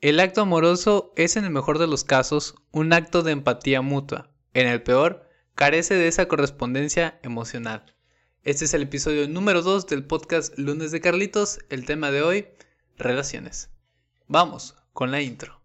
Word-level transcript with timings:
El 0.00 0.20
acto 0.20 0.42
amoroso 0.42 1.12
es 1.16 1.36
en 1.36 1.44
el 1.44 1.50
mejor 1.50 1.80
de 1.80 1.88
los 1.88 2.04
casos 2.04 2.54
un 2.70 2.92
acto 2.92 3.24
de 3.24 3.32
empatía 3.32 3.82
mutua. 3.82 4.30
En 4.54 4.68
el 4.68 4.80
peor, 4.80 5.28
carece 5.56 5.94
de 5.94 6.06
esa 6.06 6.28
correspondencia 6.28 7.18
emocional. 7.24 7.96
Este 8.44 8.66
es 8.66 8.74
el 8.74 8.82
episodio 8.82 9.28
número 9.28 9.62
2 9.62 9.88
del 9.88 10.06
podcast 10.06 10.56
Lunes 10.56 10.92
de 10.92 11.00
Carlitos. 11.00 11.58
El 11.68 11.84
tema 11.84 12.12
de 12.12 12.22
hoy, 12.22 12.46
relaciones. 12.96 13.70
Vamos 14.28 14.76
con 14.92 15.10
la 15.10 15.20
intro. 15.20 15.60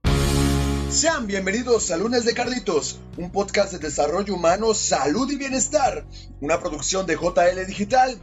Sean 0.90 1.28
bienvenidos 1.28 1.92
a 1.92 1.98
Lunes 1.98 2.26
de 2.26 2.34
Carlitos, 2.34 3.00
un 3.18 3.32
podcast 3.32 3.74
de 3.74 3.78
desarrollo 3.78 4.34
humano, 4.34 4.74
salud 4.74 5.30
y 5.30 5.36
bienestar, 5.36 6.08
una 6.42 6.60
producción 6.60 7.06
de 7.06 7.18
JL 7.18 7.68
Digital. 7.68 8.18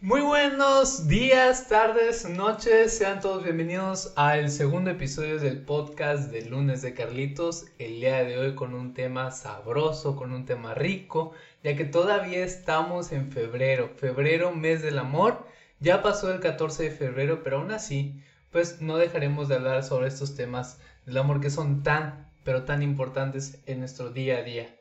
Muy 0.06 0.22
buenos 0.22 1.08
días, 1.08 1.68
tardes, 1.68 2.30
noches, 2.30 2.96
sean 2.96 3.22
todos 3.22 3.44
bienvenidos 3.44 4.14
al 4.16 4.52
segundo 4.52 4.92
episodio 4.92 5.40
del 5.40 5.64
podcast 5.64 6.30
de 6.30 6.46
lunes 6.46 6.84
de 6.84 6.94
Carlitos, 6.94 7.66
el 7.80 8.02
día 8.02 8.24
de 8.24 8.38
hoy 8.38 8.54
con 8.54 8.76
un 8.76 8.94
tema 8.94 9.32
sabroso, 9.32 10.16
con 10.16 10.32
un 10.32 10.46
tema 10.46 10.76
rico, 10.76 11.32
ya 11.64 11.76
que 11.76 11.86
todavía 11.86 12.46
estamos 12.46 13.12
en 13.12 13.32
febrero, 13.32 13.90
febrero 13.98 14.52
mes 14.52 14.84
del 14.84 15.00
amor, 15.00 15.48
ya 15.80 16.04
pasó 16.04 16.32
el 16.32 16.40
14 16.40 16.84
de 16.84 16.92
febrero, 16.92 17.42
pero 17.42 17.58
aún 17.58 17.72
así, 17.72 18.22
pues 18.52 18.82
no 18.82 18.98
dejaremos 18.98 19.48
de 19.48 19.56
hablar 19.56 19.84
sobre 19.84 20.08
estos 20.08 20.36
temas 20.36 20.80
del 21.08 21.18
amor 21.18 21.42
que 21.42 21.50
son 21.50 21.82
tan, 21.82 22.30
pero 22.44 22.64
tan 22.64 22.84
importantes 22.84 23.60
en 23.66 23.80
nuestro 23.80 24.12
día 24.12 24.38
a 24.38 24.44
día. 24.44 24.75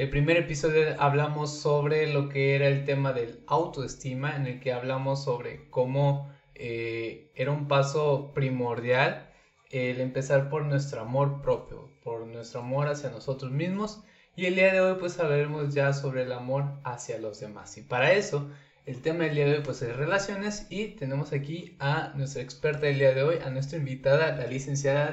El 0.00 0.08
primer 0.08 0.38
episodio 0.38 0.98
hablamos 0.98 1.60
sobre 1.60 2.10
lo 2.10 2.30
que 2.30 2.54
era 2.56 2.68
el 2.68 2.86
tema 2.86 3.12
del 3.12 3.44
autoestima, 3.46 4.34
en 4.34 4.46
el 4.46 4.58
que 4.58 4.72
hablamos 4.72 5.24
sobre 5.24 5.68
cómo 5.68 6.32
eh, 6.54 7.30
era 7.34 7.50
un 7.50 7.68
paso 7.68 8.32
primordial 8.32 9.30
el 9.70 10.00
empezar 10.00 10.48
por 10.48 10.64
nuestro 10.64 11.02
amor 11.02 11.42
propio, 11.42 11.92
por 12.02 12.26
nuestro 12.26 12.60
amor 12.60 12.88
hacia 12.88 13.10
nosotros 13.10 13.52
mismos. 13.52 14.02
Y 14.36 14.46
el 14.46 14.54
día 14.54 14.72
de 14.72 14.80
hoy 14.80 14.96
pues 14.98 15.20
hablaremos 15.20 15.74
ya 15.74 15.92
sobre 15.92 16.22
el 16.22 16.32
amor 16.32 16.80
hacia 16.82 17.18
los 17.18 17.38
demás. 17.38 17.76
Y 17.76 17.82
para 17.82 18.14
eso, 18.14 18.50
el 18.86 19.02
tema 19.02 19.24
del 19.24 19.34
día 19.34 19.44
de 19.44 19.56
hoy 19.58 19.62
pues 19.62 19.82
es 19.82 19.94
relaciones 19.94 20.66
y 20.70 20.94
tenemos 20.96 21.34
aquí 21.34 21.76
a 21.78 22.14
nuestra 22.14 22.40
experta 22.40 22.86
del 22.86 23.00
día 23.00 23.12
de 23.12 23.22
hoy, 23.22 23.36
a 23.44 23.50
nuestra 23.50 23.76
invitada, 23.76 24.34
la 24.34 24.46
licenciada 24.46 25.12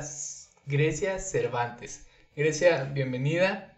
Grecia 0.65 1.19
Cervantes. 1.19 2.07
Grecia, 2.37 2.85
bienvenida. 2.85 3.76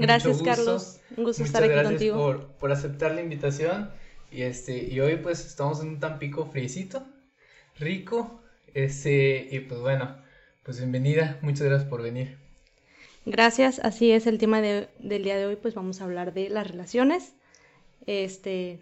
Gracias, 0.00 0.42
Carlos. 0.42 1.00
Un 1.16 1.24
gusto 1.24 1.42
estar 1.44 1.62
aquí 1.62 1.72
gracias 1.72 1.92
contigo. 1.92 2.16
Por, 2.16 2.46
por 2.58 2.72
aceptar 2.72 3.12
la 3.14 3.20
invitación. 3.20 3.90
Y 4.32 4.42
este, 4.42 4.84
y 4.84 5.00
hoy 5.00 5.16
pues 5.16 5.44
estamos 5.44 5.80
en 5.80 5.88
un 5.88 6.00
Tampico 6.00 6.46
friecito, 6.46 7.04
rico. 7.78 8.40
Este, 8.74 9.48
y 9.50 9.60
pues 9.60 9.80
bueno, 9.80 10.16
pues 10.62 10.78
bienvenida, 10.78 11.38
muchas 11.42 11.66
gracias 11.66 11.88
por 11.88 12.02
venir. 12.02 12.38
Gracias, 13.26 13.80
así 13.80 14.10
es 14.12 14.26
el 14.26 14.38
tema 14.38 14.60
de- 14.60 14.88
del 14.98 15.22
día 15.24 15.36
de 15.36 15.46
hoy, 15.46 15.56
pues 15.56 15.74
vamos 15.74 16.00
a 16.00 16.04
hablar 16.04 16.32
de 16.32 16.48
las 16.48 16.66
relaciones. 16.70 17.34
Este, 18.06 18.80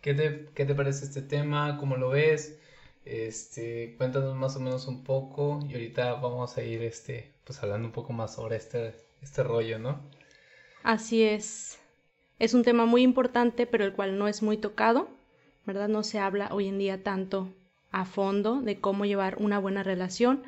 ¿Qué 0.00 0.14
te, 0.14 0.46
qué 0.54 0.64
te 0.64 0.74
parece 0.74 1.04
este 1.04 1.22
tema? 1.22 1.76
¿Cómo 1.78 1.96
lo 1.96 2.10
ves? 2.10 2.58
Este, 3.04 3.94
cuéntanos 3.96 4.34
más 4.36 4.56
o 4.56 4.60
menos 4.60 4.86
un 4.86 5.04
poco 5.04 5.60
y 5.68 5.72
ahorita 5.74 6.14
vamos 6.14 6.56
a 6.56 6.62
ir 6.62 6.82
este, 6.82 7.30
pues 7.44 7.62
hablando 7.62 7.86
un 7.88 7.92
poco 7.92 8.12
más 8.12 8.34
sobre 8.34 8.56
este, 8.56 8.94
este 9.22 9.42
rollo, 9.42 9.78
¿no? 9.78 10.00
Así 10.82 11.22
es. 11.22 11.78
Es 12.38 12.54
un 12.54 12.62
tema 12.62 12.86
muy 12.86 13.02
importante, 13.02 13.66
pero 13.66 13.84
el 13.84 13.92
cual 13.92 14.18
no 14.18 14.28
es 14.28 14.42
muy 14.42 14.56
tocado, 14.56 15.08
¿verdad? 15.66 15.88
No 15.88 16.02
se 16.02 16.18
habla 16.18 16.48
hoy 16.52 16.68
en 16.68 16.78
día 16.78 17.02
tanto 17.02 17.52
a 17.90 18.04
fondo 18.04 18.60
de 18.60 18.80
cómo 18.80 19.04
llevar 19.04 19.36
una 19.38 19.58
buena 19.58 19.82
relación. 19.82 20.42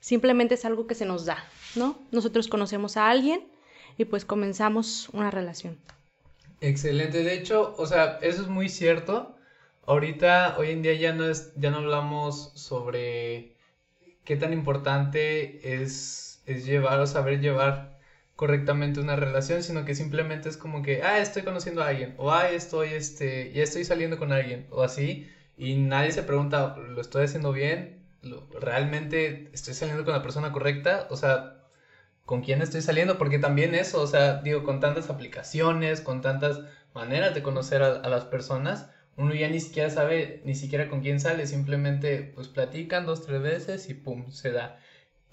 Simplemente 0.00 0.54
es 0.54 0.64
algo 0.64 0.86
que 0.86 0.94
se 0.94 1.06
nos 1.06 1.24
da, 1.24 1.44
¿no? 1.76 1.98
Nosotros 2.10 2.48
conocemos 2.48 2.96
a 2.96 3.08
alguien 3.08 3.42
y 3.96 4.04
pues 4.04 4.24
comenzamos 4.24 5.08
una 5.10 5.30
relación. 5.30 5.78
Excelente, 6.60 7.22
de 7.22 7.34
hecho, 7.34 7.74
o 7.78 7.86
sea, 7.86 8.18
eso 8.22 8.42
es 8.42 8.48
muy 8.48 8.68
cierto. 8.68 9.34
Ahorita, 9.86 10.56
hoy 10.58 10.70
en 10.70 10.82
día 10.82 10.94
ya 10.94 11.12
no 11.12 11.28
es, 11.28 11.52
ya 11.56 11.70
no 11.70 11.78
hablamos 11.78 12.52
sobre 12.54 13.54
qué 14.24 14.36
tan 14.36 14.52
importante 14.52 15.82
es, 15.82 16.42
es 16.46 16.64
llevar 16.64 17.00
o 17.00 17.06
saber 17.06 17.40
llevar 17.40 17.93
correctamente 18.36 19.00
una 19.00 19.16
relación, 19.16 19.62
sino 19.62 19.84
que 19.84 19.94
simplemente 19.94 20.48
es 20.48 20.56
como 20.56 20.82
que, 20.82 21.02
ah, 21.02 21.20
estoy 21.20 21.42
conociendo 21.44 21.82
a 21.82 21.88
alguien, 21.88 22.14
o 22.16 22.32
ah, 22.32 22.48
estoy, 22.48 22.90
este, 22.92 23.50
ya 23.52 23.62
estoy 23.62 23.84
saliendo 23.84 24.16
con 24.18 24.32
alguien, 24.32 24.66
o 24.70 24.82
así, 24.82 25.22
y 25.56 25.76
nadie 25.76 26.12
se 26.12 26.22
pregunta, 26.22 26.74
¿lo 26.76 27.00
estoy 27.00 27.24
haciendo 27.24 27.52
bien? 27.52 27.94
¿Lo- 28.22 28.46
¿Realmente 28.60 29.44
estoy 29.52 29.74
saliendo 29.74 30.04
con 30.04 30.12
la 30.14 30.22
persona 30.22 30.50
correcta? 30.52 31.06
O 31.10 31.16
sea, 31.16 31.52
con 32.24 32.40
quién 32.40 32.62
estoy 32.62 32.80
saliendo, 32.80 33.18
porque 33.18 33.38
también 33.38 33.74
eso, 33.74 34.00
o 34.00 34.06
sea, 34.06 34.34
digo, 34.34 34.62
con 34.62 34.80
tantas 34.80 35.10
aplicaciones, 35.10 36.00
con 36.00 36.20
tantas 36.20 36.62
maneras 36.94 37.34
de 37.34 37.42
conocer 37.42 37.82
a, 37.82 37.88
a 37.96 38.08
las 38.08 38.24
personas, 38.24 38.86
uno 39.16 39.34
ya 39.34 39.48
ni 39.48 39.60
siquiera 39.60 39.90
sabe 39.90 40.40
ni 40.42 40.54
siquiera 40.54 40.88
con 40.88 41.00
quién 41.00 41.20
sale, 41.20 41.46
simplemente 41.46 42.22
pues 42.34 42.48
platican 42.48 43.06
dos, 43.06 43.20
tres 43.22 43.42
veces 43.42 43.88
y 43.88 43.94
pum, 43.94 44.30
se 44.30 44.50
da. 44.52 44.74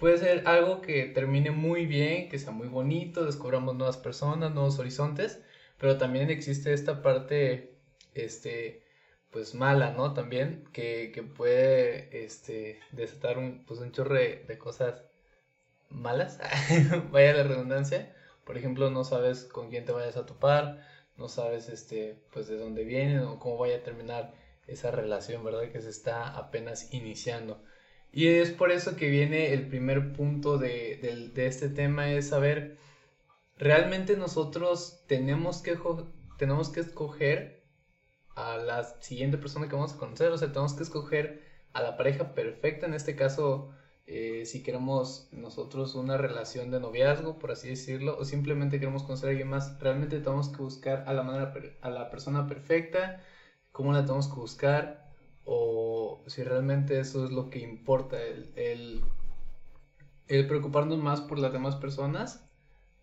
Puede 0.02 0.18
ser 0.18 0.48
algo 0.48 0.80
que 0.80 1.06
termine 1.06 1.52
muy 1.52 1.86
bien, 1.86 2.28
que 2.28 2.36
sea 2.36 2.50
muy 2.50 2.66
bonito, 2.66 3.24
descubramos 3.24 3.76
nuevas 3.76 3.98
personas, 3.98 4.50
nuevos 4.50 4.80
horizontes, 4.80 5.40
pero 5.78 5.96
también 5.96 6.28
existe 6.28 6.72
esta 6.72 7.02
parte, 7.02 7.76
este, 8.12 8.82
pues 9.30 9.54
mala, 9.54 9.92
¿no? 9.92 10.12
También, 10.12 10.64
que, 10.72 11.12
que 11.14 11.22
puede, 11.22 12.24
este, 12.24 12.80
desatar 12.90 13.38
un, 13.38 13.64
pues 13.64 13.78
un 13.78 13.92
chorro 13.92 14.16
de, 14.16 14.58
cosas 14.58 15.04
malas, 15.88 16.40
vaya 17.12 17.34
la 17.34 17.44
redundancia. 17.44 18.12
Por 18.44 18.58
ejemplo, 18.58 18.90
no 18.90 19.04
sabes 19.04 19.44
con 19.44 19.70
quién 19.70 19.84
te 19.84 19.92
vayas 19.92 20.16
a 20.16 20.26
topar, 20.26 20.84
no 21.16 21.28
sabes 21.28 21.68
este, 21.68 22.18
pues 22.32 22.48
de 22.48 22.56
dónde 22.56 22.82
vienen 22.82 23.20
o 23.20 23.38
cómo 23.38 23.56
vaya 23.56 23.76
a 23.76 23.82
terminar 23.84 24.34
esa 24.66 24.90
relación, 24.90 25.44
¿verdad? 25.44 25.70
Que 25.70 25.80
se 25.80 25.90
está 25.90 26.26
apenas 26.26 26.92
iniciando. 26.92 27.62
Y 28.12 28.26
es 28.28 28.50
por 28.50 28.70
eso 28.70 28.94
que 28.96 29.08
viene 29.08 29.54
el 29.54 29.68
primer 29.68 30.12
punto 30.12 30.58
de, 30.58 31.30
de 31.34 31.46
este 31.46 31.68
tema, 31.70 32.10
es 32.12 32.28
saber, 32.28 32.76
¿realmente 33.56 34.16
nosotros 34.16 35.02
tenemos 35.06 35.62
que, 35.62 35.78
tenemos 36.38 36.68
que 36.70 36.80
escoger 36.80 37.64
a 38.34 38.58
la 38.58 38.84
siguiente 39.00 39.38
persona 39.38 39.68
que 39.68 39.76
vamos 39.76 39.94
a 39.94 39.98
conocer? 39.98 40.30
O 40.30 40.38
sea, 40.38 40.48
tenemos 40.52 40.74
que 40.74 40.82
escoger 40.82 41.42
a 41.72 41.82
la 41.82 41.96
pareja 41.96 42.34
perfecta, 42.34 42.86
en 42.86 42.94
este 42.94 43.16
caso, 43.16 43.70
eh, 44.06 44.44
si 44.44 44.62
queremos 44.62 45.28
nosotros 45.32 45.94
una 45.94 46.16
relación 46.18 46.70
de 46.70 46.80
noviazgo, 46.80 47.38
por 47.38 47.52
así 47.52 47.68
decirlo, 47.68 48.18
o 48.18 48.24
simplemente 48.24 48.78
queremos 48.78 49.04
conocer 49.04 49.28
a 49.28 49.30
alguien 49.30 49.48
más, 49.48 49.78
realmente 49.78 50.20
tenemos 50.20 50.50
que 50.50 50.58
buscar 50.58 51.04
a 51.06 51.14
la, 51.14 51.22
manera, 51.22 51.54
a 51.80 51.90
la 51.90 52.10
persona 52.10 52.46
perfecta, 52.46 53.22
cómo 53.70 53.92
la 53.92 54.02
tenemos 54.04 54.28
que 54.28 54.34
buscar, 54.34 55.10
o 55.44 55.81
si 56.26 56.42
realmente 56.42 56.98
eso 57.00 57.24
es 57.24 57.30
lo 57.30 57.50
que 57.50 57.60
importa, 57.60 58.20
el, 58.20 59.02
el, 60.28 60.46
preocuparnos 60.46 60.98
más 60.98 61.20
por 61.20 61.38
las 61.38 61.52
demás 61.52 61.76
personas, 61.76 62.48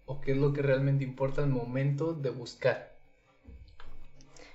o 0.06 0.22
qué 0.22 0.32
es 0.32 0.38
lo 0.38 0.54
que 0.54 0.62
realmente 0.62 1.04
importa 1.04 1.44
al 1.44 1.50
momento 1.50 2.14
de 2.14 2.30
buscar. 2.30 2.98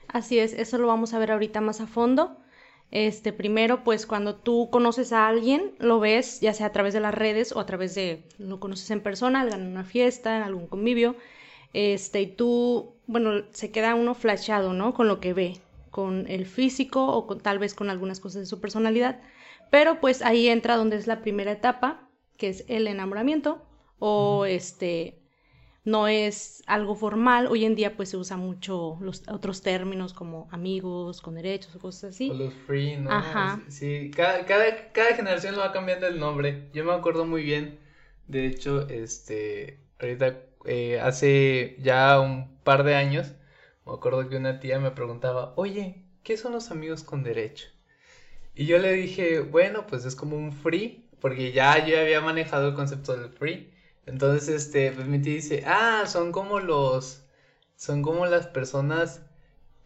Así 0.08 0.38
es, 0.38 0.52
eso 0.52 0.78
lo 0.78 0.86
vamos 0.86 1.14
a 1.14 1.18
ver 1.18 1.32
ahorita 1.32 1.60
más 1.60 1.80
a 1.80 1.86
fondo. 1.86 2.36
Este, 2.90 3.32
primero, 3.32 3.82
pues 3.82 4.06
cuando 4.06 4.36
tú 4.36 4.68
conoces 4.70 5.12
a 5.12 5.26
alguien, 5.26 5.74
lo 5.78 5.98
ves 5.98 6.40
ya 6.40 6.54
sea 6.54 6.66
a 6.66 6.72
través 6.72 6.94
de 6.94 7.00
las 7.00 7.14
redes 7.14 7.50
o 7.52 7.60
a 7.60 7.66
través 7.66 7.94
de, 7.94 8.22
lo 8.38 8.60
conoces 8.60 8.90
en 8.90 9.00
persona, 9.00 9.42
en 9.42 9.66
una 9.66 9.84
fiesta, 9.84 10.36
en 10.36 10.42
algún 10.42 10.68
convivio, 10.68 11.16
este, 11.72 12.22
y 12.22 12.26
tú, 12.28 12.94
bueno, 13.08 13.42
se 13.50 13.72
queda 13.72 13.96
uno 13.96 14.14
flashado, 14.14 14.72
¿no? 14.74 14.94
Con 14.94 15.08
lo 15.08 15.18
que 15.18 15.34
ve, 15.34 15.60
con 15.94 16.26
el 16.28 16.44
físico 16.44 17.06
o 17.06 17.28
con, 17.28 17.38
tal 17.38 17.60
vez 17.60 17.72
con 17.72 17.88
algunas 17.88 18.18
cosas 18.18 18.40
de 18.40 18.46
su 18.46 18.60
personalidad, 18.60 19.20
pero 19.70 20.00
pues 20.00 20.22
ahí 20.22 20.48
entra 20.48 20.76
donde 20.76 20.96
es 20.96 21.06
la 21.06 21.22
primera 21.22 21.52
etapa, 21.52 22.10
que 22.36 22.48
es 22.48 22.64
el 22.66 22.88
enamoramiento, 22.88 23.64
o 24.00 24.44
este, 24.44 25.22
no 25.84 26.08
es 26.08 26.64
algo 26.66 26.96
formal. 26.96 27.46
Hoy 27.46 27.64
en 27.64 27.76
día 27.76 27.94
pues 27.94 28.08
se 28.08 28.16
usa 28.16 28.36
mucho 28.36 28.98
los 29.02 29.22
otros 29.28 29.62
términos 29.62 30.14
como 30.14 30.48
amigos 30.50 31.20
con 31.20 31.36
derechos 31.36 31.76
o 31.76 31.78
cosas 31.78 32.12
así. 32.12 32.28
O 32.28 32.34
los 32.34 32.52
free, 32.66 32.96
¿no? 32.96 33.12
Ajá. 33.12 33.62
Sí, 33.68 34.10
cada, 34.10 34.46
cada, 34.46 34.90
cada 34.90 35.14
generación 35.14 35.54
lo 35.54 35.60
va 35.60 35.70
cambiando 35.70 36.08
el 36.08 36.18
nombre. 36.18 36.70
Yo 36.74 36.84
me 36.84 36.92
acuerdo 36.92 37.24
muy 37.24 37.44
bien. 37.44 37.78
De 38.26 38.46
hecho, 38.46 38.88
este, 38.88 39.78
ahorita, 40.00 40.40
eh, 40.64 40.98
hace 40.98 41.76
ya 41.78 42.18
un 42.18 42.58
par 42.64 42.82
de 42.82 42.96
años, 42.96 43.32
me 43.86 43.92
acuerdo 43.94 44.28
que 44.28 44.36
una 44.36 44.60
tía 44.60 44.78
me 44.80 44.90
preguntaba, 44.92 45.52
oye, 45.56 46.04
¿qué 46.22 46.36
son 46.36 46.52
los 46.52 46.70
amigos 46.70 47.02
con 47.02 47.22
derecho? 47.22 47.68
Y 48.54 48.66
yo 48.66 48.78
le 48.78 48.92
dije, 48.92 49.40
bueno, 49.40 49.86
pues 49.86 50.04
es 50.04 50.16
como 50.16 50.36
un 50.36 50.52
free, 50.52 51.08
porque 51.20 51.52
ya 51.52 51.84
yo 51.86 51.98
había 52.00 52.20
manejado 52.20 52.68
el 52.68 52.74
concepto 52.74 53.16
del 53.16 53.30
free. 53.30 53.72
Entonces, 54.06 54.48
este, 54.48 54.92
pues 54.92 55.06
mi 55.08 55.20
tía 55.20 55.34
dice, 55.34 55.64
ah, 55.66 56.04
son 56.06 56.32
como 56.32 56.60
los, 56.60 57.22
son 57.76 58.02
como 58.02 58.26
las 58.26 58.46
personas 58.46 59.22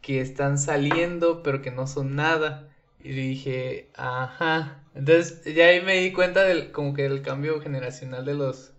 que 0.03 0.21
están 0.21 0.59
saliendo, 0.59 1.43
pero 1.43 1.63
que 1.63 1.71
no 1.71 1.87
son 1.87 2.17
nada. 2.17 2.69
Y 3.01 3.11
dije, 3.13 3.91
ajá. 3.97 4.85
Entonces, 4.95 5.55
ya 5.55 5.67
ahí 5.67 5.81
me 5.81 5.95
di 6.01 6.13
cuenta 6.13 6.45
del, 6.45 6.73
como 6.73 6.95
que 6.95 7.03
del 7.05 7.23
cambio 7.23 7.61
generacional 7.61 8.25
de 8.25 8.35
los, 8.35 8.73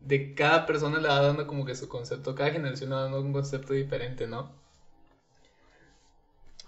de 0.00 0.34
cada 0.34 0.66
persona 0.66 0.98
le 1.00 1.08
va 1.08 1.20
dando 1.20 1.46
como 1.46 1.64
que 1.64 1.74
su 1.74 1.88
concepto, 1.88 2.34
cada 2.34 2.50
generación 2.52 2.90
le 2.90 2.96
va 2.96 3.02
dando 3.02 3.20
un 3.20 3.32
concepto 3.32 3.72
diferente, 3.74 4.26
¿no? 4.26 4.65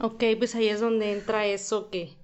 Ok, 0.01 0.25
pues 0.39 0.55
ahí 0.55 0.69
es 0.69 0.81
donde 0.81 1.13
entra 1.13 1.47
eso 1.47 1.91
que, 1.91 2.17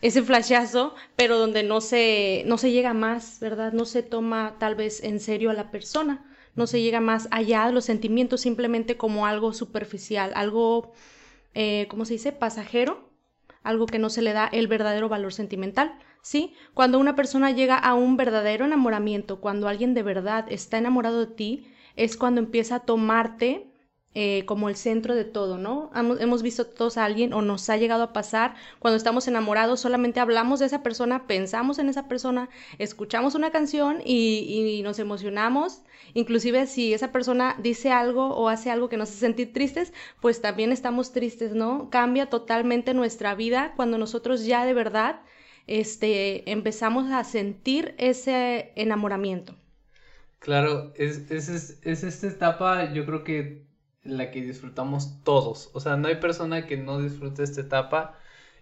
ese 0.00 0.22
flashazo, 0.22 0.94
pero 1.16 1.38
donde 1.38 1.62
no 1.62 1.80
se, 1.80 2.44
no 2.46 2.56
se 2.56 2.72
llega 2.72 2.94
más, 2.94 3.38
¿verdad? 3.40 3.72
No 3.72 3.84
se 3.84 4.02
toma 4.02 4.56
tal 4.58 4.74
vez 4.74 5.04
en 5.04 5.20
serio 5.20 5.50
a 5.50 5.54
la 5.54 5.70
persona, 5.70 6.24
no 6.54 6.66
se 6.66 6.80
llega 6.80 7.00
más 7.00 7.28
allá 7.30 7.66
de 7.66 7.72
los 7.72 7.84
sentimientos 7.84 8.40
simplemente 8.40 8.96
como 8.96 9.26
algo 9.26 9.52
superficial, 9.52 10.32
algo, 10.34 10.92
eh, 11.54 11.86
¿cómo 11.90 12.04
se 12.04 12.14
dice? 12.14 12.32
Pasajero, 12.32 13.10
algo 13.62 13.86
que 13.86 13.98
no 13.98 14.08
se 14.10 14.22
le 14.22 14.32
da 14.32 14.46
el 14.46 14.66
verdadero 14.66 15.08
valor 15.08 15.32
sentimental. 15.32 15.98
¿sí? 16.22 16.54
Cuando 16.74 16.98
una 16.98 17.16
persona 17.16 17.50
llega 17.50 17.76
a 17.76 17.94
un 17.94 18.16
verdadero 18.16 18.64
enamoramiento, 18.64 19.40
cuando 19.40 19.68
alguien 19.68 19.94
de 19.94 20.02
verdad 20.02 20.46
está 20.50 20.78
enamorado 20.78 21.26
de 21.26 21.34
ti, 21.34 21.66
es 21.96 22.16
cuando 22.16 22.40
empieza 22.40 22.76
a 22.76 22.80
tomarte 22.80 23.69
eh, 24.14 24.44
como 24.44 24.68
el 24.68 24.76
centro 24.76 25.14
de 25.14 25.24
todo, 25.24 25.56
¿no? 25.56 25.90
Hemos, 25.94 26.42
visto 26.42 26.66
todos 26.66 26.96
a 26.98 27.04
alguien 27.04 27.32
o 27.32 27.42
nos 27.42 27.70
ha 27.70 27.76
llegado 27.76 28.02
a 28.02 28.12
pasar 28.12 28.56
cuando 28.80 28.96
estamos 28.96 29.28
enamorados, 29.28 29.80
solamente 29.80 30.18
hablamos 30.18 30.58
de 30.58 30.66
esa 30.66 30.82
persona, 30.82 31.28
pensamos 31.28 31.78
en 31.78 31.88
esa 31.88 32.08
persona, 32.08 32.48
escuchamos 32.78 33.36
una 33.36 33.52
canción 33.52 34.00
y, 34.04 34.78
y, 34.78 34.82
nos 34.82 34.98
emocionamos. 34.98 35.82
Inclusive 36.14 36.66
si 36.66 36.92
esa 36.92 37.12
persona 37.12 37.56
dice 37.62 37.92
algo 37.92 38.34
o 38.34 38.48
hace 38.48 38.70
algo 38.70 38.88
que 38.88 38.96
nos 38.96 39.10
hace 39.10 39.20
sentir 39.20 39.52
tristes, 39.52 39.92
pues 40.20 40.40
también 40.40 40.72
estamos 40.72 41.12
tristes, 41.12 41.52
¿no? 41.52 41.88
Cambia 41.90 42.26
totalmente 42.26 42.94
nuestra 42.94 43.36
vida 43.36 43.74
cuando 43.76 43.96
nosotros 43.96 44.44
ya 44.44 44.64
de 44.64 44.74
verdad 44.74 45.20
este, 45.68 46.50
empezamos 46.50 47.12
a 47.12 47.22
sentir 47.22 47.94
ese 47.96 48.72
enamoramiento. 48.74 49.54
Claro, 50.40 50.92
es, 50.96 51.30
es, 51.30 51.78
es, 51.82 52.02
esta 52.02 52.26
etapa, 52.26 52.92
yo 52.92 53.06
creo 53.06 53.22
que 53.22 53.69
la 54.04 54.30
que 54.30 54.42
disfrutamos 54.42 55.22
todos. 55.24 55.70
O 55.74 55.80
sea, 55.80 55.96
no 55.96 56.08
hay 56.08 56.16
persona 56.16 56.66
que 56.66 56.76
no 56.76 57.00
disfrute 57.00 57.42
esta 57.42 57.60
etapa 57.60 58.18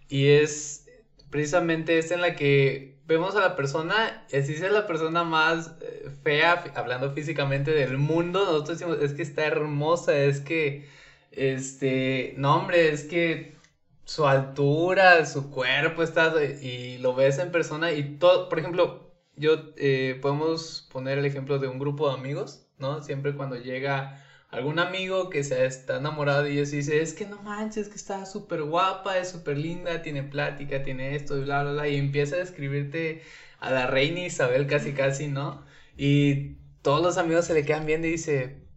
y 0.09 0.27
es 0.27 0.87
precisamente 1.29 1.97
esta 1.97 2.15
en 2.15 2.21
la 2.21 2.35
que 2.35 2.99
vemos 3.09 3.35
a 3.35 3.41
la 3.41 3.55
persona, 3.55 4.25
así 4.27 4.53
es 4.53 4.61
la 4.61 4.87
persona 4.87 5.23
más 5.23 5.75
eh, 5.81 6.09
fea, 6.23 6.63
hablando 6.75 7.11
físicamente 7.11 7.71
del 7.71 7.97
mundo, 7.97 8.45
nosotros 8.45 8.79
decimos, 8.79 8.99
es 9.01 9.13
que 9.13 9.23
está 9.23 9.45
hermosa, 9.45 10.15
es 10.15 10.41
que, 10.41 10.87
este, 11.31 12.35
no 12.37 12.55
hombre, 12.55 12.89
es 12.89 13.05
que 13.05 13.57
su 14.05 14.27
altura, 14.27 15.25
su 15.25 15.49
cuerpo 15.49 16.03
está, 16.03 16.33
y 16.43 16.99
lo 16.99 17.15
ves 17.15 17.39
en 17.39 17.51
persona 17.51 17.91
y 17.91 18.17
todo, 18.17 18.47
por 18.49 18.59
ejemplo, 18.59 19.11
yo, 19.35 19.73
eh, 19.77 20.19
podemos 20.21 20.87
poner 20.91 21.17
el 21.17 21.25
ejemplo 21.25 21.59
de 21.59 21.67
un 21.67 21.79
grupo 21.79 22.09
de 22.09 22.15
amigos, 22.15 22.67
¿no? 22.77 23.01
Siempre 23.01 23.35
cuando 23.35 23.55
llega 23.55 24.23
algún 24.49 24.79
amigo 24.79 25.29
que 25.29 25.43
se 25.43 25.65
está 25.65 25.97
enamorado 25.97 26.47
y 26.47 26.59
eso 26.59 26.75
dice, 26.75 27.01
es 27.01 27.13
que 27.13 27.25
no 27.25 27.41
manches, 27.41 27.89
que 27.89 27.95
está 27.95 28.25
súper 28.25 28.63
guapa, 28.63 29.17
es 29.17 29.29
súper 29.29 29.57
linda, 29.57 30.01
tiene 30.01 30.23
plática, 30.23 30.83
tiene 30.83 31.15
esto 31.15 31.37
y 31.37 31.43
bla, 31.43 31.63
bla, 31.63 31.71
bla, 31.73 31.87
y 31.87 31.97
empieza 31.97 32.35
a 32.35 32.39
describirte 32.39 33.21
a 33.59 33.71
la 33.71 33.87
reina 33.87 34.21
Isabel 34.21 34.67
casi, 34.67 34.93
casi, 34.93 35.27
¿no? 35.27 35.63
Y 35.97 36.57
todos 36.81 37.01
los 37.03 37.17
amigos 37.17 37.45
se 37.45 37.53
le 37.53 37.65
quedan 37.65 37.85
viendo 37.85 38.07
y 38.07 38.11
dice, 38.11 38.69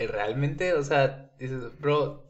¿Eh, 0.00 0.06
¿realmente? 0.06 0.72
O 0.74 0.82
sea, 0.82 1.30
dices, 1.38 1.78
bro, 1.78 2.26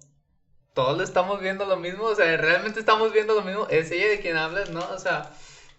todos 0.75 1.01
estamos 1.03 1.41
viendo 1.41 1.67
lo 1.67 1.77
mismo, 1.77 2.05
o 2.07 2.15
sea, 2.17 2.37
realmente 2.37 2.81
estamos 2.81 3.13
viendo 3.13 3.35
lo 3.35 3.43
mismo, 3.43 3.67
es 3.71 3.93
ella 3.93 4.09
de 4.09 4.21
quien 4.21 4.37
hablas, 4.37 4.71
¿no? 4.71 4.81
O 4.93 4.99
sea, 4.99 5.31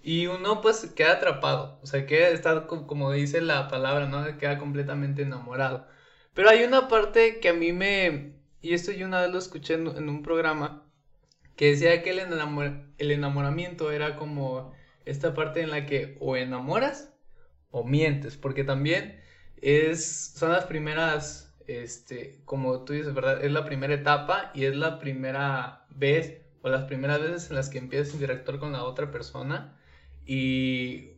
y 0.01 0.27
uno 0.27 0.61
pues 0.61 0.87
queda 0.95 1.13
atrapado, 1.13 1.79
o 1.81 1.87
sea, 1.87 2.05
queda, 2.05 2.29
está 2.29 2.65
como 2.67 3.11
dice 3.11 3.41
la 3.41 3.67
palabra, 3.67 4.07
¿no? 4.07 4.37
Queda 4.37 4.57
completamente 4.57 5.23
enamorado. 5.23 5.85
Pero 6.33 6.49
hay 6.49 6.63
una 6.63 6.87
parte 6.87 7.39
que 7.39 7.49
a 7.49 7.53
mí 7.53 7.73
me, 7.73 8.33
y 8.61 8.73
esto 8.73 8.91
yo 8.91 9.05
una 9.07 9.21
vez 9.21 9.31
lo 9.31 9.39
escuché 9.39 9.73
en, 9.75 9.87
un 9.87 10.23
programa, 10.23 10.83
que 11.55 11.71
decía 11.71 12.01
que 12.03 12.11
el, 12.11 12.19
el 12.97 13.11
enamoramiento 13.11 13.91
era 13.91 14.15
como 14.15 14.73
esta 15.05 15.33
parte 15.33 15.61
en 15.61 15.71
la 15.71 15.85
que 15.85 16.17
o 16.19 16.37
enamoras 16.37 17.13
o 17.71 17.83
mientes, 17.83 18.37
porque 18.37 18.63
también 18.63 19.21
es, 19.61 20.33
son 20.35 20.51
las 20.51 20.65
primeras 20.65 21.51
este, 21.67 22.41
como 22.45 22.83
tú 22.83 22.93
dices, 22.93 23.13
¿verdad? 23.13 23.43
Es 23.43 23.51
la 23.51 23.65
primera 23.65 23.93
etapa 23.93 24.51
y 24.53 24.65
es 24.65 24.75
la 24.75 24.99
primera 24.99 25.85
vez 25.89 26.41
o 26.61 26.69
las 26.69 26.83
primeras 26.83 27.21
veces 27.21 27.49
en 27.49 27.55
las 27.55 27.69
que 27.69 27.77
empiezas 27.77 28.13
a 28.13 28.15
interactuar 28.15 28.59
con 28.59 28.71
la 28.73 28.83
otra 28.83 29.11
persona. 29.11 29.77
Y 30.25 31.11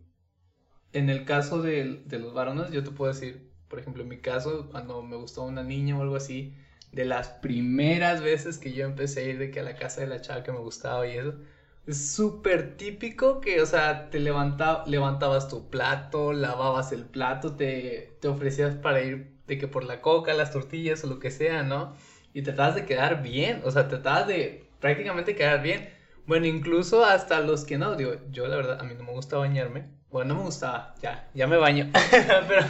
en 0.93 1.09
el 1.09 1.25
caso 1.25 1.61
de, 1.61 2.03
de 2.05 2.19
los 2.19 2.33
varones, 2.33 2.71
yo 2.71 2.83
te 2.83 2.91
puedo 2.91 3.11
decir, 3.11 3.52
por 3.73 3.79
ejemplo, 3.79 4.03
en 4.03 4.09
mi 4.09 4.19
caso, 4.19 4.67
cuando 4.69 5.01
me 5.01 5.15
gustó 5.15 5.41
una 5.41 5.63
niña 5.63 5.97
o 5.97 6.03
algo 6.03 6.15
así, 6.15 6.53
de 6.91 7.05
las 7.05 7.29
primeras 7.29 8.21
veces 8.21 8.59
que 8.59 8.71
yo 8.71 8.85
empecé 8.85 9.21
a 9.21 9.23
ir 9.23 9.39
de 9.39 9.49
que 9.49 9.61
a 9.61 9.63
la 9.63 9.75
casa 9.75 10.01
de 10.01 10.05
la 10.05 10.21
chava 10.21 10.43
que 10.43 10.51
me 10.51 10.59
gustaba 10.59 11.07
y 11.07 11.17
eso, 11.17 11.33
es 11.87 12.11
súper 12.13 12.77
típico 12.77 13.41
que, 13.41 13.61
o 13.63 13.65
sea, 13.65 14.11
te 14.11 14.19
levanta, 14.19 14.83
levantabas 14.85 15.47
tu 15.47 15.71
plato, 15.71 16.33
lavabas 16.33 16.91
el 16.91 17.03
plato, 17.05 17.55
te, 17.55 18.15
te 18.21 18.27
ofrecías 18.27 18.75
para 18.75 19.01
ir 19.01 19.31
de 19.47 19.57
que 19.57 19.67
por 19.67 19.85
la 19.85 20.01
coca, 20.01 20.35
las 20.35 20.51
tortillas 20.51 21.03
o 21.03 21.07
lo 21.07 21.17
que 21.17 21.31
sea, 21.31 21.63
¿no? 21.63 21.95
Y 22.31 22.43
tratabas 22.43 22.75
de 22.75 22.85
quedar 22.85 23.23
bien, 23.23 23.61
o 23.65 23.71
sea, 23.71 23.87
tratabas 23.87 24.27
de 24.27 24.67
prácticamente 24.81 25.33
quedar 25.35 25.63
bien. 25.63 25.89
Bueno, 26.27 26.45
incluso 26.45 27.03
hasta 27.03 27.39
los 27.39 27.65
que 27.65 27.79
no, 27.79 27.95
digo, 27.95 28.11
yo 28.31 28.45
la 28.47 28.55
verdad, 28.55 28.79
a 28.79 28.83
mí 28.83 28.93
no 28.95 29.03
me 29.03 29.13
gusta 29.13 29.37
bañarme. 29.37 29.87
Bueno, 30.13 30.35
no 30.35 30.41
me 30.41 30.45
gustaba, 30.45 30.93
ya, 31.01 31.27
ya 31.33 31.47
me 31.47 31.57
baño. 31.57 31.89
Pero 32.47 32.65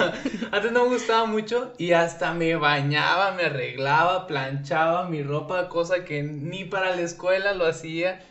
antes 0.49 0.71
no 0.71 0.85
me 0.85 0.93
gustaba 0.93 1.25
mucho 1.25 1.73
y 1.77 1.91
hasta 1.91 2.33
me 2.33 2.55
bañaba, 2.55 3.33
me 3.33 3.43
arreglaba, 3.43 4.27
planchaba 4.27 5.09
mi 5.09 5.23
ropa, 5.23 5.67
cosa 5.67 6.05
que 6.05 6.23
ni 6.23 6.63
para 6.63 6.95
la 6.95 7.01
escuela 7.01 7.51
lo 7.53 7.65
hacía. 7.65 8.21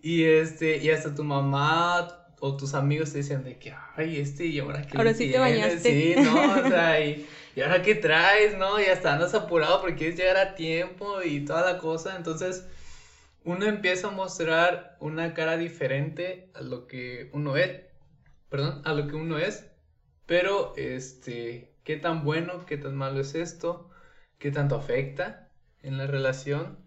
Y 0.00 0.24
este, 0.24 0.78
y 0.78 0.88
hasta 0.90 1.14
tu 1.14 1.24
mamá 1.24 2.08
o 2.40 2.56
tus 2.56 2.72
amigos 2.72 3.12
te 3.12 3.18
decían 3.18 3.44
de 3.44 3.58
que, 3.58 3.74
ay, 3.96 4.16
este, 4.16 4.46
y 4.46 4.58
ahora 4.60 4.80
que. 4.80 4.96
Ahora 4.96 5.12
sí 5.12 5.30
te 5.30 5.38
bañaste. 5.38 5.80
Sí, 5.80 6.14
no, 6.22 6.32
o 6.34 6.62
sea, 6.66 7.04
y 7.04 7.26
¿y 7.54 7.60
ahora 7.60 7.82
qué 7.82 7.94
traes? 7.94 8.56
¿No? 8.56 8.80
Y 8.80 8.86
hasta 8.86 9.12
andas 9.12 9.34
apurado 9.34 9.82
porque 9.82 9.96
quieres 9.96 10.16
llegar 10.16 10.38
a 10.38 10.54
tiempo 10.54 11.20
y 11.22 11.44
toda 11.44 11.70
la 11.70 11.76
cosa. 11.76 12.16
Entonces, 12.16 12.64
uno 13.44 13.66
empieza 13.66 14.08
a 14.08 14.10
mostrar 14.10 14.96
una 15.00 15.34
cara 15.34 15.58
diferente 15.58 16.48
a 16.54 16.62
lo 16.62 16.86
que 16.86 17.28
uno 17.34 17.58
es. 17.58 17.92
Perdón, 18.54 18.82
a 18.84 18.92
lo 18.92 19.08
que 19.08 19.16
uno 19.16 19.36
es. 19.36 19.66
Pero, 20.26 20.74
este, 20.76 21.74
¿qué 21.82 21.96
tan 21.96 22.22
bueno, 22.22 22.64
qué 22.66 22.76
tan 22.76 22.94
malo 22.94 23.20
es 23.20 23.34
esto? 23.34 23.90
¿Qué 24.38 24.52
tanto 24.52 24.76
afecta 24.76 25.50
en 25.82 25.98
la 25.98 26.06
relación? 26.06 26.78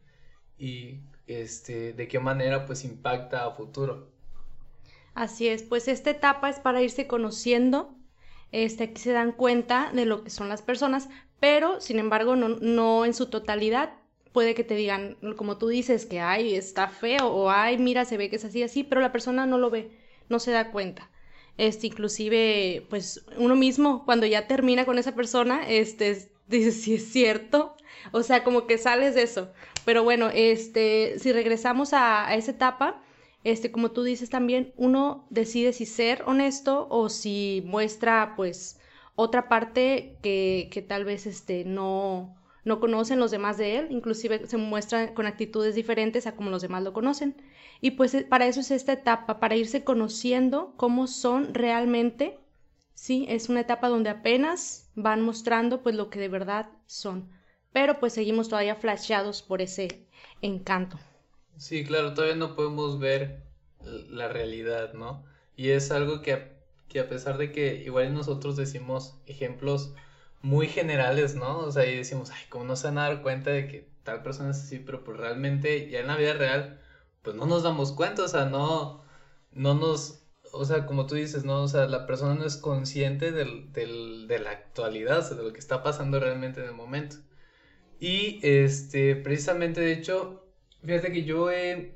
Y, 0.57 1.01
este, 1.27 1.91
de 1.91 2.07
qué 2.07 2.21
manera, 2.21 2.65
pues, 2.65 2.85
impacta 2.85 3.45
a 3.45 3.51
futuro. 3.51 4.13
Así 5.13 5.49
es, 5.49 5.61
pues 5.61 5.89
esta 5.89 6.09
etapa 6.09 6.49
es 6.49 6.61
para 6.61 6.81
irse 6.81 7.05
conociendo 7.05 7.97
este, 8.53 8.85
aquí 8.85 9.01
se 9.01 9.11
dan 9.11 9.33
cuenta 9.33 9.91
de 9.93 10.05
lo 10.05 10.23
que 10.23 10.29
son 10.29 10.47
las 10.47 10.61
personas, 10.61 11.09
pero 11.41 11.81
sin 11.81 11.99
embargo 11.99 12.37
no, 12.37 12.47
no 12.47 13.03
en 13.03 13.13
su 13.13 13.25
totalidad. 13.25 13.91
Puede 14.31 14.55
que 14.55 14.63
te 14.63 14.75
digan, 14.75 15.17
como 15.35 15.57
tú 15.57 15.67
dices, 15.67 16.05
que 16.05 16.21
ay, 16.21 16.55
está 16.55 16.87
feo, 16.87 17.27
o 17.27 17.49
ay, 17.49 17.77
mira, 17.77 18.05
se 18.05 18.15
ve 18.15 18.29
que 18.29 18.37
es 18.37 18.45
así, 18.45 18.63
así, 18.63 18.85
pero 18.85 19.01
la 19.01 19.11
persona 19.11 19.45
no 19.45 19.57
lo 19.57 19.69
ve, 19.69 19.91
no 20.29 20.39
se 20.39 20.51
da 20.51 20.71
cuenta. 20.71 21.09
Este, 21.57 21.87
inclusive, 21.87 22.85
pues 22.89 23.25
uno 23.37 23.55
mismo, 23.55 24.05
cuando 24.05 24.25
ya 24.25 24.47
termina 24.47 24.85
con 24.85 24.99
esa 24.99 25.15
persona, 25.15 25.67
este, 25.67 26.29
dice, 26.47 26.71
si 26.71 26.95
es 26.95 27.11
cierto, 27.11 27.75
o 28.11 28.23
sea, 28.23 28.43
como 28.43 28.67
que 28.67 28.77
sales 28.77 29.15
de 29.15 29.23
eso. 29.23 29.51
Pero 29.85 30.03
bueno, 30.03 30.29
este, 30.33 31.17
si 31.19 31.31
regresamos 31.31 31.93
a, 31.93 32.27
a 32.27 32.35
esa 32.35 32.51
etapa, 32.51 33.01
este, 33.43 33.71
como 33.71 33.91
tú 33.91 34.03
dices 34.03 34.29
también, 34.29 34.73
uno 34.77 35.25
decide 35.29 35.73
si 35.73 35.85
ser 35.85 36.23
honesto 36.25 36.87
o 36.89 37.09
si 37.09 37.63
muestra, 37.65 38.33
pues, 38.35 38.79
otra 39.15 39.49
parte 39.49 40.17
que, 40.21 40.69
que 40.71 40.81
tal 40.83 41.05
vez, 41.05 41.25
este, 41.25 41.65
no, 41.65 42.36
no 42.67 42.79
conocen 42.79 43.19
los 43.19 43.31
demás 43.31 43.57
de 43.57 43.77
él, 43.77 43.87
inclusive 43.89 44.45
se 44.45 44.57
muestra 44.57 45.13
con 45.13 45.25
actitudes 45.25 45.73
diferentes 45.75 46.27
a 46.27 46.35
como 46.35 46.49
los 46.49 46.61
demás 46.61 46.83
lo 46.83 46.93
conocen. 46.93 47.35
Y 47.81 47.91
pues 47.91 48.13
eh, 48.13 48.23
para 48.23 48.47
eso 48.47 48.59
es 48.59 48.71
esta 48.71 48.93
etapa, 48.93 49.39
para 49.39 49.55
irse 49.55 49.83
conociendo 49.83 50.73
cómo 50.77 51.07
son 51.07 51.53
realmente, 51.53 52.37
sí, 52.93 53.25
es 53.29 53.49
una 53.49 53.61
etapa 53.61 53.89
donde 53.89 54.09
apenas 54.09 54.89
van 54.95 55.21
mostrando 55.21 55.81
pues 55.81 55.95
lo 55.95 56.09
que 56.09 56.19
de 56.19 56.29
verdad 56.29 56.69
son, 56.85 57.29
pero 57.71 57.99
pues 57.99 58.13
seguimos 58.13 58.49
todavía 58.49 58.75
flasheados 58.75 59.41
por 59.41 59.61
ese 59.61 60.05
encanto. 60.41 60.99
Sí, 61.57 61.83
claro, 61.85 62.13
todavía 62.13 62.35
no 62.35 62.55
podemos 62.55 62.99
ver 62.99 63.43
la 64.09 64.27
realidad, 64.27 64.93
¿no? 64.93 65.23
Y 65.55 65.69
es 65.69 65.91
algo 65.91 66.21
que, 66.21 66.51
que 66.87 66.99
a 66.99 67.09
pesar 67.09 67.37
de 67.37 67.51
que 67.51 67.83
igual 67.83 68.13
nosotros 68.13 68.55
decimos 68.55 69.15
ejemplos 69.25 69.93
muy 70.47 70.67
generales, 70.69 71.35
¿no? 71.35 71.59
O 71.59 71.71
sea, 71.71 71.85
y 71.85 71.97
decimos, 71.97 72.31
ay, 72.31 72.43
¿cómo 72.49 72.63
no 72.65 72.75
se 72.75 72.87
van 72.87 72.97
a 72.99 73.03
dar 73.09 73.21
cuenta 73.21 73.51
de 73.51 73.67
que 73.67 73.89
tal 74.03 74.23
persona 74.23 74.51
es 74.51 74.57
así? 74.57 74.79
Pero 74.79 75.03
pues 75.03 75.17
realmente 75.17 75.89
ya 75.89 75.99
en 75.99 76.07
la 76.07 76.15
vida 76.17 76.33
real, 76.33 76.79
pues 77.21 77.35
no 77.35 77.45
nos 77.45 77.63
damos 77.63 77.91
cuenta, 77.91 78.23
o 78.23 78.27
sea, 78.29 78.45
no, 78.45 79.03
no 79.51 79.73
nos, 79.75 80.23
o 80.53 80.65
sea, 80.65 80.85
como 80.85 81.05
tú 81.05 81.15
dices, 81.15 81.43
¿no? 81.43 81.63
O 81.63 81.67
sea, 81.67 81.87
la 81.87 82.07
persona 82.07 82.35
no 82.35 82.45
es 82.45 82.57
consciente 82.57 83.31
del, 83.33 83.73
del, 83.73 84.27
de 84.27 84.39
la 84.39 84.51
actualidad, 84.51 85.19
o 85.19 85.21
sea, 85.23 85.37
de 85.37 85.43
lo 85.43 85.53
que 85.53 85.59
está 85.59 85.83
pasando 85.83 86.19
realmente 86.19 86.61
en 86.61 86.67
el 86.67 86.73
momento. 86.73 87.17
Y, 87.99 88.39
este, 88.43 89.15
precisamente, 89.17 89.81
de 89.81 89.93
hecho, 89.93 90.47
fíjate 90.83 91.11
que 91.11 91.23
yo 91.23 91.51
he 91.51 91.95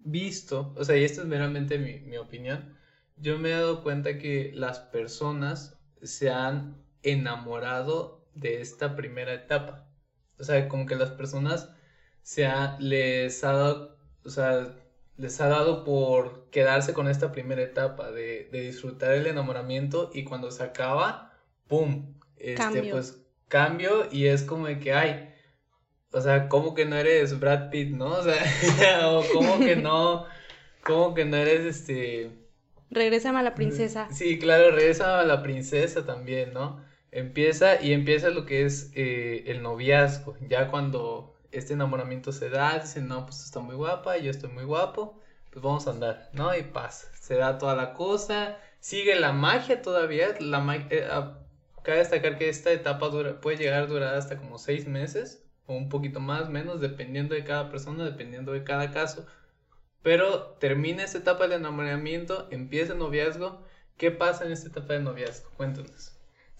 visto, 0.00 0.72
o 0.76 0.84
sea, 0.84 0.96
y 0.96 1.04
esto 1.04 1.22
es 1.22 1.26
meramente 1.28 1.78
mi, 1.78 2.00
mi 2.00 2.16
opinión, 2.18 2.76
yo 3.16 3.38
me 3.38 3.50
he 3.50 3.52
dado 3.52 3.82
cuenta 3.82 4.18
que 4.18 4.52
las 4.54 4.78
personas 4.80 5.78
se 6.02 6.30
han 6.30 6.83
enamorado 7.04 8.24
de 8.34 8.60
esta 8.60 8.96
primera 8.96 9.32
etapa. 9.32 9.86
O 10.38 10.44
sea, 10.44 10.68
como 10.68 10.86
que 10.86 10.96
las 10.96 11.10
personas 11.10 11.70
se 12.22 12.46
ha, 12.46 12.76
les 12.80 13.44
ha 13.44 13.52
dado, 13.52 13.96
o 14.24 14.30
sea, 14.30 14.74
les 15.16 15.40
ha 15.40 15.48
dado 15.48 15.84
por 15.84 16.50
quedarse 16.50 16.92
con 16.92 17.08
esta 17.08 17.30
primera 17.30 17.62
etapa 17.62 18.10
de, 18.10 18.48
de 18.50 18.60
disfrutar 18.62 19.12
el 19.12 19.26
enamoramiento 19.26 20.10
y 20.12 20.24
cuando 20.24 20.50
se 20.50 20.64
acaba, 20.64 21.32
¡pum! 21.68 22.14
Este, 22.36 22.54
cambio. 22.54 22.92
pues 22.92 23.22
cambio 23.48 24.08
y 24.10 24.26
es 24.26 24.42
como 24.42 24.66
de 24.66 24.80
que, 24.80 24.92
ay, 24.92 25.30
o 26.10 26.20
sea, 26.20 26.48
¿cómo 26.48 26.74
que 26.74 26.84
no 26.84 26.96
eres 26.96 27.38
Brad 27.38 27.70
Pitt, 27.70 27.90
no? 27.90 28.06
O 28.18 28.22
sea, 28.22 29.08
o 29.10 29.24
¿cómo 29.32 29.58
que 29.58 29.76
no, 29.76 30.26
cómo 30.82 31.14
que 31.14 31.24
no 31.24 31.36
eres 31.36 31.64
este... 31.64 32.30
Regresa 32.90 33.36
a 33.36 33.42
la 33.42 33.54
princesa. 33.54 34.08
Sí, 34.12 34.38
claro, 34.38 34.70
regresa 34.70 35.20
a 35.20 35.24
la 35.24 35.42
princesa 35.42 36.04
también, 36.04 36.52
¿no? 36.52 36.80
Empieza 37.14 37.80
y 37.80 37.92
empieza 37.92 38.30
lo 38.30 38.44
que 38.44 38.64
es 38.64 38.90
eh, 38.94 39.44
el 39.46 39.62
noviazgo. 39.62 40.36
Ya 40.48 40.66
cuando 40.68 41.32
este 41.52 41.74
enamoramiento 41.74 42.32
se 42.32 42.50
da, 42.50 42.76
dicen, 42.80 43.06
no, 43.06 43.24
pues 43.24 43.44
está 43.44 43.60
muy 43.60 43.76
guapa, 43.76 44.16
yo 44.18 44.32
estoy 44.32 44.50
muy 44.50 44.64
guapo, 44.64 45.20
pues 45.50 45.62
vamos 45.62 45.86
a 45.86 45.90
andar, 45.90 46.28
¿no? 46.32 46.56
Y 46.56 46.64
pasa, 46.64 47.06
se 47.14 47.36
da 47.36 47.56
toda 47.56 47.76
la 47.76 47.94
cosa, 47.94 48.58
sigue 48.80 49.14
la 49.14 49.32
magia 49.32 49.80
todavía, 49.80 50.34
la 50.40 50.58
magia, 50.58 50.88
eh, 50.90 51.06
ah, 51.08 51.38
cabe 51.84 51.98
destacar 51.98 52.36
que 52.36 52.48
esta 52.48 52.72
etapa 52.72 53.08
puede 53.40 53.58
llegar 53.58 53.84
a 53.84 53.86
durar 53.86 54.16
hasta 54.16 54.36
como 54.36 54.58
seis 54.58 54.88
meses, 54.88 55.44
o 55.66 55.74
un 55.76 55.88
poquito 55.88 56.18
más, 56.18 56.48
menos, 56.48 56.80
dependiendo 56.80 57.36
de 57.36 57.44
cada 57.44 57.70
persona, 57.70 58.04
dependiendo 58.04 58.50
de 58.50 58.64
cada 58.64 58.90
caso, 58.90 59.24
pero 60.02 60.56
termina 60.58 61.04
esta 61.04 61.18
etapa 61.18 61.46
de 61.46 61.54
enamoramiento, 61.54 62.48
empieza 62.50 62.94
el 62.94 62.98
noviazgo, 62.98 63.62
¿qué 63.98 64.10
pasa 64.10 64.44
en 64.44 64.50
esta 64.50 64.68
etapa 64.68 64.94
de 64.94 65.00
noviazgo? 65.00 65.48
Cuéntanos. 65.56 66.14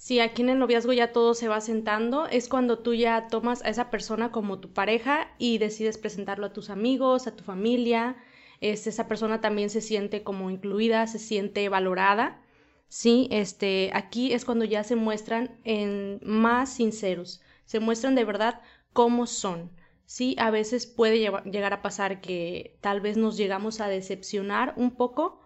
Si 0.05 0.21
aquí 0.21 0.43
en 0.43 0.51
el 0.51 0.59
noviazgo 0.59 0.93
ya 0.93 1.13
todo 1.13 1.33
se 1.33 1.49
va 1.49 1.63
sentando, 1.63 2.27
es 2.27 2.51
cuando 2.51 2.79
tú 2.81 2.93
ya 2.93 3.27
tomas 3.29 3.65
a 3.65 3.71
esa 3.71 3.89
persona 3.89 4.31
como 4.33 4.59
tu 4.61 4.71
pareja 4.71 5.29
y 5.39 5.57
decides 5.57 5.97
presentarlo 5.97 6.45
a 6.45 6.53
tus 6.53 6.69
amigos, 6.69 7.27
a 7.27 7.35
tu 7.35 7.43
familia. 7.43 8.15
Este, 8.61 8.91
esa 8.91 9.09
persona 9.09 9.41
también 9.41 9.71
se 9.71 9.81
siente 9.81 10.23
como 10.23 10.51
incluida, 10.51 11.07
se 11.07 11.19
siente 11.19 11.71
valorada. 11.71 12.43
Sí, 12.87 13.29
este, 13.31 13.93
aquí 13.95 14.35
es 14.35 14.45
cuando 14.45 14.67
ya 14.67 14.85
se 14.85 14.95
muestran 14.95 15.59
en 15.65 16.21
más 16.23 16.75
sinceros, 16.75 17.41
se 17.65 17.81
muestran 17.81 18.15
de 18.15 18.25
verdad 18.25 18.61
cómo 18.93 19.27
son. 19.27 19.71
Sí, 20.05 20.37
a 20.39 20.51
veces 20.51 20.85
puede 20.85 21.17
llegar 21.51 21.73
a 21.73 21.81
pasar 21.81 22.21
que 22.21 22.77
tal 22.83 23.01
vez 23.01 23.17
nos 23.17 23.39
llegamos 23.39 23.81
a 23.81 23.89
decepcionar 23.89 24.75
un 24.77 24.97
poco 24.97 25.41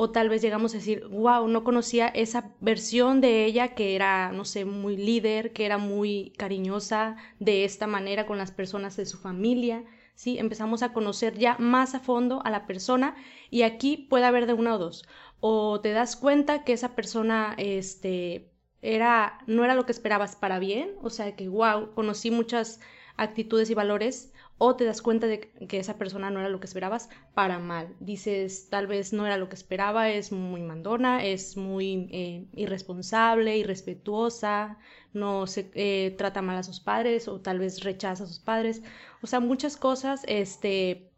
o 0.00 0.10
tal 0.10 0.28
vez 0.28 0.42
llegamos 0.42 0.72
a 0.72 0.76
decir, 0.78 1.08
wow, 1.08 1.48
no 1.48 1.64
conocía 1.64 2.06
esa 2.06 2.52
versión 2.60 3.20
de 3.20 3.44
ella 3.44 3.74
que 3.74 3.96
era, 3.96 4.30
no 4.30 4.44
sé, 4.44 4.64
muy 4.64 4.96
líder, 4.96 5.52
que 5.52 5.66
era 5.66 5.76
muy 5.76 6.32
cariñosa 6.38 7.16
de 7.40 7.64
esta 7.64 7.88
manera 7.88 8.24
con 8.24 8.38
las 8.38 8.52
personas 8.52 8.96
de 8.96 9.06
su 9.06 9.18
familia, 9.18 9.84
¿sí? 10.14 10.38
Empezamos 10.38 10.84
a 10.84 10.92
conocer 10.92 11.36
ya 11.36 11.56
más 11.58 11.96
a 11.96 12.00
fondo 12.00 12.40
a 12.44 12.50
la 12.50 12.64
persona 12.64 13.16
y 13.50 13.62
aquí 13.62 13.96
puede 13.96 14.24
haber 14.24 14.46
de 14.46 14.52
una 14.52 14.76
o 14.76 14.78
dos. 14.78 15.04
O 15.40 15.80
te 15.80 15.90
das 15.90 16.14
cuenta 16.14 16.62
que 16.62 16.74
esa 16.74 16.94
persona, 16.94 17.56
este, 17.58 18.52
era, 18.82 19.40
no 19.48 19.64
era 19.64 19.74
lo 19.74 19.84
que 19.84 19.90
esperabas 19.90 20.36
para 20.36 20.60
bien, 20.60 20.94
o 21.02 21.10
sea 21.10 21.34
que, 21.34 21.48
wow, 21.48 21.92
conocí 21.96 22.30
muchas 22.30 22.78
actitudes 23.16 23.68
y 23.68 23.74
valores 23.74 24.32
o 24.58 24.74
te 24.74 24.84
das 24.84 25.02
cuenta 25.02 25.28
de 25.28 25.40
que 25.40 25.78
esa 25.78 25.96
persona 25.98 26.30
no 26.30 26.40
era 26.40 26.48
lo 26.48 26.58
que 26.58 26.66
esperabas 26.66 27.08
para 27.32 27.60
mal. 27.60 27.94
Dices, 28.00 28.68
tal 28.68 28.88
vez 28.88 29.12
no 29.12 29.24
era 29.24 29.36
lo 29.36 29.48
que 29.48 29.54
esperaba, 29.54 30.10
es 30.10 30.32
muy 30.32 30.62
mandona, 30.62 31.24
es 31.24 31.56
muy 31.56 32.08
eh, 32.10 32.46
irresponsable, 32.54 33.56
irrespetuosa, 33.56 34.78
no 35.14 35.46
se 35.46 35.70
eh, 35.74 36.14
trata 36.18 36.42
mal 36.42 36.56
a 36.56 36.64
sus 36.64 36.80
padres 36.80 37.28
o 37.28 37.40
tal 37.40 37.60
vez 37.60 37.84
rechaza 37.84 38.24
a 38.24 38.26
sus 38.26 38.40
padres. 38.40 38.82
O 39.22 39.28
sea, 39.28 39.38
muchas 39.38 39.76
cosas, 39.76 40.22
este, 40.26 41.12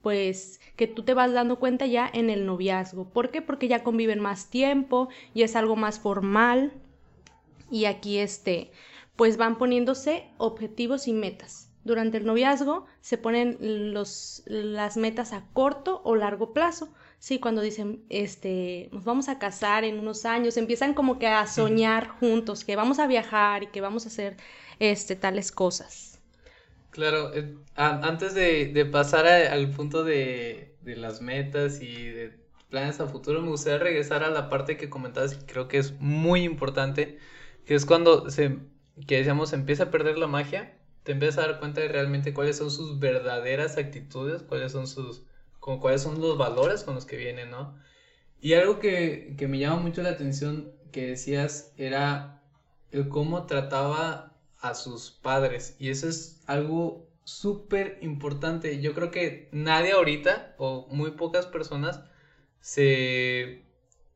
pues 0.00 0.60
que 0.76 0.86
tú 0.86 1.02
te 1.02 1.14
vas 1.14 1.32
dando 1.34 1.58
cuenta 1.58 1.86
ya 1.86 2.10
en 2.12 2.30
el 2.30 2.46
noviazgo. 2.46 3.10
¿Por 3.10 3.30
qué? 3.30 3.42
Porque 3.42 3.68
ya 3.68 3.84
conviven 3.84 4.20
más 4.20 4.48
tiempo 4.48 5.10
y 5.34 5.42
es 5.42 5.54
algo 5.54 5.76
más 5.76 6.00
formal. 6.00 6.72
Y 7.70 7.84
aquí, 7.84 8.18
este, 8.18 8.70
pues 9.16 9.36
van 9.36 9.58
poniéndose 9.58 10.30
objetivos 10.38 11.08
y 11.08 11.12
metas 11.12 11.65
durante 11.86 12.18
el 12.18 12.26
noviazgo 12.26 12.84
se 13.00 13.16
ponen 13.16 13.58
los, 13.94 14.42
las 14.46 14.96
metas 14.96 15.32
a 15.32 15.44
corto 15.52 16.02
o 16.04 16.16
largo 16.16 16.52
plazo. 16.52 16.92
Sí, 17.18 17.38
cuando 17.38 17.62
dicen, 17.62 18.04
este, 18.10 18.90
nos 18.92 19.04
vamos 19.04 19.28
a 19.28 19.38
casar 19.38 19.84
en 19.84 19.98
unos 19.98 20.26
años, 20.26 20.56
empiezan 20.56 20.94
como 20.94 21.18
que 21.18 21.28
a 21.28 21.46
soñar 21.46 22.08
juntos, 22.08 22.64
que 22.64 22.76
vamos 22.76 22.98
a 22.98 23.06
viajar 23.06 23.62
y 23.62 23.66
que 23.68 23.80
vamos 23.80 24.04
a 24.04 24.08
hacer, 24.08 24.36
este, 24.80 25.16
tales 25.16 25.52
cosas. 25.52 26.20
Claro, 26.90 27.32
eh, 27.34 27.54
antes 27.76 28.34
de, 28.34 28.88
pasar 28.90 29.26
al 29.26 29.70
punto 29.70 30.02
de, 30.02 30.74
de, 30.82 30.96
las 30.96 31.20
metas 31.20 31.80
y 31.80 32.08
de 32.08 32.38
planes 32.68 33.00
a 33.00 33.06
futuro, 33.06 33.40
me 33.42 33.48
gustaría 33.48 33.78
regresar 33.78 34.24
a 34.24 34.30
la 34.30 34.50
parte 34.50 34.76
que 34.76 34.90
comentabas 34.90 35.34
y 35.34 35.46
creo 35.46 35.68
que 35.68 35.78
es 35.78 35.92
muy 36.00 36.42
importante, 36.42 37.18
que 37.64 37.74
es 37.74 37.86
cuando 37.86 38.28
se, 38.30 38.58
que 39.06 39.18
decíamos, 39.18 39.52
empieza 39.52 39.84
a 39.84 39.90
perder 39.90 40.18
la 40.18 40.26
magia 40.26 40.76
te 41.06 41.12
empiezas 41.12 41.38
a 41.38 41.46
dar 41.46 41.60
cuenta 41.60 41.80
de 41.80 41.88
realmente 41.88 42.34
cuáles 42.34 42.56
son 42.56 42.68
sus 42.68 42.98
verdaderas 42.98 43.78
actitudes, 43.78 44.42
cuáles 44.42 44.72
son 44.72 44.88
sus, 44.88 45.22
como 45.60 45.80
cuáles 45.80 46.02
son 46.02 46.20
los 46.20 46.36
valores 46.36 46.82
con 46.82 46.96
los 46.96 47.06
que 47.06 47.16
vienen, 47.16 47.48
¿no? 47.48 47.78
Y 48.40 48.54
algo 48.54 48.80
que, 48.80 49.36
que 49.38 49.46
me 49.46 49.60
llama 49.60 49.76
mucho 49.76 50.02
la 50.02 50.10
atención 50.10 50.72
que 50.90 51.06
decías 51.06 51.72
era 51.76 52.42
el 52.90 53.08
cómo 53.08 53.46
trataba 53.46 54.34
a 54.58 54.74
sus 54.74 55.12
padres. 55.12 55.76
Y 55.78 55.90
eso 55.90 56.08
es 56.08 56.40
algo 56.46 57.06
súper 57.22 57.98
importante. 58.02 58.80
Yo 58.80 58.92
creo 58.92 59.12
que 59.12 59.48
nadie 59.52 59.92
ahorita, 59.92 60.56
o 60.58 60.88
muy 60.90 61.12
pocas 61.12 61.46
personas, 61.46 62.00
se, 62.60 63.64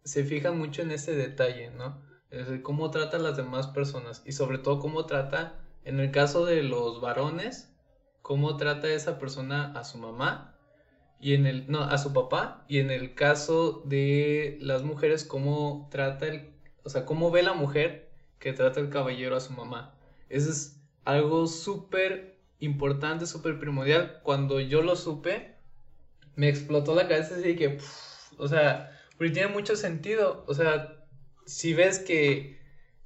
se 0.02 0.24
fijan 0.24 0.58
mucho 0.58 0.82
en 0.82 0.90
ese 0.90 1.14
detalle, 1.14 1.70
¿no? 1.70 2.02
Es 2.30 2.48
cómo 2.62 2.90
trata 2.90 3.16
a 3.18 3.20
las 3.20 3.36
demás 3.36 3.68
personas 3.68 4.22
y 4.24 4.32
sobre 4.32 4.58
todo 4.58 4.80
cómo 4.80 5.06
trata 5.06 5.60
en 5.84 6.00
el 6.00 6.10
caso 6.10 6.44
de 6.44 6.62
los 6.62 7.00
varones, 7.00 7.72
cómo 8.22 8.56
trata 8.56 8.88
esa 8.88 9.18
persona 9.18 9.72
a 9.72 9.84
su 9.84 9.98
mamá 9.98 10.56
y 11.20 11.34
en 11.34 11.46
el 11.46 11.70
no 11.70 11.82
a 11.82 11.98
su 11.98 12.12
papá 12.12 12.64
y 12.68 12.78
en 12.78 12.90
el 12.90 13.14
caso 13.14 13.82
de 13.84 14.56
las 14.60 14.82
mujeres 14.82 15.24
cómo 15.24 15.88
trata 15.90 16.26
el 16.26 16.50
o 16.82 16.88
sea 16.88 17.04
cómo 17.04 17.30
ve 17.30 17.42
la 17.42 17.52
mujer 17.52 18.10
que 18.38 18.54
trata 18.54 18.80
el 18.80 18.88
caballero 18.88 19.36
a 19.36 19.40
su 19.40 19.52
mamá 19.52 19.94
eso 20.30 20.50
es 20.50 20.80
algo 21.04 21.46
súper 21.46 22.38
importante 22.60 23.26
súper 23.26 23.58
primordial. 23.58 24.20
Cuando 24.22 24.60
yo 24.60 24.82
lo 24.82 24.96
supe 24.96 25.56
me 26.36 26.48
explotó 26.48 26.94
la 26.94 27.08
cabeza 27.08 27.34
así 27.36 27.56
que 27.56 27.78
o 28.38 28.48
sea 28.48 28.96
porque 29.16 29.32
tiene 29.32 29.52
mucho 29.52 29.76
sentido. 29.76 30.44
O 30.46 30.54
sea 30.54 31.04
si 31.46 31.74
ves 31.74 31.98
que 31.98 32.60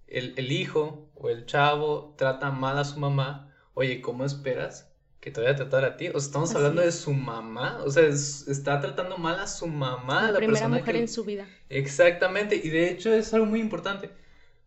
el, 0.06 0.52
hijo 0.52 1.03
o 1.14 1.30
el 1.30 1.46
chavo 1.46 2.14
trata 2.16 2.50
mal 2.50 2.78
a 2.78 2.84
su 2.84 2.98
mamá, 2.98 3.52
oye, 3.74 4.00
¿cómo 4.00 4.24
esperas 4.24 4.90
que 5.20 5.30
te 5.30 5.40
vaya 5.40 5.52
a 5.52 5.56
tratar 5.56 5.84
a 5.84 5.96
ti? 5.96 6.08
O 6.08 6.20
sea, 6.20 6.26
estamos 6.26 6.54
hablando 6.54 6.82
de 6.82 6.92
su 6.92 7.12
mamá, 7.12 7.78
o 7.84 7.90
sea, 7.90 8.04
está 8.04 8.80
tratando 8.80 9.16
mal 9.16 9.38
a 9.38 9.46
su 9.46 9.66
mamá. 9.66 10.30
La, 10.30 10.38
primera 10.38 10.68
mujer 10.68 10.96
en 10.96 11.08
su 11.08 11.24
vida. 11.24 11.48
Exactamente, 11.68 12.60
y 12.62 12.68
de 12.70 12.90
hecho 12.90 13.12
es 13.12 13.32
algo 13.32 13.46
muy 13.46 13.60
importante, 13.60 14.10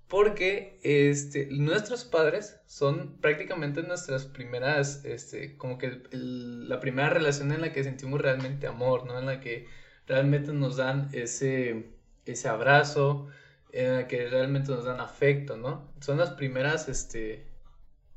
porque 0.07 0.79
este, 0.83 1.47
nuestros 1.51 2.05
padres 2.05 2.59
son 2.65 3.17
prácticamente 3.19 3.83
nuestras 3.83 4.25
primeras, 4.25 5.03
este, 5.05 5.57
como 5.57 5.77
que 5.77 6.01
la 6.11 6.79
primera 6.79 7.09
relación 7.09 7.51
en 7.51 7.61
la 7.61 7.73
que 7.73 7.83
sentimos 7.83 8.21
realmente 8.21 8.67
amor, 8.67 9.05
¿no? 9.05 9.19
En 9.19 9.25
la 9.25 9.41
que 9.41 9.67
realmente 10.07 10.53
nos 10.53 10.77
dan 10.77 11.09
ese, 11.11 11.91
ese 12.25 12.47
abrazo, 12.47 13.27
en 13.71 13.95
la 13.95 14.07
que 14.07 14.27
realmente 14.29 14.71
nos 14.71 14.85
dan 14.85 14.99
afecto, 14.99 15.57
¿no? 15.57 15.91
Son 15.99 16.17
las 16.17 16.31
primeras, 16.31 16.89
este, 16.89 17.47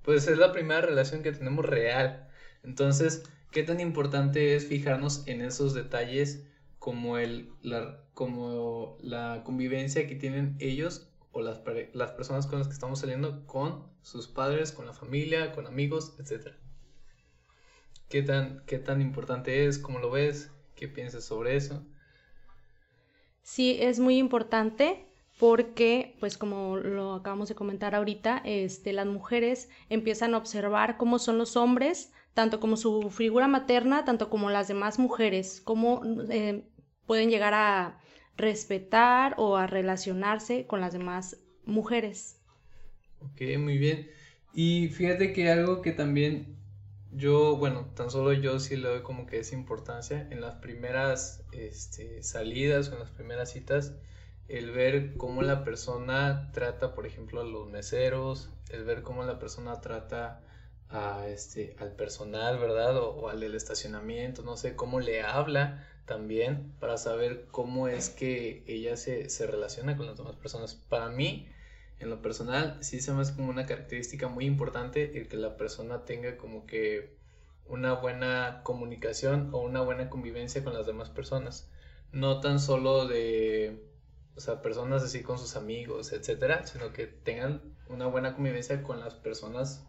pues 0.02 0.26
es 0.28 0.38
la 0.38 0.52
primera 0.52 0.80
relación 0.80 1.22
que 1.22 1.32
tenemos 1.32 1.64
real. 1.64 2.28
Entonces, 2.62 3.24
¿qué 3.50 3.62
tan 3.62 3.80
importante 3.80 4.54
es 4.54 4.66
fijarnos 4.66 5.26
en 5.26 5.40
esos 5.42 5.74
detalles 5.74 6.46
como 6.78 7.18
el 7.18 7.52
la, 7.62 8.02
como 8.14 8.96
la 9.00 9.42
convivencia 9.44 10.06
que 10.06 10.14
tienen 10.14 10.56
ellos 10.60 11.10
o 11.32 11.42
las, 11.42 11.60
las 11.92 12.12
personas 12.12 12.46
con 12.46 12.58
las 12.58 12.68
que 12.68 12.74
estamos 12.74 13.00
saliendo 13.00 13.46
con 13.46 13.86
sus 14.02 14.28
padres, 14.28 14.72
con 14.72 14.86
la 14.86 14.92
familia, 14.92 15.52
con 15.52 15.66
amigos, 15.66 16.16
etc. 16.18 16.54
¿Qué 18.08 18.22
tan, 18.22 18.64
qué 18.66 18.78
tan 18.78 19.00
importante 19.00 19.66
es? 19.66 19.78
¿Cómo 19.78 20.00
lo 20.00 20.10
ves? 20.10 20.50
¿Qué 20.74 20.88
piensas 20.88 21.24
sobre 21.24 21.56
eso? 21.56 21.84
Sí, 23.42 23.76
es 23.80 24.00
muy 24.00 24.18
importante 24.18 25.09
porque, 25.40 26.18
pues 26.20 26.36
como 26.36 26.76
lo 26.76 27.14
acabamos 27.14 27.48
de 27.48 27.54
comentar 27.54 27.94
ahorita, 27.94 28.42
este, 28.44 28.92
las 28.92 29.06
mujeres 29.06 29.70
empiezan 29.88 30.34
a 30.34 30.36
observar 30.36 30.98
cómo 30.98 31.18
son 31.18 31.38
los 31.38 31.56
hombres, 31.56 32.12
tanto 32.34 32.60
como 32.60 32.76
su 32.76 33.08
figura 33.08 33.48
materna, 33.48 34.04
tanto 34.04 34.28
como 34.28 34.50
las 34.50 34.68
demás 34.68 34.98
mujeres, 34.98 35.62
cómo 35.64 36.02
eh, 36.28 36.68
pueden 37.06 37.30
llegar 37.30 37.54
a 37.54 37.98
respetar 38.36 39.34
o 39.38 39.56
a 39.56 39.66
relacionarse 39.66 40.66
con 40.66 40.82
las 40.82 40.92
demás 40.92 41.38
mujeres. 41.64 42.38
Ok, 43.20 43.40
muy 43.58 43.78
bien. 43.78 44.10
Y 44.52 44.88
fíjate 44.88 45.32
que 45.32 45.50
algo 45.50 45.80
que 45.80 45.92
también 45.92 46.58
yo, 47.12 47.56
bueno, 47.56 47.86
tan 47.94 48.10
solo 48.10 48.34
yo 48.34 48.60
sí 48.60 48.76
le 48.76 48.88
doy 48.88 49.02
como 49.02 49.24
que 49.24 49.38
esa 49.38 49.54
importancia 49.54 50.28
en 50.30 50.42
las 50.42 50.56
primeras 50.56 51.44
este, 51.52 52.22
salidas 52.22 52.90
o 52.90 52.92
en 52.92 52.98
las 52.98 53.10
primeras 53.10 53.50
citas 53.52 53.94
el 54.50 54.72
ver 54.72 55.16
cómo 55.16 55.42
la 55.42 55.62
persona 55.62 56.50
trata, 56.52 56.92
por 56.92 57.06
ejemplo, 57.06 57.40
a 57.40 57.44
los 57.44 57.68
meseros, 57.68 58.50
el 58.70 58.84
ver 58.84 59.02
cómo 59.02 59.22
la 59.22 59.38
persona 59.38 59.80
trata 59.80 60.42
a 60.88 61.28
este, 61.28 61.76
al 61.78 61.92
personal, 61.92 62.58
¿verdad? 62.58 62.96
O, 62.96 63.28
al 63.28 63.38
del 63.38 63.54
estacionamiento, 63.54 64.42
no 64.42 64.56
sé, 64.56 64.74
cómo 64.74 64.98
le 64.98 65.22
habla 65.22 65.86
también 66.04 66.72
para 66.80 66.98
saber 66.98 67.46
cómo 67.52 67.86
es 67.86 68.10
que 68.10 68.64
ella 68.66 68.96
se, 68.96 69.30
se 69.30 69.46
relaciona 69.46 69.96
con 69.96 70.06
las 70.06 70.16
demás 70.16 70.34
personas. 70.34 70.74
Para 70.74 71.08
mí, 71.10 71.48
en 72.00 72.10
lo 72.10 72.20
personal, 72.20 72.78
sí 72.80 73.00
se 73.00 73.12
me 73.12 73.20
hace 73.22 73.36
como 73.36 73.50
una 73.50 73.66
característica 73.66 74.26
muy 74.26 74.46
importante 74.46 75.16
el 75.16 75.28
que 75.28 75.36
la 75.36 75.56
persona 75.56 76.04
tenga 76.04 76.36
como 76.36 76.66
que 76.66 77.14
una 77.66 77.92
buena 77.92 78.62
comunicación 78.64 79.50
o 79.52 79.60
una 79.60 79.80
buena 79.80 80.10
convivencia 80.10 80.64
con 80.64 80.74
las 80.74 80.86
demás 80.86 81.08
personas. 81.08 81.70
No 82.10 82.40
tan 82.40 82.58
solo 82.58 83.06
de 83.06 83.89
o 84.36 84.40
sea, 84.40 84.62
personas 84.62 85.02
así 85.02 85.22
con 85.22 85.38
sus 85.38 85.56
amigos, 85.56 86.12
etcétera, 86.12 86.66
sino 86.66 86.92
que 86.92 87.06
tengan 87.06 87.62
una 87.88 88.06
buena 88.06 88.34
convivencia 88.34 88.82
con 88.82 89.00
las 89.00 89.14
personas 89.14 89.84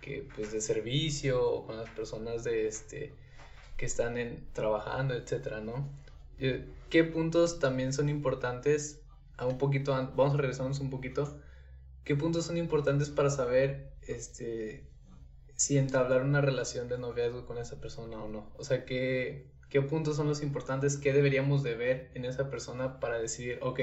que, 0.00 0.28
pues, 0.34 0.52
de 0.52 0.60
servicio, 0.60 1.48
o 1.48 1.66
con 1.66 1.76
las 1.76 1.88
personas 1.90 2.44
de, 2.44 2.66
este, 2.66 3.14
que 3.76 3.86
están 3.86 4.18
en, 4.18 4.46
trabajando, 4.52 5.14
etcétera, 5.14 5.60
¿no? 5.60 5.88
¿Qué 6.90 7.04
puntos 7.04 7.60
también 7.60 7.92
son 7.92 8.08
importantes? 8.08 9.00
A 9.36 9.46
un 9.46 9.58
poquito, 9.58 9.92
vamos 9.92 10.34
a 10.34 10.36
regresarnos 10.36 10.80
un 10.80 10.90
poquito. 10.90 11.40
¿Qué 12.04 12.16
puntos 12.16 12.46
son 12.46 12.56
importantes 12.56 13.10
para 13.10 13.30
saber, 13.30 13.92
este, 14.02 14.84
si 15.54 15.78
entablar 15.78 16.22
una 16.22 16.40
relación 16.40 16.88
de 16.88 16.98
noviazgo 16.98 17.46
con 17.46 17.58
esa 17.58 17.80
persona 17.80 18.22
o 18.22 18.28
no? 18.28 18.52
O 18.56 18.64
sea, 18.64 18.84
¿qué, 18.84 19.51
qué 19.72 19.80
puntos 19.80 20.16
son 20.16 20.28
los 20.28 20.42
importantes, 20.42 20.98
qué 20.98 21.14
deberíamos 21.14 21.62
de 21.62 21.74
ver 21.74 22.10
en 22.12 22.26
esa 22.26 22.50
persona 22.50 23.00
para 23.00 23.18
decidir, 23.18 23.58
ok, 23.62 23.80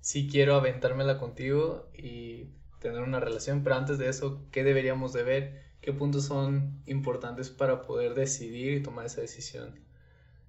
sí 0.00 0.28
quiero 0.30 0.54
aventármela 0.54 1.18
contigo 1.18 1.88
y 1.92 2.50
tener 2.78 3.02
una 3.02 3.18
relación, 3.18 3.64
pero 3.64 3.74
antes 3.74 3.98
de 3.98 4.08
eso, 4.08 4.46
¿qué 4.52 4.62
deberíamos 4.62 5.12
de 5.12 5.24
ver? 5.24 5.62
¿Qué 5.80 5.92
puntos 5.92 6.26
son 6.26 6.80
importantes 6.86 7.50
para 7.50 7.82
poder 7.82 8.14
decidir 8.14 8.74
y 8.74 8.82
tomar 8.84 9.06
esa 9.06 9.22
decisión 9.22 9.80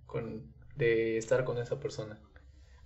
con, 0.06 0.54
de 0.76 1.18
estar 1.18 1.46
con 1.46 1.58
esa 1.58 1.80
persona? 1.80 2.20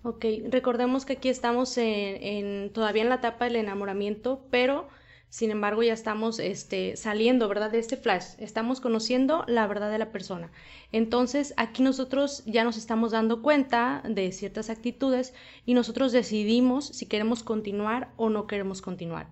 Ok, 0.01 0.23
recordemos 0.47 1.05
que 1.05 1.13
aquí 1.13 1.27
estamos 1.27 1.77
en, 1.77 2.71
todavía 2.71 3.03
en 3.03 3.09
la 3.09 3.15
etapa 3.15 3.43
del 3.43 3.57
enamoramiento, 3.57 4.47
pero 4.49 4.87
sin 5.29 5.51
embargo, 5.51 5.83
ya 5.83 5.93
estamos 5.93 6.39
este, 6.39 6.97
saliendo, 6.97 7.47
¿verdad? 7.47 7.69
De 7.69 7.77
este 7.77 7.97
flash. 7.97 8.33
Estamos 8.39 8.81
conociendo 8.81 9.43
la 9.47 9.67
verdad 9.67 9.91
de 9.91 9.99
la 9.99 10.11
persona. 10.11 10.51
Entonces, 10.91 11.53
aquí 11.55 11.83
nosotros 11.83 12.41
ya 12.47 12.63
nos 12.63 12.77
estamos 12.77 13.11
dando 13.11 13.43
cuenta 13.43 14.01
de 14.09 14.31
ciertas 14.31 14.71
actitudes 14.71 15.35
y 15.67 15.75
nosotros 15.75 16.11
decidimos 16.11 16.87
si 16.87 17.05
queremos 17.05 17.43
continuar 17.43 18.11
o 18.17 18.31
no 18.31 18.47
queremos 18.47 18.81
continuar. 18.81 19.31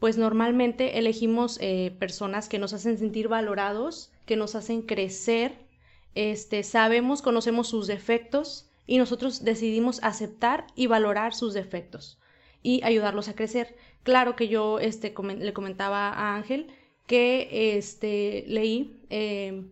Pues 0.00 0.18
normalmente 0.18 0.98
elegimos 0.98 1.58
eh, 1.60 1.94
personas 2.00 2.48
que 2.48 2.58
nos 2.58 2.72
hacen 2.72 2.98
sentir 2.98 3.28
valorados, 3.28 4.10
que 4.26 4.34
nos 4.34 4.56
hacen 4.56 4.82
crecer, 4.82 5.52
este, 6.16 6.64
sabemos, 6.64 7.22
conocemos 7.22 7.68
sus 7.68 7.86
defectos 7.86 8.68
y 8.84 8.98
nosotros 8.98 9.44
decidimos 9.44 10.00
aceptar 10.02 10.66
y 10.74 10.88
valorar 10.88 11.34
sus 11.34 11.54
defectos 11.54 12.18
y 12.66 12.80
ayudarlos 12.82 13.28
a 13.28 13.36
crecer. 13.36 13.76
Claro 14.02 14.34
que 14.34 14.48
yo 14.48 14.80
este, 14.80 15.14
le 15.38 15.52
comentaba 15.52 16.08
a 16.08 16.34
Ángel 16.34 16.66
que 17.06 17.76
este, 17.78 18.44
leí 18.48 19.06
eh, 19.08 19.70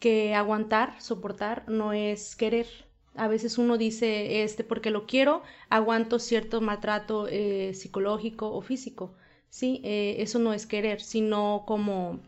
que 0.00 0.34
aguantar, 0.34 1.00
soportar, 1.00 1.68
no 1.68 1.92
es 1.92 2.34
querer. 2.34 2.66
A 3.14 3.28
veces 3.28 3.56
uno 3.56 3.78
dice, 3.78 4.42
este, 4.42 4.64
porque 4.64 4.90
lo 4.90 5.06
quiero, 5.06 5.42
aguanto 5.70 6.18
cierto 6.18 6.60
maltrato 6.60 7.28
eh, 7.28 7.72
psicológico 7.74 8.52
o 8.52 8.62
físico. 8.62 9.14
Sí, 9.48 9.80
eh, 9.84 10.16
eso 10.18 10.40
no 10.40 10.52
es 10.52 10.66
querer, 10.66 11.00
sino 11.00 11.62
como, 11.68 12.20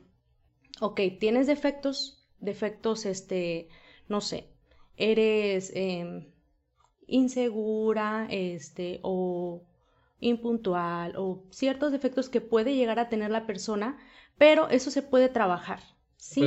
ok, 0.80 1.00
tienes 1.18 1.48
defectos, 1.48 2.28
defectos, 2.38 3.06
este, 3.06 3.68
no 4.08 4.20
sé, 4.20 4.46
eres 4.96 5.72
em, 5.74 6.26
insegura, 7.08 8.28
este, 8.30 9.00
o 9.02 9.66
impuntual 10.20 11.14
o 11.16 11.44
ciertos 11.50 11.92
defectos 11.92 12.28
que 12.28 12.40
puede 12.40 12.74
llegar 12.74 12.98
a 12.98 13.08
tener 13.08 13.30
la 13.30 13.46
persona, 13.46 13.98
pero 14.38 14.68
eso 14.68 14.90
se 14.90 15.02
puede 15.02 15.28
trabajar. 15.28 15.80
Sí, 16.16 16.44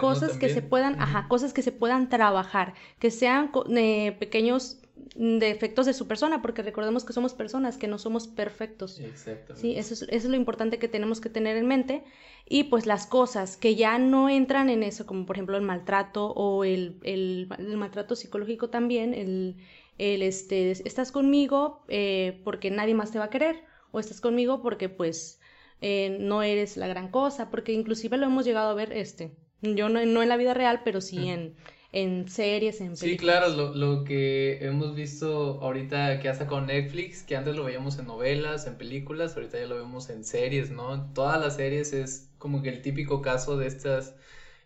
cosas 0.00 0.36
que 0.36 0.50
se 0.50 0.60
puedan, 0.60 1.00
ajá, 1.00 1.28
cosas 1.28 1.54
que 1.54 1.62
se 1.62 1.72
puedan 1.72 2.10
trabajar, 2.10 2.74
que 2.98 3.10
sean 3.10 3.50
eh, 3.74 4.14
pequeños 4.18 4.82
defectos 5.16 5.86
de 5.86 5.94
su 5.94 6.06
persona, 6.06 6.42
porque 6.42 6.62
recordemos 6.62 7.04
que 7.04 7.14
somos 7.14 7.34
personas, 7.34 7.78
que 7.78 7.88
no 7.88 7.98
somos 7.98 8.28
perfectos. 8.28 9.00
Sí, 9.54 9.76
eso 9.76 9.94
es, 9.94 10.02
eso 10.02 10.08
es 10.10 10.24
lo 10.26 10.36
importante 10.36 10.78
que 10.78 10.88
tenemos 10.88 11.20
que 11.20 11.30
tener 11.30 11.56
en 11.56 11.66
mente. 11.66 12.04
Y 12.46 12.64
pues 12.64 12.84
las 12.86 13.06
cosas 13.06 13.56
que 13.56 13.74
ya 13.74 13.98
no 13.98 14.28
entran 14.28 14.68
en 14.68 14.82
eso, 14.82 15.06
como 15.06 15.24
por 15.24 15.36
ejemplo 15.36 15.56
el 15.56 15.62
maltrato 15.62 16.26
o 16.32 16.64
el, 16.64 16.98
el, 17.02 17.48
el 17.58 17.76
maltrato 17.78 18.16
psicológico 18.16 18.68
también, 18.68 19.14
el, 19.14 19.56
el 19.98 20.22
este, 20.22 20.70
estás 20.70 21.12
conmigo 21.12 21.84
eh, 21.88 22.40
porque 22.44 22.70
nadie 22.70 22.94
más 22.94 23.12
te 23.12 23.18
va 23.18 23.26
a 23.26 23.30
querer, 23.30 23.64
o 23.90 24.00
estás 24.00 24.20
conmigo 24.20 24.62
porque 24.62 24.88
pues 24.88 25.40
eh, 25.80 26.16
no 26.20 26.42
eres 26.42 26.76
la 26.76 26.88
gran 26.88 27.10
cosa, 27.10 27.50
porque 27.50 27.72
inclusive 27.72 28.16
lo 28.16 28.26
hemos 28.26 28.44
llegado 28.44 28.70
a 28.70 28.74
ver, 28.74 28.92
este, 28.92 29.32
yo 29.62 29.88
no, 29.88 30.04
no 30.04 30.22
en 30.22 30.28
la 30.28 30.36
vida 30.36 30.54
real, 30.54 30.82
pero 30.84 31.00
sí 31.00 31.28
en, 31.28 31.54
en 31.92 32.28
series, 32.28 32.80
en 32.80 32.96
películas. 32.96 33.10
Sí, 33.10 33.16
claro, 33.16 33.48
lo, 33.50 33.74
lo, 33.74 34.04
que 34.04 34.58
hemos 34.64 34.94
visto 34.94 35.60
ahorita 35.62 36.18
que 36.20 36.28
hasta 36.28 36.46
con 36.46 36.66
Netflix, 36.66 37.22
que 37.22 37.36
antes 37.36 37.54
lo 37.54 37.64
veíamos 37.64 37.98
en 37.98 38.06
novelas, 38.06 38.66
en 38.66 38.76
películas, 38.76 39.36
ahorita 39.36 39.60
ya 39.60 39.66
lo 39.66 39.76
vemos 39.76 40.10
en 40.10 40.24
series, 40.24 40.70
¿no? 40.70 41.12
Todas 41.12 41.40
las 41.40 41.56
series 41.56 41.92
es 41.92 42.30
como 42.38 42.62
que 42.62 42.70
el 42.70 42.82
típico 42.82 43.22
caso 43.22 43.56
de 43.56 43.68
estas 43.68 44.16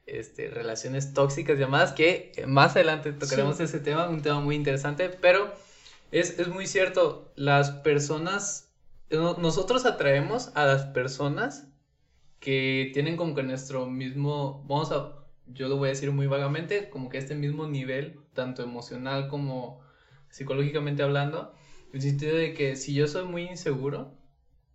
este, 0.08 0.48
relaciones 0.48 1.12
tóxicas 1.12 1.58
llamadas, 1.58 1.92
que 1.92 2.32
más 2.46 2.76
adelante 2.76 3.12
tocaremos 3.12 3.60
ese 3.60 3.80
tema, 3.80 4.08
un 4.08 4.22
tema 4.22 4.40
muy 4.40 4.56
interesante, 4.56 5.08
pero 5.08 5.52
es, 6.10 6.38
es 6.38 6.48
muy 6.48 6.66
cierto, 6.66 7.30
las 7.36 7.70
personas, 7.70 8.72
nosotros 9.10 9.84
atraemos 9.84 10.50
a 10.54 10.64
las 10.64 10.86
personas 10.86 11.68
que 12.40 12.90
tienen 12.94 13.16
como 13.16 13.34
que 13.34 13.42
nuestro 13.42 13.86
mismo, 13.86 14.64
vamos 14.66 14.92
a, 14.92 15.24
yo 15.46 15.68
lo 15.68 15.76
voy 15.76 15.88
a 15.88 15.92
decir 15.92 16.10
muy 16.12 16.26
vagamente, 16.26 16.88
como 16.88 17.08
que 17.08 17.18
este 17.18 17.34
mismo 17.34 17.66
nivel, 17.66 18.20
tanto 18.32 18.62
emocional 18.62 19.28
como 19.28 19.80
psicológicamente 20.30 21.02
hablando, 21.02 21.52
en 21.90 21.96
el 21.96 22.02
sentido 22.02 22.36
de 22.36 22.54
que 22.54 22.76
si 22.76 22.94
yo 22.94 23.06
soy 23.06 23.24
muy 23.24 23.42
inseguro, 23.42 24.14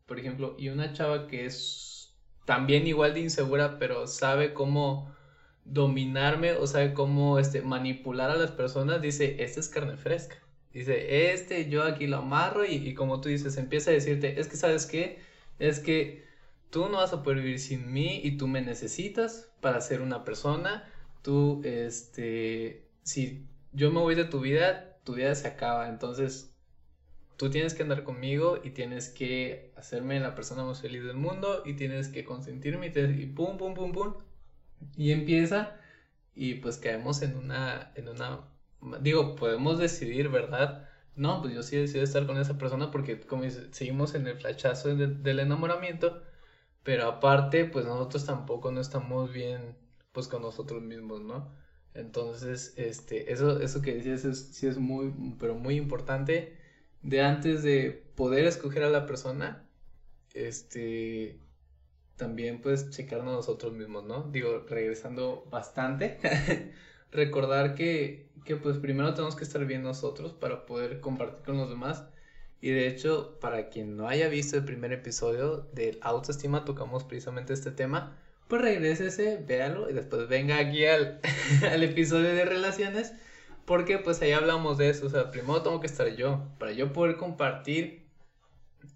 por 0.05 0.19
ejemplo, 0.19 0.55
y 0.57 0.69
una 0.69 0.93
chava 0.93 1.27
que 1.27 1.45
es 1.45 2.13
también 2.45 2.87
igual 2.87 3.13
de 3.13 3.21
insegura, 3.21 3.79
pero 3.79 4.07
sabe 4.07 4.53
cómo 4.53 5.13
dominarme 5.65 6.53
o 6.53 6.67
sabe 6.67 6.93
cómo 6.93 7.39
este, 7.39 7.61
manipular 7.61 8.31
a 8.31 8.35
las 8.35 8.51
personas, 8.51 9.01
dice, 9.01 9.43
esta 9.43 9.59
es 9.59 9.69
carne 9.69 9.97
fresca. 9.97 10.37
Dice, 10.73 11.31
este 11.33 11.69
yo 11.69 11.83
aquí 11.83 12.07
lo 12.07 12.17
amarro 12.17 12.65
y, 12.65 12.93
como 12.95 13.21
tú 13.21 13.29
dices, 13.29 13.57
empieza 13.57 13.91
a 13.91 13.93
decirte, 13.93 14.39
es 14.39 14.47
que 14.47 14.57
sabes 14.57 14.85
qué, 14.87 15.19
es 15.59 15.79
que 15.79 16.25
tú 16.71 16.89
no 16.89 16.97
vas 16.97 17.13
a 17.13 17.21
poder 17.21 17.39
vivir 17.39 17.59
sin 17.59 17.91
mí 17.93 18.21
y 18.23 18.37
tú 18.37 18.47
me 18.47 18.61
necesitas 18.61 19.51
para 19.61 19.79
ser 19.81 20.01
una 20.01 20.23
persona. 20.23 20.89
Tú, 21.21 21.61
este, 21.63 22.87
si 23.03 23.45
yo 23.71 23.91
me 23.91 23.99
voy 23.99 24.15
de 24.15 24.25
tu 24.25 24.39
vida, 24.39 24.97
tu 25.03 25.13
vida 25.13 25.35
se 25.35 25.47
acaba. 25.47 25.89
Entonces, 25.89 26.53
tú 27.37 27.51
tienes 27.51 27.75
que 27.75 27.83
andar 27.83 28.03
conmigo 28.03 28.59
y 28.63 28.71
tienes 28.71 29.09
que 29.09 29.71
hacerme 29.75 30.19
la 30.19 30.33
persona 30.33 30.63
más 30.63 30.81
feliz 30.81 31.03
del 31.03 31.17
mundo 31.17 31.61
y 31.65 31.73
tienes 31.73 32.07
que 32.07 32.25
consentirme 32.25 32.87
y, 32.87 32.99
y 32.99 33.25
pum, 33.27 33.57
pum, 33.57 33.75
pum, 33.75 33.91
pum, 33.91 34.13
y 34.95 35.11
empieza 35.11 35.77
y 36.35 36.55
pues 36.55 36.77
caemos 36.77 37.21
en 37.21 37.37
una, 37.37 37.91
en 37.95 38.09
una 38.09 38.41
digo, 39.01 39.35
podemos 39.35 39.79
decidir, 39.79 40.29
¿verdad? 40.29 40.87
No, 41.15 41.41
pues 41.41 41.53
yo 41.53 41.63
sí 41.63 41.77
decido 41.77 42.03
estar 42.03 42.25
con 42.25 42.37
esa 42.37 42.57
persona 42.57 42.91
porque 42.91 43.19
como 43.19 43.43
seguimos 43.71 44.15
en 44.15 44.27
el 44.27 44.37
flachazo 44.37 44.95
del 44.95 45.39
enamoramiento, 45.39 46.21
pero 46.83 47.07
aparte, 47.07 47.65
pues 47.65 47.85
nosotros 47.85 48.25
tampoco 48.25 48.71
no 48.71 48.81
estamos 48.81 49.31
bien, 49.31 49.75
pues 50.11 50.27
con 50.27 50.41
nosotros 50.41 50.81
mismos, 50.81 51.21
¿no? 51.21 51.51
Entonces, 51.93 52.73
este, 52.77 53.31
eso, 53.31 53.59
eso 53.61 53.81
que 53.81 53.95
decías 53.95 54.25
es, 54.25 54.39
sí 54.55 54.67
es 54.67 54.77
muy, 54.77 55.13
pero 55.39 55.55
muy 55.55 55.75
importante 55.75 56.57
de 57.03 57.21
antes 57.21 57.63
de 57.63 57.91
poder 58.15 58.45
escoger 58.45 58.83
a 58.83 58.89
la 58.89 59.05
persona, 59.05 59.67
este, 60.33 61.39
también 62.15 62.61
pues 62.61 62.89
checarnos 62.91 63.33
nosotros 63.33 63.73
mismos, 63.73 64.05
¿no? 64.05 64.23
Digo, 64.31 64.65
regresando 64.69 65.47
bastante, 65.49 66.19
recordar 67.11 67.75
que, 67.75 68.29
que 68.45 68.55
pues 68.55 68.77
primero 68.77 69.13
tenemos 69.13 69.35
que 69.35 69.43
estar 69.43 69.65
bien 69.65 69.83
nosotros 69.83 70.33
para 70.33 70.65
poder 70.65 70.99
compartir 70.99 71.43
con 71.45 71.57
los 71.57 71.69
demás. 71.69 72.05
Y 72.61 72.69
de 72.69 72.87
hecho, 72.87 73.37
para 73.41 73.69
quien 73.69 73.97
no 73.97 74.07
haya 74.07 74.29
visto 74.29 74.55
el 74.55 74.63
primer 74.63 74.93
episodio 74.93 75.67
del 75.73 75.99
autoestima, 76.01 76.63
tocamos 76.63 77.03
precisamente 77.03 77.53
este 77.53 77.71
tema. 77.71 78.17
Pues 78.47 78.61
regrésese, 78.61 79.43
véalo 79.45 79.89
y 79.89 79.93
después 79.93 80.29
venga 80.29 80.57
aquí 80.57 80.85
al, 80.85 81.19
al 81.69 81.83
episodio 81.83 82.33
de 82.33 82.45
relaciones. 82.45 83.13
Porque 83.65 83.97
pues 83.97 84.21
ahí 84.21 84.31
hablamos 84.31 84.77
de 84.77 84.89
eso. 84.89 85.07
O 85.07 85.09
sea, 85.09 85.31
primero 85.31 85.61
tengo 85.61 85.81
que 85.81 85.87
estar 85.87 86.07
yo. 86.15 86.47
Para 86.59 86.71
yo 86.71 86.93
poder 86.93 87.17
compartir 87.17 88.02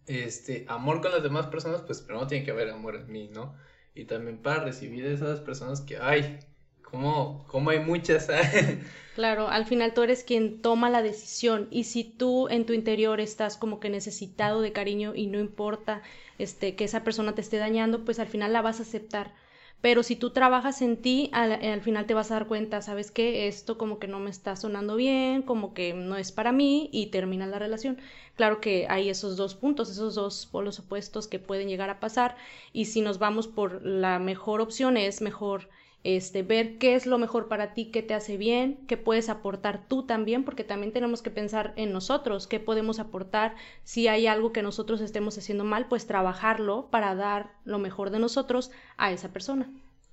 este 0.06 0.66
amor 0.68 1.02
con 1.02 1.12
las 1.12 1.24
demás 1.24 1.48
personas, 1.48 1.82
pues 1.82 2.02
primero 2.02 2.28
tiene 2.28 2.46
que 2.46 2.52
haber 2.52 2.70
amor 2.70 2.96
en 2.96 3.12
mí, 3.12 3.30
¿no? 3.34 3.56
Y 3.96 4.06
también 4.06 4.42
para 4.42 4.64
recibir 4.64 5.06
esas 5.06 5.42
personas 5.42 5.82
que, 5.82 5.98
ay, 5.98 6.40
como, 6.82 7.46
como 7.48 7.70
hay 7.70 7.80
muchas. 7.80 8.28
claro, 9.16 9.50
al 9.50 9.66
final 9.66 9.94
tú 9.94 10.04
eres 10.04 10.24
quien 10.24 10.62
toma 10.62 10.90
la 10.90 11.02
decisión 11.02 11.68
y 11.72 11.84
si 11.84 12.04
tú 12.04 12.48
en 12.50 12.66
tu 12.66 12.74
interior 12.74 13.20
estás 13.20 13.58
como 13.58 13.80
que 13.80 13.90
necesitado 13.90 14.62
de 14.62 14.72
cariño 14.72 15.14
y 15.16 15.28
no 15.28 15.40
importa 15.40 16.02
este 16.38 16.76
que 16.76 16.86
esa 16.86 17.04
persona 17.04 17.36
te 17.36 17.42
esté 17.42 17.58
dañando, 17.58 18.06
pues 18.06 18.20
al 18.20 18.28
final 18.28 18.54
la 18.54 18.62
vas 18.62 18.80
a 18.80 18.84
aceptar 18.84 19.34
pero 19.82 20.02
si 20.02 20.16
tú 20.16 20.32
trabajas 20.32 20.82
en 20.82 20.98
ti, 20.98 21.30
al, 21.34 21.82
final 21.82 22.08
te 22.08 22.16
vas 22.16 22.32
a 22.32 22.36
dar 22.36 22.48
cuenta, 22.48 22.82
¿sabes 22.82 23.12
qué? 23.12 23.48
Esto 23.48 23.78
como 23.78 24.00
que 24.00 24.08
no 24.08 24.20
me 24.20 24.32
está 24.32 24.56
sonando 24.56 24.96
bien, 24.96 25.44
como 25.44 25.74
que 25.74 25.94
no 25.94 26.18
es 26.18 26.32
para 26.32 26.52
mí 26.52 26.90
y 26.92 27.08
termina 27.08 27.46
la 27.46 27.60
relación. 27.60 28.00
Claro 28.36 28.60
que 28.60 28.88
hay 28.90 29.10
esos 29.10 29.38
dos 29.38 29.54
puntos, 29.56 29.92
esos 29.92 30.16
dos 30.16 30.48
polos 30.48 30.80
opuestos 30.80 31.28
que 31.28 31.40
pueden 31.40 31.70
llegar 31.70 31.90
a 31.90 32.00
pasar 32.00 32.38
y 32.74 32.86
si 32.86 33.02
nos 33.02 33.20
vamos 33.20 33.48
por 33.48 33.86
la 33.86 34.18
mejor 34.20 34.62
opción 34.62 34.98
es 34.98 35.22
mejor 35.22 35.70
este, 36.08 36.42
ver 36.42 36.78
qué 36.78 36.96
es 36.96 37.06
lo 37.06 37.18
mejor 37.18 37.50
para 37.50 37.74
ti, 37.74 37.92
qué 37.92 38.02
te 38.02 38.14
hace 38.14 38.38
bien, 38.38 38.80
qué 38.88 38.96
puedes 38.96 39.28
aportar 39.28 39.90
tú 39.90 40.06
también, 40.06 40.46
porque 40.46 40.64
también 40.64 40.94
tenemos 40.94 41.22
que 41.22 41.32
pensar 41.32 41.74
en 41.76 41.92
nosotros, 41.92 42.48
qué 42.48 42.62
podemos 42.62 43.00
aportar, 43.00 43.56
si 43.84 44.08
hay 44.08 44.26
algo 44.26 44.54
que 44.54 44.64
nosotros 44.64 45.02
estemos 45.02 45.38
haciendo 45.38 45.66
mal, 45.66 45.90
pues 45.90 46.08
trabajarlo 46.08 46.90
para 46.92 47.14
dar 47.14 47.52
lo 47.66 47.78
mejor 47.78 48.10
de 48.10 48.20
nosotros 48.20 48.72
a 48.96 49.12
esa 49.12 49.34
persona. 49.34 49.70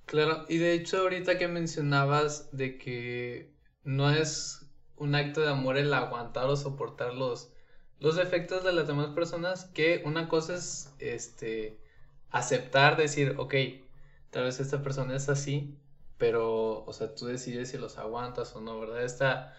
Claro, 0.06 0.46
y 0.48 0.58
de 0.58 0.72
hecho 0.72 0.98
ahorita 0.98 1.38
que 1.38 1.46
mencionabas 1.46 2.50
de 2.50 2.76
que 2.76 3.54
no 3.84 4.10
es 4.10 4.68
un 4.96 5.14
acto 5.14 5.42
de 5.42 5.50
amor 5.50 5.76
el 5.76 5.94
aguantar 5.94 6.46
o 6.46 6.56
soportar 6.56 7.14
los, 7.14 7.52
los 8.00 8.16
defectos 8.16 8.64
de 8.64 8.72
las 8.72 8.88
demás 8.88 9.10
personas, 9.10 9.66
que 9.66 10.02
una 10.04 10.28
cosa 10.28 10.56
es 10.56 10.92
este 10.98 11.78
aceptar, 12.30 12.96
decir, 12.96 13.36
ok, 13.38 13.54
tal 14.30 14.42
vez 14.42 14.58
esta 14.58 14.82
persona 14.82 15.14
es 15.14 15.28
así, 15.28 15.78
pero, 16.24 16.82
o 16.86 16.92
sea, 16.94 17.14
tú 17.14 17.26
decides 17.26 17.68
si 17.68 17.76
los 17.76 17.98
aguantas 17.98 18.56
o 18.56 18.60
no, 18.62 18.80
¿verdad? 18.80 19.04
Esta, 19.04 19.54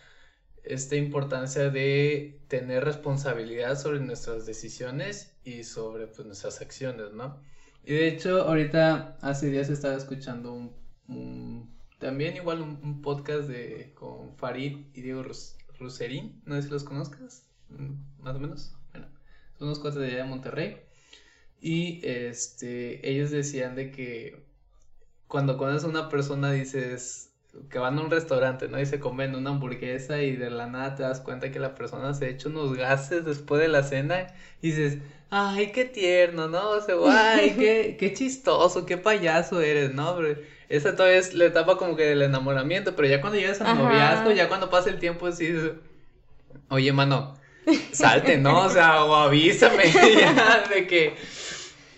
esta 0.63 0.95
importancia 0.95 1.69
de 1.69 2.41
tener 2.47 2.84
responsabilidad 2.84 3.78
sobre 3.80 3.99
nuestras 3.99 4.47
decisiones 4.47 5.38
y 5.43 5.63
sobre 5.63 6.08
pues, 6.08 6.25
nuestras 6.25 6.62
acciones, 6.62 7.12
¿no? 7.12 7.39
Y 7.84 7.93
de 7.93 8.08
hecho, 8.08 8.41
ahorita 8.47 9.15
hace 9.21 9.51
días 9.51 9.69
estaba 9.69 9.95
escuchando 9.95 10.73
un, 11.08 11.69
también 11.99 12.36
igual 12.36 12.63
un, 12.63 13.04
podcast 13.04 13.47
de 13.47 13.93
con 13.93 14.36
Farid 14.36 14.88
y 14.95 15.01
Diego 15.01 15.23
Ruserín, 15.78 16.41
no 16.45 16.56
sé 16.56 16.63
si 16.63 16.69
los 16.69 16.84
conozcas, 16.84 17.45
más 18.17 18.36
o 18.36 18.39
menos. 18.39 18.75
Bueno, 18.89 19.08
son 19.60 19.67
unos 19.67 19.78
cuates 19.78 19.99
de 19.99 20.08
allá 20.08 20.23
de 20.23 20.30
Monterrey. 20.30 20.78
Y 21.62 22.01
este, 22.04 23.08
ellos 23.08 23.30
decían 23.30 23.75
de 23.75 23.91
que 23.91 24.55
cuando 25.36 25.58
conoces 25.58 25.84
a 25.84 25.88
una 25.88 26.08
persona 26.08 26.50
dices 26.54 27.30
que 27.69 27.78
van 27.78 28.00
a 28.00 28.02
un 28.02 28.10
restaurante, 28.10 28.69
¿no? 28.69 28.80
Y 28.80 28.86
se 28.86 29.02
comen 29.02 29.36
una 29.36 29.50
hamburguesa 29.50 30.21
y 30.21 30.38
de 30.38 30.50
la 30.50 30.67
nada 30.67 30.95
te 30.95 31.04
das 31.04 31.19
cuenta 31.19 31.52
que 31.52 31.60
la 31.60 31.76
persona 31.76 32.13
se 32.13 32.24
ha 32.24 32.30
hecho 32.30 32.48
unos 32.48 32.78
gases 32.78 33.26
después 33.26 33.60
de 33.60 33.67
la 33.67 33.84
cena 33.84 34.28
y 34.62 34.69
dices, 34.69 35.00
ay, 35.30 35.74
qué 35.74 35.84
tierno, 35.84 36.48
¿no? 36.48 36.69
O 36.69 36.80
sea, 36.80 36.95
ay, 37.10 37.54
qué, 37.60 37.98
qué 38.00 38.13
chistoso, 38.13 38.86
qué 38.86 38.95
payaso 38.95 39.60
eres, 39.60 39.93
¿no? 39.93 40.15
esa 40.69 40.95
todavía 40.95 41.19
es 41.19 41.34
la 41.34 41.43
etapa 41.43 41.78
como 41.78 41.98
que 41.98 42.04
del 42.04 42.21
enamoramiento, 42.21 42.95
pero 42.95 43.10
ya 43.10 43.19
cuando 43.19 43.38
llegas 43.38 43.60
al 43.60 43.78
noviazgo, 43.78 44.32
ya 44.32 44.48
cuando 44.48 44.69
pasa 44.69 44.89
el 44.89 45.00
tiempo, 45.00 45.30
sí, 45.34 45.54
oye, 46.69 46.93
mano, 46.93 47.36
salte, 47.91 48.38
¿no? 48.38 48.62
O 48.62 48.69
sea, 48.69 49.04
o 49.04 49.13
avísame 49.13 49.84
ya 50.17 50.63
de 50.74 50.88
que 50.88 51.13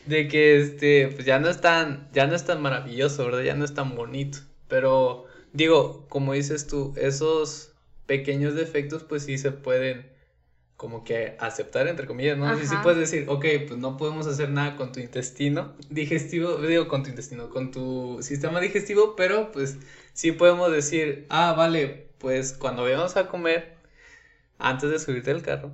de 0.08 0.28
que 0.28 0.58
este, 0.58 1.10
pues 1.10 1.26
ya 1.26 1.39
no 1.39 1.50
es 1.50 1.62
tan, 1.62 2.10
ya 2.13 2.28
no 2.28 2.36
es 2.36 2.46
tan 2.46 2.62
maravilloso, 2.62 3.26
¿verdad? 3.26 3.41
Ya 3.41 3.56
no 3.56 3.65
es 3.65 3.74
tan 3.74 3.96
bonito. 3.96 4.39
Pero 4.67 5.26
digo, 5.54 6.06
como 6.10 6.34
dices 6.34 6.67
tú, 6.67 6.93
esos 6.98 7.72
pequeños 8.06 8.56
defectos 8.56 9.04
pues 9.04 9.24
sí 9.24 9.38
se 9.38 9.52
pueden 9.52 10.08
como 10.78 11.04
que 11.04 11.36
aceptar 11.39 11.88
entre 11.88 12.06
comillas, 12.06 12.38
¿no? 12.38 12.56
Sí, 12.56 12.67
sí 12.67 12.76
puedes 12.84 13.00
decir, 13.00 13.26
ok, 13.28 13.46
pues 13.67 13.80
no 13.80 13.98
podemos 13.98 14.28
hacer 14.28 14.50
nada 14.50 14.76
con 14.76 14.91
tu 14.91 15.00
intestino 15.00 15.74
digestivo, 15.89 16.58
digo 16.58 16.88
con 16.88 17.02
tu 17.04 17.10
intestino, 17.10 17.50
con 17.50 17.72
tu 17.72 18.20
sistema 18.22 18.62
digestivo, 18.62 19.15
pero 19.15 19.52
pues 19.52 19.78
sí 20.13 20.32
podemos 20.32 20.72
decir, 20.72 21.26
ah, 21.30 21.54
vale, 21.58 22.10
pues 22.20 22.54
cuando 22.54 22.84
vayamos 22.84 23.17
a 23.17 23.28
comer, 23.28 23.74
antes 24.60 24.91
de 24.91 25.00
subirte 25.00 25.32
al 25.32 25.41
carro, 25.41 25.72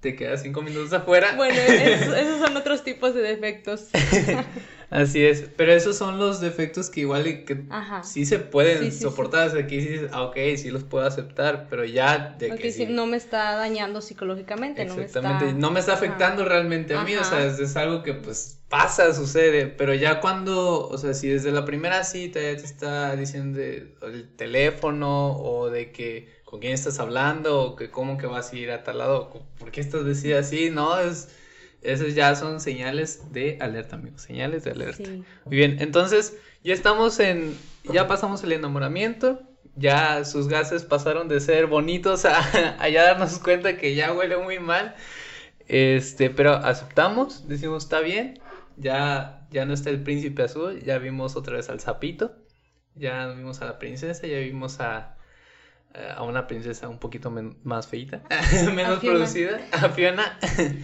te 0.00 0.16
quedas 0.16 0.42
cinco 0.42 0.62
minutos 0.62 0.92
afuera. 0.92 1.34
Bueno, 1.36 1.54
esos 1.60 2.38
son 2.38 2.56
otros 2.56 2.82
tipos 2.82 3.14
de 3.14 3.22
defectos. 3.22 3.88
Así 4.90 5.24
es, 5.24 5.48
pero 5.56 5.72
esos 5.72 5.96
son 5.96 6.18
los 6.18 6.40
defectos 6.40 6.90
que 6.90 7.02
igual 7.02 7.22
que 7.44 7.64
sí 8.02 8.26
se 8.26 8.40
pueden 8.40 8.90
soportar, 8.90 9.46
o 9.46 9.50
sea, 9.52 9.60
aquí 9.60 9.76
dices, 9.76 10.10
ah, 10.10 10.24
ok, 10.24 10.36
sí 10.56 10.72
los 10.72 10.82
puedo 10.82 11.06
aceptar, 11.06 11.68
pero 11.70 11.84
ya 11.84 12.34
de 12.36 12.56
que 12.56 12.72
sí, 12.72 12.86
no 12.86 13.06
me 13.06 13.16
está 13.16 13.54
dañando 13.54 14.00
psicológicamente, 14.00 14.82
Exactamente, 14.82 15.20
no 15.20 15.38
me 15.38 15.46
está, 15.46 15.60
no 15.60 15.70
me 15.70 15.80
está 15.80 15.92
afectando 15.92 16.44
realmente 16.44 16.96
a 16.96 17.04
mí, 17.04 17.14
o 17.14 17.22
sea, 17.22 17.46
es, 17.46 17.76
algo 17.76 18.02
que 18.02 18.14
pues 18.14 18.58
pasa, 18.68 19.14
sucede, 19.14 19.68
pero 19.68 19.94
ya 19.94 20.20
cuando, 20.20 20.88
o 20.88 20.98
sea, 20.98 21.14
si 21.14 21.28
desde 21.28 21.52
la 21.52 21.64
primera 21.64 22.02
cita 22.02 22.40
ya 22.40 22.56
te 22.56 22.64
está 22.64 23.14
diciendo 23.14 23.60
el 23.60 24.34
teléfono 24.34 25.36
o 25.36 25.70
de 25.70 25.92
que 25.92 26.39
con 26.50 26.58
quién 26.58 26.72
estás 26.72 26.98
hablando 26.98 27.62
o 27.62 27.76
que 27.76 27.90
cómo 27.90 28.18
que 28.18 28.26
vas 28.26 28.52
a 28.52 28.56
ir 28.56 28.72
a 28.72 28.82
tal 28.82 28.98
lado, 28.98 29.30
por 29.56 29.70
qué 29.70 29.80
estás 29.80 30.02
vestida 30.02 30.40
así, 30.40 30.68
no, 30.68 30.98
es, 30.98 31.28
esas 31.80 32.16
ya 32.16 32.34
son 32.34 32.60
señales 32.60 33.32
de 33.32 33.56
alerta, 33.60 33.94
amigos, 33.94 34.22
señales 34.22 34.64
de 34.64 34.72
alerta. 34.72 35.08
Muy 35.44 35.56
bien, 35.56 35.76
entonces 35.78 36.36
ya 36.64 36.74
estamos 36.74 37.20
en, 37.20 37.56
ya 37.84 38.08
pasamos 38.08 38.42
el 38.42 38.50
enamoramiento, 38.50 39.40
ya 39.76 40.24
sus 40.24 40.48
gases 40.48 40.82
pasaron 40.82 41.28
de 41.28 41.38
ser 41.38 41.68
bonitos 41.68 42.24
a, 42.24 42.40
a 42.82 42.88
ya 42.88 43.04
darnos 43.04 43.38
cuenta 43.38 43.76
que 43.76 43.94
ya 43.94 44.12
huele 44.12 44.36
muy 44.36 44.58
mal, 44.58 44.96
este, 45.68 46.30
pero 46.30 46.54
aceptamos, 46.54 47.46
decimos 47.46 47.84
está 47.84 48.00
bien, 48.00 48.40
ya, 48.76 49.46
ya 49.52 49.66
no 49.66 49.72
está 49.72 49.90
el 49.90 50.02
príncipe 50.02 50.42
azul, 50.42 50.82
ya 50.82 50.98
vimos 50.98 51.36
otra 51.36 51.58
vez 51.58 51.68
al 51.68 51.78
sapito, 51.78 52.34
ya 52.96 53.28
vimos 53.28 53.62
a 53.62 53.66
la 53.66 53.78
princesa, 53.78 54.26
ya 54.26 54.38
vimos 54.38 54.80
a 54.80 55.14
a 55.94 56.22
una 56.22 56.46
princesa 56.46 56.88
un 56.88 56.98
poquito 56.98 57.30
más 57.64 57.86
feita, 57.86 58.22
menos 58.74 59.00
producida, 59.00 59.60
a 59.72 59.88
Fiona. 59.90 60.38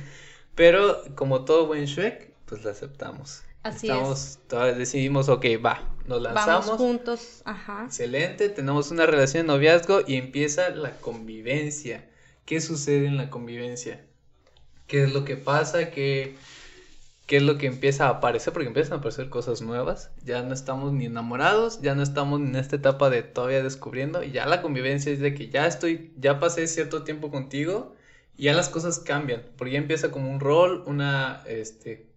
Pero 0.54 1.02
como 1.14 1.44
todo 1.44 1.66
buen 1.66 1.84
Shrek, 1.84 2.32
pues 2.46 2.64
la 2.64 2.70
aceptamos. 2.70 3.42
Así 3.62 3.88
Estamos, 3.88 4.38
es. 4.52 4.78
decidimos, 4.78 5.28
ok, 5.28 5.44
va, 5.64 5.82
nos 6.06 6.22
lanzamos. 6.22 6.66
Vamos 6.66 6.80
juntos, 6.80 7.42
ajá. 7.44 7.84
Excelente, 7.86 8.48
tenemos 8.48 8.90
una 8.90 9.06
relación 9.06 9.46
de 9.46 9.52
noviazgo 9.52 10.02
y 10.06 10.14
empieza 10.14 10.70
la 10.70 10.92
convivencia. 10.98 12.08
¿Qué 12.44 12.60
sucede 12.60 13.06
en 13.06 13.16
la 13.16 13.28
convivencia? 13.28 14.04
¿Qué 14.86 15.02
es 15.02 15.12
lo 15.12 15.24
que 15.24 15.36
pasa? 15.36 15.90
¿Qué, 15.90 16.36
qué 17.26 17.38
es 17.38 17.42
lo 17.42 17.58
que 17.58 17.66
empieza 17.66 18.06
a 18.06 18.10
aparecer, 18.10 18.52
porque 18.52 18.68
empiezan 18.68 18.94
a 18.94 18.96
aparecer 18.96 19.28
cosas 19.28 19.60
nuevas, 19.60 20.10
ya 20.24 20.42
no 20.42 20.54
estamos 20.54 20.92
ni 20.92 21.06
enamorados, 21.06 21.82
ya 21.82 21.94
no 21.94 22.02
estamos 22.02 22.40
en 22.40 22.54
esta 22.56 22.76
etapa 22.76 23.10
de 23.10 23.22
todavía 23.22 23.62
descubriendo, 23.62 24.22
y 24.22 24.30
ya 24.30 24.46
la 24.46 24.62
convivencia 24.62 25.12
es 25.12 25.18
de 25.18 25.34
que 25.34 25.48
ya 25.48 25.66
estoy, 25.66 26.12
ya 26.16 26.38
pasé 26.38 26.66
cierto 26.68 27.02
tiempo 27.02 27.30
contigo, 27.30 27.94
y 28.36 28.44
ya 28.44 28.54
las 28.54 28.68
cosas 28.68 29.00
cambian, 29.00 29.42
porque 29.56 29.72
ya 29.72 29.78
empieza 29.78 30.10
como 30.10 30.30
un 30.30 30.40
rol, 30.40 30.84
una, 30.86 31.42
este, 31.46 32.10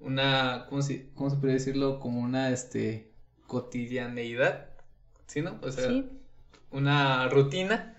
una, 0.00 0.66
¿cómo 0.68 0.82
se, 0.82 1.10
cómo 1.14 1.30
se 1.30 1.36
puede 1.36 1.54
decirlo? 1.54 2.00
Como 2.00 2.20
una, 2.20 2.50
este, 2.50 3.12
cotidianeidad, 3.46 4.70
¿sí, 5.26 5.42
no? 5.42 5.58
O 5.62 5.70
sea, 5.70 5.90
una 6.70 7.28
rutina 7.28 7.96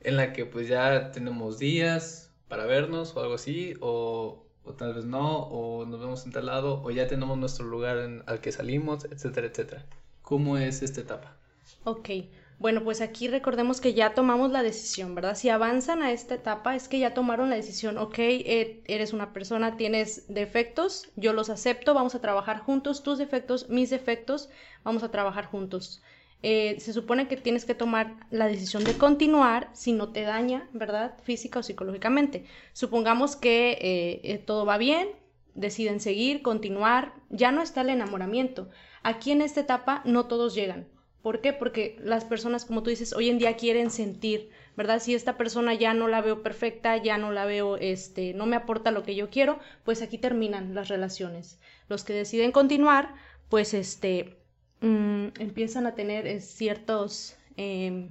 en 0.00 0.16
la 0.16 0.32
que 0.32 0.44
pues 0.44 0.68
ya 0.68 1.12
tenemos 1.12 1.58
días 1.58 2.30
para 2.48 2.66
vernos 2.66 3.16
o 3.16 3.20
algo 3.20 3.34
así, 3.34 3.74
o, 3.80 4.47
o 4.68 4.74
tal 4.74 4.94
vez 4.94 5.04
no, 5.04 5.42
o 5.44 5.84
nos 5.86 6.00
vemos 6.00 6.24
en 6.26 6.32
tal 6.32 6.46
lado, 6.46 6.82
o 6.82 6.90
ya 6.90 7.06
tenemos 7.06 7.38
nuestro 7.38 7.66
lugar 7.66 7.98
en, 7.98 8.22
al 8.26 8.40
que 8.40 8.52
salimos, 8.52 9.04
etcétera, 9.04 9.46
etcétera. 9.46 9.86
¿Cómo 10.22 10.58
es 10.58 10.82
esta 10.82 11.00
etapa? 11.00 11.36
Ok, 11.84 12.10
bueno, 12.58 12.82
pues 12.82 13.00
aquí 13.00 13.28
recordemos 13.28 13.80
que 13.80 13.94
ya 13.94 14.14
tomamos 14.14 14.50
la 14.50 14.64
decisión, 14.64 15.14
¿verdad? 15.14 15.36
Si 15.36 15.48
avanzan 15.48 16.02
a 16.02 16.10
esta 16.10 16.34
etapa 16.34 16.74
es 16.74 16.88
que 16.88 16.98
ya 16.98 17.14
tomaron 17.14 17.50
la 17.50 17.56
decisión, 17.56 17.98
ok, 17.98 18.18
eh, 18.18 18.82
eres 18.86 19.12
una 19.12 19.32
persona, 19.32 19.76
tienes 19.76 20.24
defectos, 20.28 21.08
yo 21.14 21.32
los 21.32 21.50
acepto, 21.50 21.94
vamos 21.94 22.16
a 22.16 22.20
trabajar 22.20 22.58
juntos, 22.58 23.04
tus 23.04 23.18
defectos, 23.18 23.68
mis 23.68 23.90
defectos, 23.90 24.48
vamos 24.82 25.04
a 25.04 25.10
trabajar 25.10 25.46
juntos. 25.46 26.02
Eh, 26.42 26.76
se 26.78 26.92
supone 26.92 27.26
que 27.26 27.36
tienes 27.36 27.64
que 27.64 27.74
tomar 27.74 28.14
la 28.30 28.46
decisión 28.46 28.84
de 28.84 28.96
continuar 28.96 29.70
si 29.72 29.92
no 29.92 30.12
te 30.12 30.22
daña, 30.22 30.68
¿verdad? 30.72 31.16
Física 31.22 31.58
o 31.58 31.62
psicológicamente. 31.62 32.44
Supongamos 32.72 33.34
que 33.36 33.78
eh, 34.22 34.42
todo 34.46 34.64
va 34.64 34.78
bien, 34.78 35.08
deciden 35.54 36.00
seguir, 36.00 36.42
continuar, 36.42 37.14
ya 37.30 37.50
no 37.50 37.62
está 37.62 37.80
el 37.80 37.90
enamoramiento. 37.90 38.68
Aquí 39.02 39.32
en 39.32 39.42
esta 39.42 39.60
etapa 39.60 40.02
no 40.04 40.26
todos 40.26 40.54
llegan. 40.54 40.86
¿Por 41.22 41.40
qué? 41.40 41.52
Porque 41.52 41.96
las 42.00 42.24
personas, 42.24 42.64
como 42.64 42.82
tú 42.82 42.90
dices, 42.90 43.12
hoy 43.12 43.28
en 43.28 43.38
día 43.38 43.56
quieren 43.56 43.90
sentir, 43.90 44.50
¿verdad? 44.76 45.00
Si 45.00 45.14
esta 45.14 45.36
persona 45.36 45.74
ya 45.74 45.92
no 45.92 46.06
la 46.06 46.20
veo 46.20 46.42
perfecta, 46.42 46.96
ya 46.96 47.18
no 47.18 47.32
la 47.32 47.44
veo, 47.44 47.76
este, 47.76 48.34
no 48.34 48.46
me 48.46 48.54
aporta 48.54 48.92
lo 48.92 49.02
que 49.02 49.16
yo 49.16 49.28
quiero, 49.28 49.58
pues 49.84 50.00
aquí 50.00 50.16
terminan 50.16 50.74
las 50.74 50.88
relaciones. 50.88 51.58
Los 51.88 52.04
que 52.04 52.12
deciden 52.12 52.52
continuar, 52.52 53.14
pues, 53.48 53.74
este, 53.74 54.37
mm, 54.80 55.28
empiezan 55.38 55.86
a 55.86 55.94
tener 55.94 56.26
eh, 56.26 56.40
ciertos 56.40 57.36
em, 57.56 58.08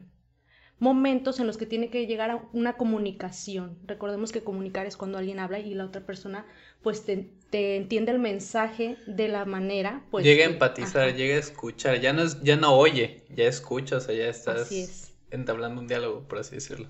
momentos 0.80 1.40
en 1.40 1.48
los 1.48 1.58
que 1.58 1.66
tiene 1.66 1.90
que 1.90 2.06
llegar 2.06 2.30
a 2.30 2.44
una 2.54 2.78
comunicación. 2.78 3.78
Recordemos 3.86 4.32
que 4.32 4.44
comunicar 4.44 4.86
es 4.86 4.98
cuando 4.98 5.18
alguien 5.18 5.40
habla 5.40 5.60
y 5.60 5.74
la 5.74 5.86
otra 5.86 6.02
persona 6.02 6.46
pues 6.84 7.04
te, 7.04 7.32
entiende 7.52 8.12
el 8.12 8.20
mensaje 8.20 8.98
de 9.08 9.28
la 9.28 9.46
manera 9.46 10.04
pues 10.12 10.24
llega 10.24 10.46
a 10.46 10.50
empatizar, 10.50 11.16
llega 11.16 11.36
a 11.36 11.40
escuchar, 11.40 12.00
ya 12.00 12.14
no 12.14 12.24
es, 12.24 12.42
ya 12.44 12.56
no 12.56 12.76
oye, 12.78 13.24
ya 13.36 13.46
escucha, 13.46 13.98
o 13.98 14.00
sea, 14.00 14.14
ya 14.14 14.28
estás 14.28 15.14
entablando 15.32 15.82
un 15.82 15.88
diálogo, 15.88 16.28
por 16.28 16.40
así 16.40 16.56
decirlo. 16.56 16.90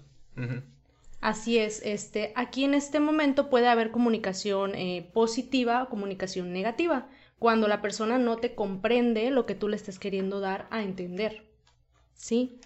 Así 1.22 1.58
es, 1.58 1.82
este, 1.84 2.32
aquí 2.36 2.64
en 2.64 2.74
este 2.74 3.00
momento 3.00 3.50
puede 3.50 3.68
haber 3.68 3.92
comunicación 3.92 4.76
eh, 4.76 5.10
positiva 5.14 5.84
o 5.84 5.90
comunicación 5.90 6.54
negativa, 6.54 7.08
cuando 7.40 7.68
la 7.68 7.82
persona 7.82 8.18
no 8.18 8.38
te 8.38 8.56
comprende 8.56 9.30
lo 9.30 9.46
que 9.46 9.56
tú 9.56 9.68
le 9.68 9.76
estás 9.76 10.00
queriendo 10.00 10.40
dar 10.40 10.68
a 10.72 10.84
entender. 10.84 11.44
¿Sí? 12.14 12.60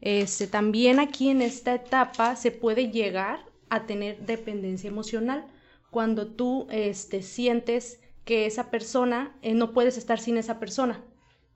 Este, 0.00 0.46
también 0.46 0.98
aquí 0.98 1.30
en 1.30 1.42
esta 1.42 1.74
etapa 1.74 2.36
se 2.36 2.50
puede 2.50 2.90
llegar 2.90 3.44
a 3.68 3.86
tener 3.86 4.26
dependencia 4.26 4.88
emocional 4.88 5.46
cuando 5.90 6.26
tú 6.26 6.66
este, 6.70 7.22
sientes 7.22 8.00
que 8.24 8.46
esa 8.46 8.70
persona, 8.70 9.36
eh, 9.42 9.54
no 9.54 9.72
puedes 9.72 9.96
estar 9.96 10.18
sin 10.18 10.36
esa 10.36 10.58
persona. 10.58 11.02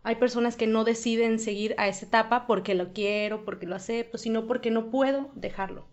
Hay 0.03 0.17
personas 0.17 0.57
que 0.57 0.67
no 0.67 0.85
deciden 0.85 1.39
seguir 1.39 1.75
a 1.77 1.89
esa 1.89 2.07
etapa 2.07 2.47
porque 2.47 2.75
lo 2.75 2.93
quiero, 2.93 3.45
porque 3.45 3.67
lo 3.67 3.75
acepto, 3.75 4.17
sino 4.17 4.47
porque 4.47 4.71
no 4.71 4.91
puedo 4.91 5.31
dejarlo. 5.35 5.89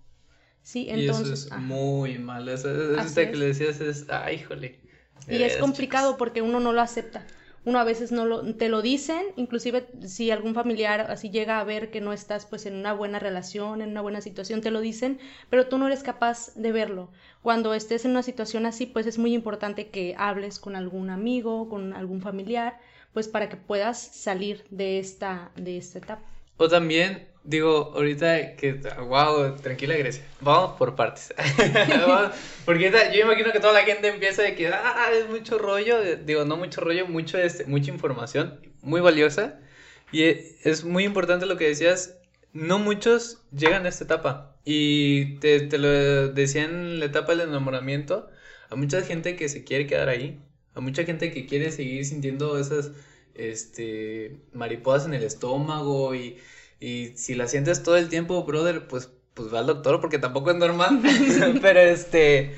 Sí, 0.61 0.87
entonces. 0.89 1.27
Y 1.27 1.33
eso 1.33 1.55
es 1.55 1.61
muy 1.61 2.17
malo. 2.19 2.53
Eso, 2.53 2.69
que 3.15 3.35
le 3.35 3.47
decías 3.47 3.81
es, 3.81 4.05
ay, 4.09 4.35
híjole. 4.35 4.79
Y 5.27 5.43
es 5.43 5.57
complicado 5.57 6.17
porque 6.17 6.41
uno 6.41 6.59
no 6.59 6.73
lo 6.73 6.81
acepta 6.81 7.25
uno 7.67 7.79
a 7.79 7.83
veces 7.83 8.13
no 8.13 8.25
lo, 8.25 8.55
te 8.55 8.69
lo 8.69 8.81
dicen, 8.81 9.21
inclusive 9.35 9.89
si 10.05 10.31
algún 10.31 10.53
familiar 10.53 11.11
así 11.11 11.29
llega 11.29 11.59
a 11.59 11.65
ver 11.65 11.91
que 11.91 11.99
no 11.99 12.13
estás 12.13 12.45
pues 12.45 12.65
en 12.65 12.75
una 12.75 12.93
buena 12.93 13.19
relación, 13.19 13.81
en 13.81 13.89
una 13.89 13.99
buena 13.99 14.21
situación, 14.21 14.61
te 14.61 14.71
lo 14.71 14.79
dicen, 14.79 15.19
pero 15.49 15.67
tú 15.67 15.77
no 15.77 15.87
eres 15.87 16.01
capaz 16.01 16.55
de 16.55 16.71
verlo. 16.71 17.11
Cuando 17.41 17.73
estés 17.73 18.05
en 18.05 18.11
una 18.11 18.23
situación 18.23 18.65
así, 18.65 18.85
pues 18.85 19.05
es 19.05 19.17
muy 19.17 19.33
importante 19.33 19.89
que 19.89 20.15
hables 20.17 20.59
con 20.59 20.77
algún 20.77 21.09
amigo, 21.09 21.67
con 21.67 21.91
algún 21.91 22.21
familiar, 22.21 22.79
pues 23.11 23.27
para 23.27 23.49
que 23.49 23.57
puedas 23.57 23.99
salir 23.99 24.63
de 24.69 24.99
esta, 24.99 25.51
de 25.57 25.75
esta 25.75 25.97
etapa. 25.97 26.23
O 26.55 26.69
también 26.69 27.27
digo, 27.47 27.93
ahorita 27.95 28.55
que, 28.57 28.73
wow, 29.07 29.55
tranquila 29.55 29.95
Grecia, 29.95 30.23
vamos 30.41 30.77
por 30.77 30.95
partes. 30.95 31.33
Porque 32.65 32.91
yo 32.91 33.21
imagino 33.21 33.53
que 33.53 33.59
toda 33.61 33.73
la 33.73 33.83
gente 33.83 34.09
empieza 34.09 34.43
de 34.43 34.53
que, 34.53 34.67
ah, 34.67 35.09
es 35.13 35.29
mucho 35.29 35.57
rollo, 35.57 36.17
digo, 36.17 36.43
no 36.43 36.57
mucho 36.57 36.81
rollo, 36.81 37.07
mucho, 37.07 37.39
este, 37.39 37.65
mucha 37.65 37.89
información, 37.89 38.59
muy 38.81 38.99
valiosa. 38.99 39.59
Y 40.11 40.23
es 40.23 40.83
muy 40.83 41.05
importante 41.05 41.45
lo 41.45 41.57
que 41.57 41.69
decías, 41.69 42.17
no 42.51 42.79
muchos 42.79 43.41
llegan 43.51 43.85
a 43.85 43.89
esta 43.89 44.03
etapa. 44.03 44.57
Y 44.65 45.37
te, 45.39 45.61
te 45.61 45.77
lo 45.77 45.87
decía 46.29 46.65
en 46.65 46.99
la 46.99 47.05
etapa 47.05 47.31
del 47.33 47.47
enamoramiento, 47.47 48.29
a 48.69 48.75
mucha 48.75 49.01
gente 49.03 49.37
que 49.37 49.47
se 49.47 49.63
quiere 49.63 49.87
quedar 49.87 50.09
ahí, 50.09 50.41
a 50.75 50.81
mucha 50.81 51.05
gente 51.05 51.31
que 51.31 51.45
quiere 51.45 51.71
seguir 51.71 52.05
sintiendo 52.05 52.59
esas 52.59 52.91
este, 53.35 54.35
mariposas 54.51 55.07
en 55.07 55.13
el 55.13 55.23
estómago 55.23 56.13
y 56.13 56.37
y 56.79 57.13
si 57.15 57.35
la 57.35 57.47
sientes 57.47 57.83
todo 57.83 57.97
el 57.97 58.09
tiempo, 58.09 58.43
brother, 58.43 58.87
pues, 58.87 59.09
pues 59.33 59.53
va 59.53 59.59
al 59.59 59.67
doctor 59.67 59.99
porque 59.99 60.19
tampoco 60.19 60.51
es 60.51 60.57
normal. 60.57 61.01
pero 61.61 61.79
este, 61.79 62.55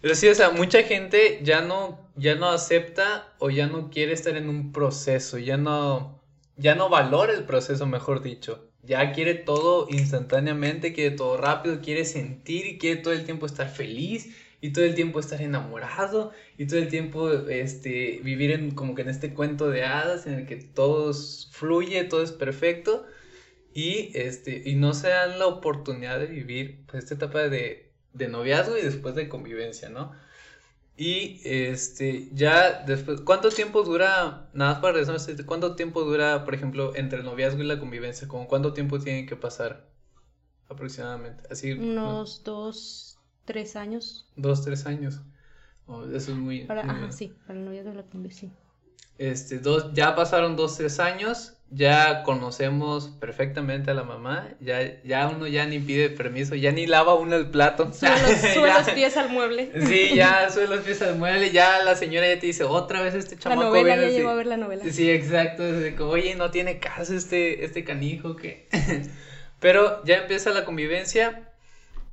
pero 0.00 0.14
sí, 0.14 0.28
o 0.28 0.34
sea, 0.34 0.50
mucha 0.50 0.82
gente 0.84 1.40
ya 1.42 1.60
no, 1.60 1.98
ya 2.16 2.36
no 2.36 2.48
acepta 2.50 3.32
o 3.38 3.50
ya 3.50 3.66
no 3.66 3.90
quiere 3.90 4.12
estar 4.12 4.36
en 4.36 4.48
un 4.48 4.72
proceso, 4.72 5.38
ya 5.38 5.56
no, 5.56 6.22
ya 6.56 6.74
no 6.74 6.88
valora 6.88 7.32
el 7.32 7.44
proceso, 7.44 7.86
mejor 7.86 8.22
dicho. 8.22 8.64
Ya 8.84 9.12
quiere 9.12 9.34
todo 9.34 9.86
instantáneamente, 9.90 10.92
quiere 10.92 11.16
todo 11.16 11.36
rápido, 11.36 11.80
quiere 11.80 12.04
sentir 12.04 12.66
y 12.66 12.78
quiere 12.78 13.02
todo 13.02 13.12
el 13.12 13.24
tiempo 13.24 13.44
estar 13.44 13.68
feliz 13.68 14.34
y 14.60 14.72
todo 14.72 14.84
el 14.84 14.94
tiempo 14.94 15.20
estar 15.20 15.42
enamorado 15.42 16.32
y 16.56 16.66
todo 16.66 16.78
el 16.78 16.88
tiempo 16.88 17.30
este 17.30 18.20
vivir 18.22 18.52
en 18.52 18.70
como 18.70 18.94
que 18.94 19.02
en 19.02 19.08
este 19.08 19.34
cuento 19.34 19.68
de 19.68 19.84
hadas 19.84 20.26
en 20.26 20.34
el 20.34 20.46
que 20.46 20.56
todo 20.56 21.12
fluye, 21.50 22.04
todo 22.04 22.22
es 22.22 22.32
perfecto 22.32 23.04
y, 23.78 24.10
este, 24.18 24.68
y 24.68 24.74
no 24.74 24.92
se 24.92 25.06
dan 25.08 25.38
la 25.38 25.46
oportunidad 25.46 26.18
de 26.18 26.26
vivir 26.26 26.84
pues, 26.86 27.04
esta 27.04 27.14
etapa 27.14 27.48
de, 27.48 27.92
de 28.12 28.26
noviazgo 28.26 28.76
y 28.76 28.82
después 28.82 29.14
de 29.14 29.28
convivencia, 29.28 29.88
¿no? 29.88 30.10
Y 30.96 31.40
este, 31.44 32.28
ya 32.32 32.82
después, 32.82 33.20
¿cuánto 33.20 33.50
tiempo 33.50 33.84
dura, 33.84 34.48
nada 34.52 34.72
más 34.72 34.80
para 34.80 34.94
regresar, 34.94 35.46
cuánto 35.46 35.76
tiempo 35.76 36.02
dura, 36.02 36.44
por 36.44 36.54
ejemplo, 36.56 36.96
entre 36.96 37.20
el 37.20 37.24
noviazgo 37.24 37.62
y 37.62 37.66
la 37.66 37.78
convivencia? 37.78 38.26
¿Con 38.26 38.46
cuánto 38.46 38.72
tiempo 38.72 38.98
tiene 38.98 39.26
que 39.26 39.36
pasar 39.36 39.86
aproximadamente? 40.68 41.44
Así, 41.48 41.70
Unos 41.70 42.42
dos, 42.42 43.20
tres 43.44 43.76
años. 43.76 44.26
Dos, 44.34 44.64
tres 44.64 44.86
años. 44.86 45.20
Oh, 45.86 46.02
eso 46.04 46.32
es 46.32 46.36
muy... 46.36 46.64
Para, 46.64 46.80
ajá, 46.80 47.12
sí, 47.12 47.32
para 47.46 47.60
el 47.60 47.64
noviazgo 47.64 47.92
y 47.92 47.94
la 47.94 48.02
convivencia. 48.02 48.50
Este, 49.18 49.58
dos, 49.58 49.92
ya 49.94 50.14
pasaron 50.14 50.56
dos, 50.56 50.76
tres 50.76 51.00
años 51.00 51.58
ya 51.70 52.22
conocemos 52.22 53.08
perfectamente 53.20 53.90
a 53.90 53.94
la 53.94 54.02
mamá, 54.02 54.48
ya, 54.60 55.02
ya 55.02 55.28
uno 55.28 55.46
ya 55.46 55.66
ni 55.66 55.78
pide 55.78 56.08
permiso, 56.08 56.54
ya 56.54 56.72
ni 56.72 56.86
lava 56.86 57.14
uno 57.14 57.36
el 57.36 57.50
plato. 57.50 57.92
Sube 57.92 58.10
los, 58.72 58.90
pies 58.90 59.16
al 59.16 59.28
mueble. 59.28 59.70
Sí, 59.86 60.14
ya 60.14 60.48
sube 60.50 60.66
los 60.66 60.80
pies 60.80 61.02
al 61.02 61.16
mueble, 61.16 61.50
ya 61.50 61.82
la 61.82 61.94
señora 61.94 62.26
ya 62.26 62.40
te 62.40 62.46
dice, 62.46 62.64
otra 62.64 63.02
vez 63.02 63.14
este 63.14 63.36
chamaco. 63.36 63.62
La 63.62 63.68
novela, 63.68 63.96
ya 63.96 64.08
llegó 64.08 64.30
a 64.30 64.34
ver 64.34 64.46
la 64.46 64.56
novela. 64.56 64.82
Sí, 64.90 65.10
exacto, 65.10 65.62
oye, 66.08 66.34
no 66.36 66.50
tiene 66.50 66.78
caso 66.78 67.14
este, 67.14 67.64
este 67.64 67.84
canijo 67.84 68.36
que... 68.36 68.68
Pero 69.60 70.04
ya 70.04 70.18
empieza 70.18 70.50
la 70.50 70.64
convivencia 70.64 71.50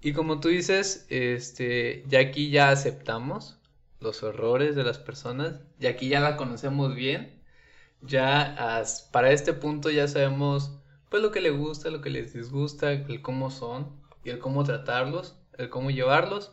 y 0.02 0.14
como 0.14 0.40
tú 0.40 0.48
dices, 0.48 1.06
este, 1.10 2.04
ya 2.08 2.20
aquí 2.20 2.50
ya 2.50 2.70
aceptamos 2.70 3.60
los 4.00 4.22
errores 4.24 4.76
de 4.76 4.84
las 4.84 5.00
personas, 5.00 5.62
y 5.80 5.88
aquí 5.88 6.10
ya 6.10 6.20
la 6.20 6.38
conocemos 6.38 6.96
bien 6.96 7.36
ya 8.08 8.84
para 9.12 9.32
este 9.32 9.54
punto 9.54 9.90
ya 9.90 10.08
sabemos 10.08 10.80
pues 11.10 11.22
lo 11.24 11.32
que 11.32 11.42
le 11.42 11.52
gusta, 11.52 11.90
lo 11.90 12.02
que 12.02 12.10
les 12.10 12.34
disgusta, 12.34 12.92
el 12.92 13.22
cómo 13.22 13.50
son 13.50 14.02
y 14.24 14.30
el 14.32 14.40
cómo 14.40 14.64
tratarlos, 14.64 15.38
el 15.58 15.70
cómo 15.70 15.92
llevarlos. 15.92 16.52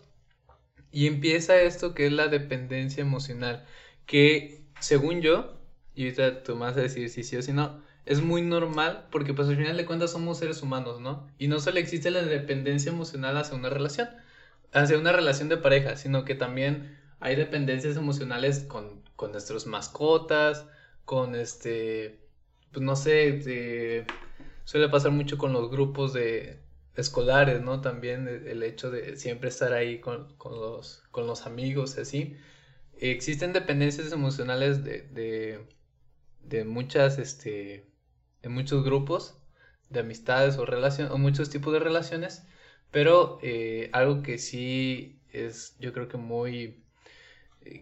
Y 0.91 1.07
empieza 1.07 1.61
esto 1.61 1.95
que 1.95 2.07
es 2.07 2.13
la 2.13 2.29
dependencia 2.29 3.01
emocional, 3.01 3.65
que 4.07 4.67
según 4.79 5.23
yo, 5.23 5.59
y 5.95 6.05
ahorita 6.05 6.43
tú 6.43 6.55
me 6.57 6.67
a 6.67 6.73
decir 6.73 7.09
si 7.09 7.23
sí 7.25 7.37
o 7.37 7.43
si 7.43 7.53
no, 7.53 7.83
es 8.05 8.21
muy 8.21 8.43
normal 8.43 9.09
porque 9.11 9.33
pues 9.33 9.49
al 9.49 9.57
final 9.57 9.77
de 9.77 9.87
cuentas 9.87 10.13
somos 10.13 10.39
seres 10.39 10.63
humanos, 10.63 11.01
¿no? 11.01 11.29
Y 11.39 11.49
no 11.49 11.61
solo 11.61 11.79
existe 11.79 12.11
la 12.11 12.23
dependencia 12.23 12.93
emocional 12.93 13.37
hacia 13.37 13.57
una 13.57 13.71
relación, 13.71 14.09
hacia 14.73 14.99
una 14.99 15.13
relación 15.13 15.49
de 15.49 15.57
pareja, 15.57 15.97
sino 15.97 16.25
que 16.25 16.35
también 16.35 16.99
hay 17.23 17.37
dependencias 17.37 17.97
emocionales 17.97 18.61
con, 18.61 19.03
con 19.17 19.33
nuestras 19.33 19.67
mascotas, 19.67 20.67
con 21.05 21.35
este, 21.37 22.21
pues 22.73 22.85
no 22.85 22.97
sé, 22.97 24.05
suele 24.65 24.89
pasar 24.89 25.13
mucho 25.13 25.39
con 25.39 25.53
los 25.53 25.71
grupos 25.71 26.13
de 26.13 26.61
escolares, 26.97 27.63
¿no? 27.63 27.81
También 27.81 28.29
el 28.29 28.63
hecho 28.65 28.91
de 28.91 29.17
siempre 29.17 29.49
estar 29.51 29.73
ahí 29.73 30.01
con, 30.01 30.37
los, 30.45 31.05
con 31.13 31.27
los 31.27 31.47
amigos, 31.47 31.97
así. 31.99 32.37
Existen 32.99 33.53
dependencias 33.53 34.13
emocionales 34.13 34.85
de, 34.85 35.03
de, 35.03 35.67
de 36.43 36.65
muchas, 36.65 37.19
este, 37.19 37.87
de 38.43 38.49
muchos 38.49 38.85
grupos, 38.85 39.37
de 39.91 40.01
amistades 40.01 40.59
o 40.59 40.65
o 40.65 41.19
muchos 41.19 41.51
tipos 41.51 41.73
de 41.73 41.79
relaciones, 41.79 42.45
pero 42.91 43.39
eh, 43.43 43.91
algo 43.93 44.23
que 44.23 44.39
sí 44.39 45.21
es, 45.33 45.77
yo 45.79 45.93
creo 45.93 46.09
que 46.09 46.17
muy, 46.19 46.82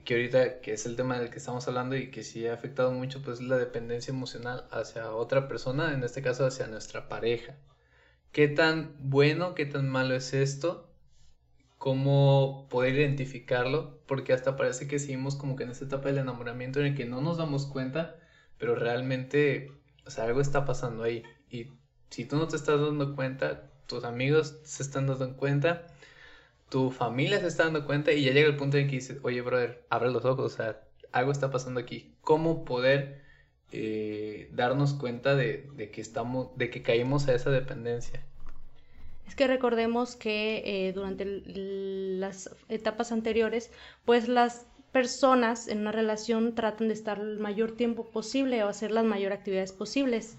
que 0.04 0.14
ahorita, 0.14 0.60
que 0.60 0.72
es 0.72 0.86
el 0.86 0.96
tema 0.96 1.18
del 1.18 1.30
que 1.30 1.38
estamos 1.38 1.66
hablando 1.68 1.96
y 1.96 2.10
que 2.10 2.22
sí 2.22 2.46
ha 2.46 2.54
afectado 2.54 2.92
mucho, 2.92 3.22
pues 3.22 3.40
es 3.40 3.46
la 3.46 3.56
dependencia 3.56 4.12
emocional 4.12 4.66
hacia 4.70 5.12
otra 5.12 5.48
persona, 5.48 5.94
en 5.94 6.04
este 6.04 6.22
caso 6.22 6.46
hacia 6.46 6.66
nuestra 6.66 7.08
pareja. 7.08 7.56
¿Qué 8.32 8.48
tan 8.48 8.94
bueno, 8.98 9.54
qué 9.54 9.66
tan 9.66 9.88
malo 9.88 10.14
es 10.14 10.34
esto? 10.34 10.88
¿Cómo 11.78 12.68
poder 12.70 12.94
identificarlo? 12.94 13.98
Porque 14.06 14.32
hasta 14.32 14.56
parece 14.56 14.86
que 14.86 14.98
seguimos 14.98 15.34
como 15.36 15.56
que 15.56 15.64
en 15.64 15.70
esta 15.70 15.86
etapa 15.86 16.08
del 16.08 16.18
enamoramiento 16.18 16.80
en 16.80 16.86
el 16.86 16.94
que 16.94 17.06
no 17.06 17.20
nos 17.20 17.38
damos 17.38 17.66
cuenta, 17.66 18.16
pero 18.58 18.74
realmente, 18.74 19.72
o 20.06 20.10
sea, 20.10 20.24
algo 20.24 20.40
está 20.40 20.64
pasando 20.64 21.02
ahí. 21.02 21.24
Y 21.48 21.68
si 22.10 22.24
tú 22.26 22.36
no 22.36 22.46
te 22.48 22.56
estás 22.56 22.80
dando 22.80 23.16
cuenta, 23.16 23.70
tus 23.86 24.04
amigos 24.04 24.60
se 24.62 24.82
están 24.82 25.06
dando 25.06 25.36
cuenta, 25.36 25.86
tu 26.70 26.90
familia 26.90 27.40
se 27.40 27.48
está 27.48 27.64
dando 27.64 27.84
cuenta 27.84 28.12
y 28.12 28.24
ya 28.24 28.32
llega 28.32 28.48
el 28.48 28.56
punto 28.56 28.78
en 28.78 28.86
que 28.86 28.96
dices, 28.96 29.18
oye, 29.22 29.42
brother, 29.42 29.84
abre 29.90 30.10
los 30.10 30.24
ojos, 30.24 30.52
o 30.52 30.56
sea, 30.56 30.80
algo 31.12 31.32
está 31.32 31.50
pasando 31.50 31.80
aquí. 31.80 32.14
¿Cómo 32.22 32.64
poder 32.64 33.20
eh, 33.72 34.48
darnos 34.52 34.94
cuenta 34.94 35.34
de, 35.34 35.68
que 35.92 36.00
estamos, 36.00 36.56
de 36.56 36.70
que 36.70 36.82
caímos 36.82 37.28
a 37.28 37.34
esa 37.34 37.50
dependencia? 37.50 38.24
Es 39.26 39.34
que 39.34 39.48
recordemos 39.48 40.16
que 40.16 40.62
eh, 40.64 40.92
durante 40.92 41.24
las 41.24 42.50
etapas 42.68 43.12
anteriores, 43.12 43.70
pues 44.04 44.28
las 44.28 44.66
personas 44.92 45.68
en 45.68 45.80
una 45.80 45.92
relación 45.92 46.54
tratan 46.54 46.88
de 46.88 46.94
estar 46.94 47.18
el 47.18 47.38
mayor 47.38 47.72
tiempo 47.72 48.04
posible 48.04 48.62
o 48.62 48.68
hacer 48.68 48.92
las 48.92 49.04
mayor 49.04 49.32
actividades 49.32 49.72
posibles 49.72 50.36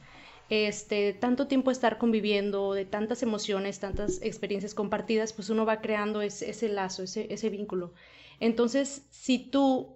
este, 0.51 1.13
tanto 1.13 1.47
tiempo 1.47 1.71
estar 1.71 1.97
conviviendo, 1.97 2.73
de 2.73 2.83
tantas 2.83 3.23
emociones, 3.23 3.79
tantas 3.79 4.21
experiencias 4.21 4.73
compartidas, 4.73 5.31
pues 5.31 5.49
uno 5.49 5.65
va 5.65 5.79
creando 5.79 6.21
ese, 6.21 6.67
lazo, 6.67 7.03
ese, 7.03 7.33
ese 7.33 7.49
vínculo. 7.49 7.93
Entonces, 8.41 9.03
si 9.11 9.39
tú, 9.39 9.95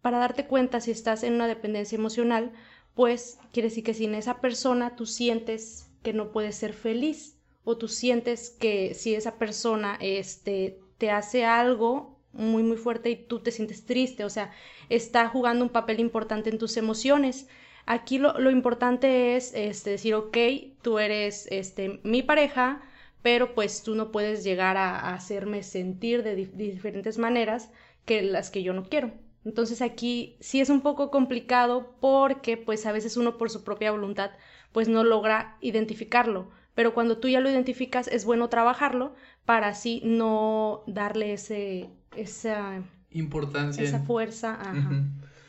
para 0.00 0.18
darte 0.18 0.46
cuenta 0.48 0.80
si 0.80 0.90
estás 0.90 1.22
en 1.22 1.34
una 1.34 1.46
dependencia 1.46 1.94
emocional, 1.96 2.52
pues 2.94 3.38
quiere 3.52 3.68
decir 3.68 3.84
que 3.84 3.94
sin 3.94 4.16
esa 4.16 4.40
persona 4.40 4.96
tú 4.96 5.06
sientes 5.06 5.88
que 6.02 6.12
no 6.12 6.32
puedes 6.32 6.56
ser 6.56 6.72
feliz 6.72 7.38
o 7.62 7.76
tú 7.78 7.86
sientes 7.86 8.50
que 8.50 8.94
si 8.94 9.14
esa 9.14 9.38
persona 9.38 9.98
este, 10.00 10.80
te 10.98 11.12
hace 11.12 11.44
algo 11.44 12.18
muy 12.32 12.62
muy 12.62 12.76
fuerte 12.76 13.10
y 13.10 13.16
tú 13.16 13.40
te 13.40 13.52
sientes 13.52 13.84
triste, 13.84 14.24
o 14.24 14.30
sea, 14.30 14.52
está 14.88 15.28
jugando 15.28 15.64
un 15.64 15.70
papel 15.70 16.00
importante 16.00 16.50
en 16.50 16.58
tus 16.58 16.76
emociones. 16.76 17.46
Aquí 17.86 18.18
lo, 18.18 18.50
importante 18.50 19.36
es 19.36 19.52
este, 19.54 19.90
decir, 19.90 20.14
ok, 20.14 20.36
tú 20.82 20.98
eres 20.98 21.48
este, 21.50 22.00
mi 22.04 22.22
pareja, 22.22 22.80
pero 23.22 23.54
pues 23.54 23.82
tú 23.82 23.94
no 23.94 24.12
puedes 24.12 24.44
llegar 24.44 24.76
a, 24.76 25.14
hacerme 25.14 25.62
sentir 25.62 26.22
de, 26.22 26.36
diferentes 26.36 27.18
maneras 27.18 27.70
que 28.04 28.22
las 28.22 28.50
que 28.50 28.62
yo 28.62 28.72
no 28.72 28.84
quiero. 28.84 29.12
Entonces 29.44 29.82
aquí 29.82 30.36
sí 30.40 30.60
es 30.60 30.70
un 30.70 30.82
poco 30.82 31.10
complicado 31.10 31.96
porque 32.00 32.56
pues 32.56 32.86
a 32.86 32.92
veces 32.92 33.16
uno 33.16 33.38
por 33.38 33.50
su 33.50 33.64
propia 33.64 33.90
voluntad 33.90 34.30
pues 34.70 34.88
no 34.88 35.02
logra 35.02 35.56
identificarlo, 35.60 36.48
pero 36.74 36.94
cuando 36.94 37.18
tú 37.18 37.28
ya 37.28 37.40
lo 37.40 37.50
identificas 37.50 38.06
es 38.06 38.24
bueno 38.24 38.48
trabajarlo 38.48 39.14
para 39.44 39.68
así 39.68 40.00
no 40.04 40.82
darle 40.86 41.32
ese 41.32 41.90
esa 42.16 42.82
importancia, 43.10 43.82
esa 43.82 44.00
fuerza, 44.00 44.60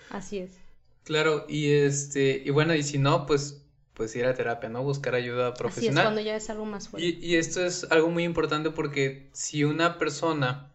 así 0.09 0.39
es. 0.39 0.62
Claro, 1.03 1.45
y 1.49 1.71
este, 1.71 2.41
y 2.45 2.49
bueno, 2.49 2.73
y 2.75 2.83
si 2.83 2.97
no, 2.97 3.25
pues, 3.25 3.61
pues 3.93 4.15
ir 4.15 4.25
a 4.25 4.33
terapia, 4.33 4.69
¿no? 4.69 4.83
Buscar 4.83 5.15
ayuda 5.15 5.53
profesional. 5.53 5.97
Así 5.97 5.99
es, 5.99 6.05
cuando 6.05 6.21
ya 6.21 6.35
es 6.35 6.49
algo 6.49 6.65
más 6.65 6.87
fuerte. 6.87 7.07
Y, 7.07 7.35
esto 7.35 7.65
es 7.65 7.85
algo 7.91 8.09
muy 8.09 8.23
importante 8.23 8.71
porque 8.71 9.29
si 9.33 9.63
una 9.63 9.97
persona, 9.97 10.71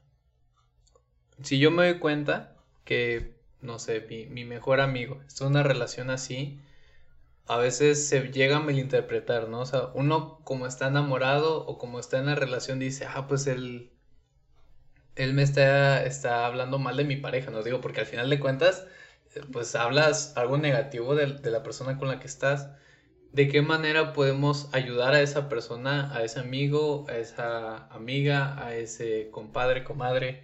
si 1.42 1.58
yo 1.58 1.70
me 1.70 1.88
doy 1.88 1.98
cuenta 1.98 2.56
que, 2.84 3.34
no 3.62 3.78
sé, 3.78 4.06
mi, 4.08 4.26
mi 4.26 4.44
mejor 4.44 4.80
amigo 4.80 5.20
en 5.40 5.46
una 5.46 5.62
relación 5.62 6.10
así, 6.10 6.60
a 7.46 7.56
veces 7.56 8.06
se 8.06 8.20
llega 8.30 8.58
a 8.58 8.60
malinterpretar, 8.60 9.48
¿no? 9.48 9.60
O 9.60 9.66
sea, 9.66 9.88
uno 9.94 10.40
como 10.44 10.66
está 10.66 10.88
enamorado 10.88 11.64
o 11.66 11.78
como 11.78 11.98
está 11.98 12.18
en 12.18 12.26
la 12.26 12.34
relación 12.34 12.78
dice, 12.78 13.06
ah, 13.06 13.26
pues 13.26 13.46
él, 13.46 13.90
él 15.16 15.32
me 15.32 15.42
está, 15.42 16.04
está 16.04 16.44
hablando 16.44 16.78
mal 16.78 16.98
de 16.98 17.04
mi 17.04 17.16
pareja, 17.16 17.50
¿no? 17.50 17.62
Digo, 17.62 17.80
porque 17.80 18.00
al 18.00 18.06
final 18.06 18.28
de 18.28 18.38
cuentas 18.38 18.86
pues 19.52 19.74
hablas 19.74 20.36
algo 20.36 20.58
negativo 20.58 21.14
de, 21.14 21.38
la 21.50 21.62
persona 21.62 21.98
con 21.98 22.08
la 22.08 22.18
que 22.20 22.26
estás, 22.26 22.68
¿de 23.32 23.48
qué 23.48 23.62
manera 23.62 24.12
podemos 24.12 24.68
ayudar 24.72 25.14
a 25.14 25.20
esa 25.20 25.48
persona, 25.48 26.14
a 26.14 26.24
ese 26.24 26.40
amigo, 26.40 27.06
a 27.08 27.16
esa 27.16 27.86
amiga, 27.88 28.64
a 28.64 28.74
ese 28.74 29.30
compadre, 29.30 29.84
comadre, 29.84 30.42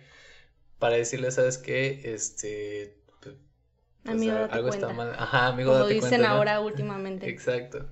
para 0.79 0.97
decirle, 0.97 1.31
¿sabes 1.31 1.59
qué? 1.59 2.01
Este... 2.05 2.99
Pues, 4.05 4.17
amigo, 4.17 4.37
algo 4.51 4.69
está 4.69 4.93
mal. 4.93 5.15
Ajá, 5.17 5.47
amigo, 5.47 5.73
Como 5.73 5.87
dicen 5.87 6.27
ahora 6.27 6.61
últimamente. 6.61 7.27
Exacto. 7.29 7.87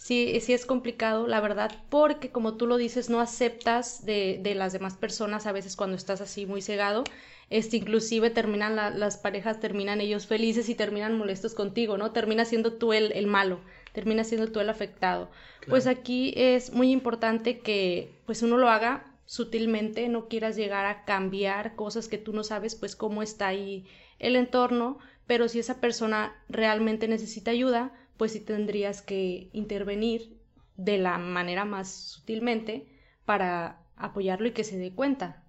Sí, 0.00 0.40
sí 0.40 0.54
es 0.54 0.64
complicado, 0.64 1.26
la 1.26 1.40
verdad, 1.40 1.70
porque 1.90 2.30
como 2.30 2.56
tú 2.56 2.66
lo 2.66 2.78
dices, 2.78 3.10
no 3.10 3.20
aceptas 3.20 4.04
de, 4.04 4.40
de 4.42 4.54
las 4.54 4.72
demás 4.72 4.96
personas 4.96 5.46
a 5.46 5.52
veces 5.52 5.76
cuando 5.76 5.96
estás 5.96 6.20
así 6.22 6.46
muy 6.46 6.62
cegado 6.62 7.04
este, 7.50 7.76
inclusive 7.76 8.30
terminan 8.30 8.76
las 8.76 9.16
parejas, 9.18 9.58
terminan 9.58 10.00
ellos 10.00 10.26
felices 10.26 10.68
y 10.68 10.76
terminan 10.76 11.18
molestos 11.18 11.54
contigo, 11.54 11.98
¿no? 11.98 12.12
Termina 12.12 12.44
siendo 12.44 12.74
tú 12.74 12.92
el, 12.92 13.10
el 13.12 13.26
malo, 13.26 13.60
termina 13.92 14.22
siendo 14.22 14.52
tú 14.52 14.60
el 14.60 14.70
afectado. 14.70 15.30
Pues 15.68 15.88
aquí 15.88 16.32
es 16.36 16.72
muy 16.72 16.92
importante 16.92 17.58
que 17.58 18.12
pues 18.24 18.42
uno 18.42 18.56
lo 18.56 18.70
haga 18.70 19.04
sutilmente, 19.26 20.08
no 20.08 20.28
quieras 20.28 20.54
llegar 20.56 20.86
a 20.86 21.04
cambiar 21.04 21.74
cosas 21.74 22.06
que 22.06 22.18
tú 22.18 22.32
no 22.32 22.44
sabes 22.44 22.76
pues 22.76 22.94
cómo 22.94 23.20
está 23.20 23.48
ahí 23.48 23.84
el 24.20 24.36
entorno, 24.36 24.98
pero 25.26 25.48
si 25.48 25.58
esa 25.58 25.80
persona 25.80 26.36
realmente 26.48 27.08
necesita 27.08 27.50
ayuda, 27.50 27.92
pues 28.20 28.32
sí 28.32 28.40
tendrías 28.40 29.00
que 29.00 29.48
intervenir 29.54 30.36
de 30.76 30.98
la 30.98 31.16
manera 31.16 31.64
más 31.64 31.90
sutilmente 31.90 32.86
para 33.24 33.80
apoyarlo 33.96 34.46
y 34.46 34.50
que 34.50 34.62
se 34.62 34.76
dé 34.76 34.92
cuenta. 34.92 35.42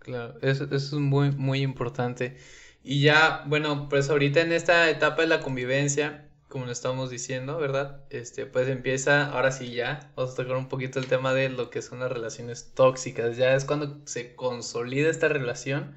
Claro, 0.00 0.34
eso, 0.42 0.68
es 0.70 0.92
muy, 0.92 1.30
muy 1.30 1.62
importante. 1.62 2.36
Y 2.82 3.00
ya, 3.00 3.42
bueno, 3.46 3.88
pues 3.88 4.10
ahorita 4.10 4.42
en 4.42 4.52
esta 4.52 4.90
etapa 4.90 5.22
de 5.22 5.28
la 5.28 5.40
convivencia, 5.40 6.28
como 6.50 6.66
lo 6.66 6.72
estamos 6.72 7.08
diciendo, 7.08 7.56
¿verdad? 7.56 8.04
Este, 8.10 8.44
pues 8.44 8.68
empieza, 8.68 9.30
ahora 9.30 9.50
sí 9.50 9.72
ya, 9.72 10.12
vamos 10.14 10.34
a 10.34 10.36
tocar 10.36 10.56
un 10.58 10.68
poquito 10.68 10.98
el 10.98 11.06
tema 11.06 11.32
de 11.32 11.48
lo 11.48 11.70
que 11.70 11.80
son 11.80 12.00
las 12.00 12.12
relaciones 12.12 12.72
tóxicas. 12.74 13.38
Ya 13.38 13.54
es 13.54 13.64
cuando 13.64 14.02
se 14.04 14.34
consolida 14.34 15.08
esta 15.08 15.28
relación 15.28 15.94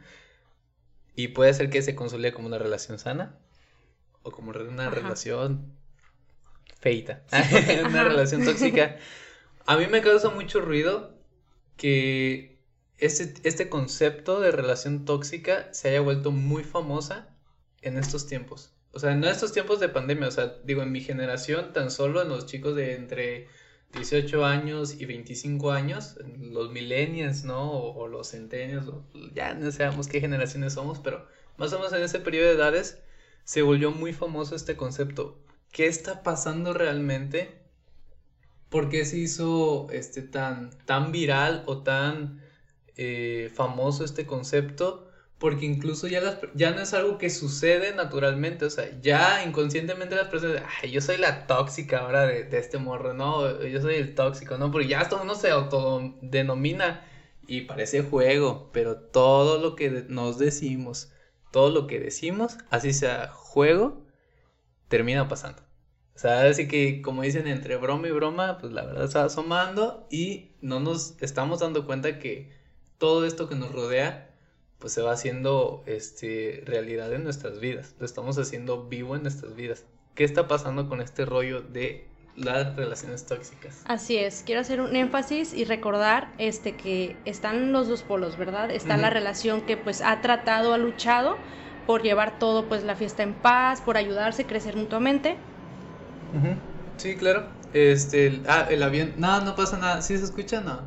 y 1.18 1.28
puede 1.28 1.54
ser 1.54 1.70
que 1.70 1.82
se 1.82 1.96
consolide 1.96 2.32
como 2.32 2.48
una 2.48 2.60
relación 2.60 2.98
sana 2.98 3.36
o 4.24 4.32
como 4.32 4.52
una 4.52 4.90
relación 4.90 5.77
feita, 6.80 7.24
una 7.86 8.04
relación 8.04 8.44
tóxica. 8.44 8.98
A 9.66 9.78
mí 9.78 9.88
me 9.88 10.02
causa 10.02 10.30
mucho 10.30 10.62
ruido 10.62 11.18
que 11.76 12.60
este, 12.98 13.34
este 13.48 13.70
concepto 13.70 14.40
de 14.40 14.52
relación 14.52 15.06
tóxica 15.06 15.72
se 15.74 15.90
haya 15.90 16.02
vuelto 16.02 16.32
muy 16.32 16.64
famosa 16.64 17.30
en 17.82 17.98
estos 17.98 18.28
tiempos. 18.28 18.74
O 18.92 19.00
sea, 19.00 19.16
no 19.16 19.28
en 19.28 19.34
estos 19.34 19.52
tiempos 19.52 19.80
de 19.80 19.90
pandemia, 19.90 20.28
o 20.28 20.32
sea, 20.32 20.56
digo, 20.64 20.82
en 20.82 20.92
mi 20.92 21.02
generación, 21.02 21.74
tan 21.74 21.92
solo 21.92 22.22
en 22.22 22.30
los 22.30 22.48
chicos 22.48 22.76
de 22.76 22.96
entre 22.96 23.48
18 23.94 24.46
años 24.46 25.00
y 25.00 25.06
25 25.06 25.72
años, 25.72 26.18
los 26.40 26.72
millennials, 26.72 27.44
¿no? 27.44 27.72
O, 27.72 28.08
los 28.08 28.30
centenios, 28.30 28.86
ya 29.34 29.54
no 29.54 29.72
sabemos 29.72 30.08
qué 30.08 30.20
generaciones 30.20 30.74
somos, 30.74 31.00
pero 31.00 31.28
más 31.58 31.72
o 31.74 31.78
menos 31.78 31.94
en 31.94 32.04
ese 32.04 32.20
periodo 32.20 32.48
de 32.48 32.56
edades 32.56 33.00
se 33.44 33.62
volvió 33.62 33.92
muy 33.92 34.14
famoso 34.14 34.56
este 34.56 34.76
concepto. 34.76 35.40
¿Qué 35.78 35.86
está 35.86 36.24
pasando 36.24 36.74
realmente? 36.74 37.52
¿Por 38.68 38.90
qué 38.90 39.06
se 39.06 39.20
hizo 39.20 39.86
este 39.92 40.24
tan, 40.24 40.72
tan 40.88 41.12
viral 41.12 41.62
o 41.68 41.84
tan 41.84 42.42
eh, 42.96 43.52
famoso 43.54 44.04
este 44.04 44.26
concepto 44.26 45.08
porque 45.38 45.68
incluso 45.68 46.08
ya, 46.08 46.20
las, 46.20 46.40
ya 46.56 46.72
no 46.72 46.82
es 46.82 46.96
algo 46.96 47.20
que 47.20 47.30
sucede 47.30 47.94
naturalmente, 47.94 48.66
o 48.66 48.72
sea, 48.72 48.90
ya 49.02 49.44
inconscientemente 49.44 50.16
las 50.16 50.30
personas, 50.30 50.64
ay, 50.82 50.90
yo 50.90 51.00
soy 51.00 51.18
la 51.18 51.46
tóxica 51.46 52.00
ahora 52.00 52.26
de, 52.26 52.58
este 52.58 52.80
morro, 52.80 53.14
no, 53.14 53.64
yo 53.64 53.80
soy 53.80 53.98
el 53.98 54.16
tóxico, 54.16 54.58
no, 54.58 54.72
porque 54.72 54.88
ya 54.88 55.02
esto 55.02 55.20
uno 55.22 55.36
se 55.36 55.52
autodenomina 55.52 57.06
y 57.46 57.62
parece 57.62 58.02
juego, 58.02 58.72
pero 58.74 58.98
todo 58.98 59.60
lo 59.60 59.76
que 59.76 60.06
nos 60.08 60.40
decimos, 60.40 61.12
todo 61.52 61.70
lo 61.70 61.86
que 61.86 62.00
decimos, 62.00 62.58
así 62.72 62.94
sea 62.94 63.28
juego, 63.32 64.02
termina 64.88 65.28
pasando. 65.28 65.67
O 66.18 66.20
sea, 66.20 66.50
así 66.50 66.68
que 66.68 67.04
como 67.04 67.22
dicen 67.22 67.46
entre 67.46 67.78
broma 67.78 68.08
y 68.08 68.12
broma, 68.12 68.58
pues 68.58 68.74
la 68.74 68.84
verdad 68.84 69.06
está 69.06 69.24
asomando 69.24 70.08
y 70.10 70.50
no 70.62 70.80
nos 70.80 71.14
estamos 71.22 71.60
dando 71.60 71.86
cuenta 71.86 72.18
que 72.18 72.50
todo 72.98 73.24
esto 73.24 73.48
que 73.48 73.54
nos 73.54 73.72
rodea, 73.72 74.32
pues 74.80 74.94
se 74.94 75.04
va 75.04 75.12
haciendo 75.12 75.84
este, 75.86 76.64
realidad 76.66 77.14
en 77.14 77.24
nuestras 77.24 77.60
vidas. 77.60 77.94
Lo 78.00 78.08
estamos 78.08 78.40
haciendo 78.40 78.88
vivo 78.88 79.16
en 79.16 79.22
nuestras 79.22 79.56
vidas. 79.56 79.86
¿Qué 80.16 80.24
está 80.24 80.48
pasando 80.48 80.90
con 80.90 81.02
este 81.02 81.24
rollo 81.24 81.62
de 81.62 82.08
las 82.36 82.76
relaciones 82.76 83.26
tóxicas. 83.26 83.84
Así 83.86 84.18
es, 84.18 84.44
quiero 84.46 84.62
hacer 84.62 84.80
un 84.80 84.96
énfasis 84.96 85.54
y 85.54 85.66
recordar 85.66 86.32
este 86.38 86.76
que 86.76 87.16
están 87.26 87.72
los 87.72 87.88
dos 87.88 88.04
polos, 88.04 88.38
¿verdad? 88.38 88.70
Está 88.70 88.96
la 88.96 89.10
relación 89.10 89.62
que 89.62 89.76
pues 89.76 90.02
ha 90.02 90.22
tratado, 90.22 90.74
ha 90.74 90.78
luchado 90.78 91.36
por 91.88 92.04
llevar 92.04 92.38
todo 92.38 92.68
pues 92.70 92.84
la 92.84 92.96
fiesta 92.96 93.24
en 93.24 93.34
paz, 93.34 93.82
por 93.82 93.98
ayudarse, 93.98 94.46
crecer 94.46 94.76
mutuamente. 94.76 95.38
Sí, 96.98 97.16
claro. 97.16 97.48
Este, 97.74 98.42
ah, 98.48 98.68
el 98.70 98.82
avión, 98.84 99.14
no, 99.18 99.42
no 99.42 99.56
pasa 99.56 99.78
nada, 99.78 100.02
¿sí 100.02 100.18
se 100.18 100.24
escucha? 100.24 100.62
No. 100.62 100.82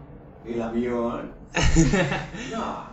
El 0.45 0.61
avión. 0.61 1.35
no. 2.53 2.91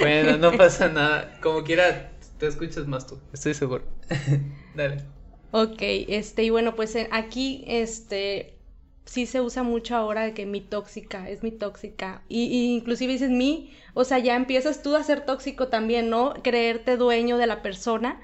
Bueno, 0.00 0.38
no 0.38 0.56
pasa 0.56 0.88
nada, 0.88 1.38
como 1.40 1.62
quiera, 1.64 2.12
te 2.38 2.46
escuchas 2.46 2.86
más 2.86 3.06
tú, 3.06 3.18
estoy 3.32 3.54
seguro. 3.54 3.84
Dale. 4.74 5.04
Ok, 5.50 5.78
este, 5.80 6.44
y 6.44 6.50
bueno, 6.50 6.76
pues 6.76 6.94
eh, 6.94 7.08
aquí, 7.10 7.64
este, 7.66 8.58
sí 9.06 9.26
se 9.26 9.40
usa 9.40 9.62
mucho 9.62 9.96
ahora 9.96 10.24
de 10.24 10.34
que 10.34 10.46
mi 10.46 10.60
tóxica, 10.60 11.28
es 11.28 11.42
mi 11.42 11.50
tóxica. 11.50 12.22
Y, 12.28 12.74
inclusive 12.74 13.12
dices 13.14 13.30
mi, 13.30 13.72
o 13.94 14.04
sea, 14.04 14.18
ya 14.18 14.36
empiezas 14.36 14.82
tú 14.82 14.94
a 14.96 15.02
ser 15.02 15.24
tóxico 15.24 15.68
también, 15.68 16.10
¿no? 16.10 16.34
Creerte 16.42 16.96
dueño 16.96 17.38
de 17.38 17.46
la 17.46 17.62
persona. 17.62 18.20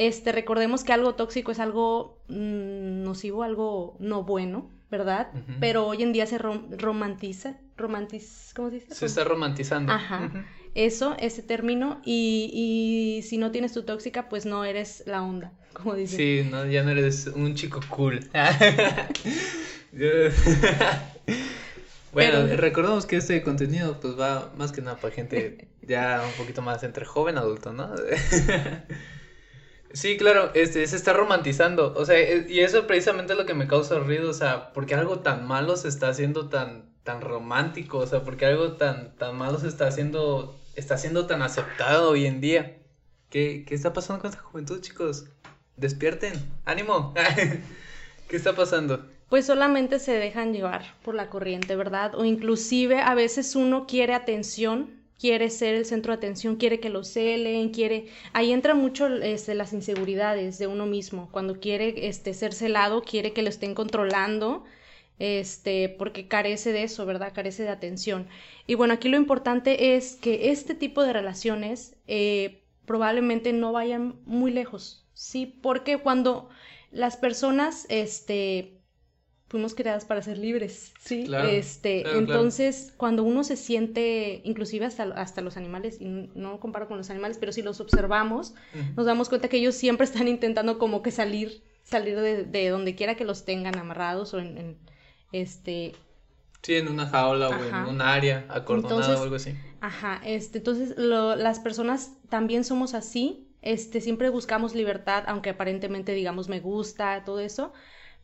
Este, 0.00 0.32
recordemos 0.32 0.82
que 0.82 0.94
algo 0.94 1.14
tóxico 1.14 1.52
es 1.52 1.58
algo 1.58 2.22
mm, 2.28 3.02
nocivo, 3.02 3.42
algo 3.42 3.98
no 4.00 4.22
bueno, 4.24 4.70
¿verdad? 4.90 5.28
Pero 5.60 5.88
hoy 5.88 6.02
en 6.02 6.14
día 6.14 6.24
se 6.24 6.38
romantiza, 6.38 7.58
romantiz, 7.76 8.54
¿cómo 8.56 8.70
se 8.70 8.76
dice? 8.76 8.94
Se 8.94 9.04
está 9.04 9.24
romantizando. 9.24 9.92
Ajá. 9.92 10.46
Eso, 10.74 11.16
ese 11.18 11.42
término, 11.42 12.00
y, 12.02 12.50
y 12.54 13.20
si 13.28 13.36
no 13.36 13.50
tienes 13.50 13.74
tu 13.74 13.82
tóxica, 13.82 14.30
pues 14.30 14.46
no 14.46 14.64
eres 14.64 15.02
la 15.04 15.22
onda, 15.22 15.52
como 15.74 15.94
dicen. 15.94 16.16
Sí, 16.16 16.48
no, 16.50 16.64
ya 16.64 16.82
no 16.82 16.92
eres 16.92 17.26
un 17.26 17.54
chico 17.54 17.80
cool. 17.90 18.20
bueno, 22.14 22.46
recordemos 22.56 23.04
que 23.04 23.16
este 23.16 23.42
contenido 23.42 24.00
pues 24.00 24.18
va 24.18 24.50
más 24.56 24.72
que 24.72 24.80
nada 24.80 24.96
para 24.96 25.14
gente 25.14 25.68
ya 25.82 26.22
un 26.26 26.32
poquito 26.42 26.62
más 26.62 26.84
entre 26.84 27.04
joven 27.04 27.36
adulto, 27.36 27.74
¿no? 27.74 27.90
sí, 29.92 30.16
claro, 30.16 30.50
este 30.54 30.86
se 30.86 30.96
está 30.96 31.12
romantizando, 31.12 31.94
o 31.96 32.04
sea, 32.04 32.18
e, 32.18 32.46
y 32.48 32.60
eso 32.60 32.86
precisamente 32.86 33.32
es 33.32 33.38
lo 33.38 33.46
que 33.46 33.54
me 33.54 33.66
causa 33.68 33.98
ruido, 33.98 34.30
o 34.30 34.34
sea, 34.34 34.72
porque 34.72 34.94
algo 34.94 35.20
tan 35.20 35.46
malo 35.46 35.76
se 35.76 35.88
está 35.88 36.08
haciendo 36.08 36.48
tan 36.48 36.90
tan 37.04 37.20
romántico, 37.20 37.98
o 37.98 38.06
sea, 38.06 38.22
porque 38.22 38.46
algo 38.46 38.72
tan 38.72 39.16
tan 39.16 39.36
malo 39.36 39.58
se 39.58 39.68
está 39.68 39.86
haciendo 39.86 40.58
está 40.76 40.98
siendo 40.98 41.26
tan 41.26 41.42
aceptado 41.42 42.10
hoy 42.10 42.26
en 42.26 42.40
día. 42.40 42.78
¿Qué, 43.30 43.64
qué 43.66 43.74
está 43.74 43.92
pasando 43.92 44.20
con 44.20 44.30
esta 44.30 44.42
juventud, 44.42 44.80
chicos? 44.80 45.26
Despierten, 45.76 46.34
ánimo. 46.64 47.14
¿Qué 48.28 48.36
está 48.36 48.54
pasando? 48.54 49.04
pues 49.30 49.46
solamente 49.46 50.00
se 50.00 50.12
dejan 50.12 50.52
llevar 50.52 50.82
por 51.04 51.14
la 51.14 51.30
corriente, 51.30 51.76
¿verdad? 51.76 52.16
O 52.16 52.24
inclusive 52.24 53.00
a 53.00 53.14
veces 53.14 53.54
uno 53.54 53.86
quiere 53.86 54.12
atención, 54.12 54.99
quiere 55.20 55.50
ser 55.50 55.74
el 55.74 55.84
centro 55.84 56.12
de 56.12 56.16
atención, 56.16 56.56
quiere 56.56 56.80
que 56.80 56.88
lo 56.88 57.04
celen, 57.04 57.68
quiere... 57.70 58.06
Ahí 58.32 58.52
entra 58.52 58.74
mucho 58.74 59.06
este, 59.06 59.54
las 59.54 59.74
inseguridades 59.74 60.58
de 60.58 60.66
uno 60.66 60.86
mismo. 60.86 61.28
Cuando 61.30 61.60
quiere 61.60 62.08
este, 62.08 62.32
ser 62.32 62.54
celado, 62.54 63.02
quiere 63.02 63.32
que 63.34 63.42
lo 63.42 63.50
estén 63.50 63.74
controlando, 63.74 64.64
este, 65.18 65.90
porque 65.90 66.26
carece 66.26 66.72
de 66.72 66.84
eso, 66.84 67.04
¿verdad? 67.04 67.32
Carece 67.34 67.64
de 67.64 67.68
atención. 67.68 68.28
Y 68.66 68.76
bueno, 68.76 68.94
aquí 68.94 69.10
lo 69.10 69.18
importante 69.18 69.94
es 69.94 70.16
que 70.16 70.50
este 70.50 70.74
tipo 70.74 71.02
de 71.02 71.12
relaciones 71.12 71.96
eh, 72.06 72.62
probablemente 72.86 73.52
no 73.52 73.72
vayan 73.72 74.20
muy 74.24 74.50
lejos, 74.50 75.06
¿sí? 75.12 75.44
Porque 75.44 75.98
cuando 75.98 76.48
las 76.90 77.18
personas, 77.18 77.84
este, 77.90 78.79
fuimos 79.50 79.74
creadas 79.74 80.04
para 80.04 80.22
ser 80.22 80.38
libres, 80.38 80.92
¿sí? 81.00 81.28
este, 81.48 82.08
entonces, 82.16 82.94
cuando 82.96 83.24
uno 83.24 83.42
se 83.42 83.56
siente, 83.56 84.42
inclusive 84.44 84.86
hasta, 84.86 85.02
hasta 85.02 85.40
los 85.40 85.56
animales, 85.56 86.00
y 86.00 86.04
no 86.36 86.60
comparo 86.60 86.86
con 86.86 86.96
los 86.96 87.10
animales, 87.10 87.36
pero 87.36 87.50
si 87.50 87.60
los 87.60 87.80
observamos, 87.80 88.54
nos 88.96 89.06
damos 89.06 89.28
cuenta 89.28 89.48
que 89.48 89.56
ellos 89.56 89.74
siempre 89.74 90.04
están 90.04 90.28
intentando 90.28 90.78
como 90.78 91.02
que 91.02 91.10
salir, 91.10 91.64
salir 91.82 92.20
de, 92.20 92.68
donde 92.68 92.94
quiera 92.94 93.16
que 93.16 93.24
los 93.24 93.44
tengan 93.44 93.76
amarrados 93.76 94.32
o 94.34 94.38
en, 94.38 94.78
este... 95.32 95.96
Sí, 96.62 96.76
en 96.76 96.86
una 96.86 97.08
jaula 97.08 97.48
o 97.48 97.54
en 97.54 97.74
un 97.92 98.02
área 98.02 98.46
acordonada 98.50 99.18
o 99.18 99.22
algo 99.24 99.34
así. 99.34 99.56
Ajá, 99.80 100.20
este, 100.24 100.58
entonces 100.58 100.96
las 100.96 101.58
personas 101.58 102.12
también 102.28 102.62
somos 102.62 102.94
así, 102.94 103.48
este, 103.62 104.00
siempre 104.00 104.28
buscamos 104.28 104.76
libertad, 104.76 105.24
aunque 105.26 105.50
aparentemente 105.50 106.12
digamos 106.12 106.48
me 106.48 106.60
gusta, 106.60 107.24
todo 107.24 107.40
eso, 107.40 107.72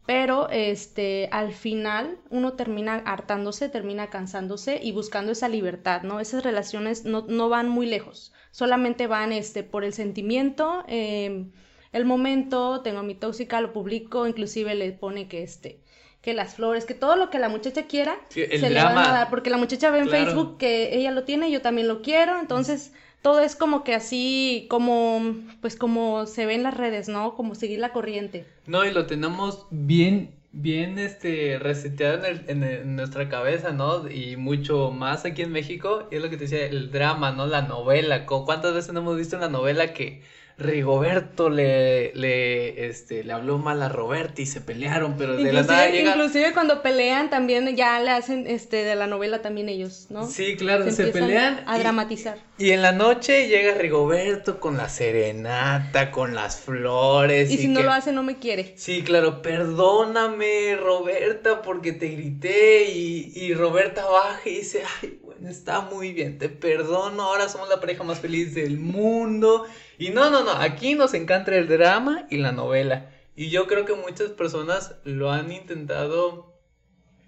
pero 0.07 0.49
este, 0.51 1.29
al 1.33 1.53
final 1.53 2.19
uno 2.31 2.53
termina 2.53 3.03
hartándose, 3.05 3.69
termina 3.69 4.09
cansándose 4.09 4.81
y 4.83 4.93
buscando 4.93 5.33
esa 5.33 5.49
libertad, 5.49 6.03
¿no? 6.03 6.21
Esas 6.21 6.45
relaciones 6.45 7.05
no, 7.05 7.27
no 7.29 7.49
van 7.49 7.69
muy 7.69 7.87
lejos, 7.87 8.33
solamente 8.53 9.09
van 9.09 9.33
este, 9.33 9.65
por 9.65 9.85
el 9.85 9.93
sentimiento, 9.93 10.85
em, 10.87 11.51
el 11.93 12.05
momento, 12.05 12.83
tengo 12.83 13.03
mi 13.03 13.15
tóxica, 13.15 13.61
lo 13.61 13.73
publico, 13.73 14.27
inclusive 14.27 14.75
le 14.75 14.93
pone 14.93 15.29
que 15.29 15.43
este 15.43 15.81
que 16.23 16.35
las 16.35 16.57
flores, 16.57 16.87
que 16.87 16.95
todo 16.95 17.15
lo 17.15 17.31
que 17.31 17.39
la 17.39 17.49
muchacha 17.49 17.87
quiera 17.87 18.19
se 18.31 18.49
le 18.49 18.83
van 18.83 18.99
a 18.99 19.13
dar, 19.13 19.31
porque 19.31 19.49
la 19.49 19.59
muchacha 19.59 19.91
ve 19.91 20.01
en 20.01 20.09
Facebook 20.09 20.59
que 20.59 20.97
ella 20.97 21.13
lo 21.13 21.23
tiene, 21.23 21.53
yo 21.53 21.63
también 21.63 21.87
lo 21.87 22.03
quiero, 22.03 22.41
entonces 22.41 22.93
todo 23.27 23.41
es 23.41 23.57
como 23.57 23.83
que 23.83 23.93
así, 23.93 24.69
como, 24.71 25.35
pues 25.61 25.75
como 25.75 26.27
se 26.27 26.47
ve 26.47 26.55
en 26.55 26.63
las 26.63 26.77
redes, 26.77 27.09
¿no? 27.09 27.35
Como 27.35 27.57
seguir 27.57 27.81
la 27.81 27.93
corriente. 27.93 28.47
No, 28.69 28.85
y 28.85 28.93
lo 28.93 29.07
tenemos 29.07 29.67
bien, 29.73 30.31
bien, 30.53 30.97
este, 31.01 31.59
reseteado 31.59 32.25
en, 32.25 32.63
en, 32.63 32.95
nuestra 32.95 33.29
cabeza, 33.29 33.73
¿no? 33.73 34.09
Y 34.09 34.37
mucho 34.37 34.93
más 34.93 35.25
aquí 35.25 35.43
en 35.43 35.51
México, 35.51 36.07
y 36.13 36.15
es 36.15 36.23
lo 36.23 36.31
que 36.31 36.37
te 36.37 36.45
decía, 36.45 36.67
el 36.67 36.93
drama, 36.93 37.33
¿no? 37.33 37.49
La 37.49 37.63
novela, 37.63 38.27
¿cuántas 38.27 38.73
veces 38.73 38.93
no 38.93 39.01
hemos 39.01 39.17
visto 39.17 39.37
una 39.37 39.49
novela 39.49 39.93
que 39.93 40.23
Rigoberto 40.59 41.51
le, 41.51 42.15
le, 42.15 42.87
este, 42.87 43.23
le 43.25 43.33
habló 43.35 43.59
mal 43.59 43.83
a 43.83 43.91
Roberto 43.91 44.41
y 44.41 44.47
se 44.47 44.63
pelearon, 44.63 45.17
pero 45.19 45.37
de 45.37 45.53
la 45.53 45.63
nada 45.63 45.91
llega... 45.91 46.13
Inclusive 46.13 46.55
cuando 46.55 46.81
pelean 46.81 47.29
también 47.29 47.77
ya 47.77 48.01
le 48.01 48.11
hacen 48.11 48.47
este, 48.47 48.85
de 48.85 48.95
la 48.95 49.07
novela 49.07 49.43
también 49.43 49.69
ellos, 49.69 50.07
¿no? 50.09 50.27
Sí, 50.27 50.57
claro, 50.57 50.91
se, 50.91 51.09
pelean. 51.09 51.63
A 51.67 51.79
dramatizar. 51.79 52.39
Y 52.57 52.71
en 52.71 52.81
la 52.81 52.93
noche 52.93 53.49
llega 53.49 53.75
Rigoberto 53.75 54.59
con 54.59 54.79
la 54.79 54.89
serenata, 54.89 56.11
con 56.11 56.35
las 56.35 56.59
flores. 56.59 57.51
Y, 57.51 57.59
si 57.59 57.69
no 57.69 57.83
lo 57.83 57.93
hace, 57.93 58.13
no 58.13 58.23
me 58.23 58.39
quiere. 58.39 58.73
Sí, 58.77 59.03
claro, 59.03 59.43
perdóname, 59.43 60.75
Roberta, 60.77 61.61
porque 61.61 61.93
te 61.93 62.09
grité 62.09 62.91
y, 62.91 63.31
y 63.35 63.53
Roberta 63.53 64.07
baja 64.07 64.41
y 64.47 64.55
dice, 64.55 64.83
ay, 65.03 65.19
está 65.45 65.81
muy 65.83 66.13
bien, 66.13 66.39
te 66.39 66.49
perdono, 66.49 67.23
ahora 67.23 67.49
somos 67.49 67.69
la 67.69 67.81
pareja 67.81 68.05
más 68.05 68.21
feliz 68.21 68.55
del 68.55 68.79
mundo 68.79 69.67
y 69.99 70.11
no, 70.11 70.31
no, 70.31 70.45
no, 70.45 70.53
aquí 70.53 70.95
nos 70.95 71.15
encanta 71.15 71.55
el 71.55 71.69
drama 71.69 72.27
y 72.31 72.39
la 72.39 72.53
novela. 72.53 73.11
Y 73.35 73.51
yo 73.51 73.67
creo 73.67 73.85
que 73.85 73.95
muchas 73.95 74.31
personas 74.31 74.95
lo 75.05 75.31
han 75.31 75.53
intentado 75.53 76.59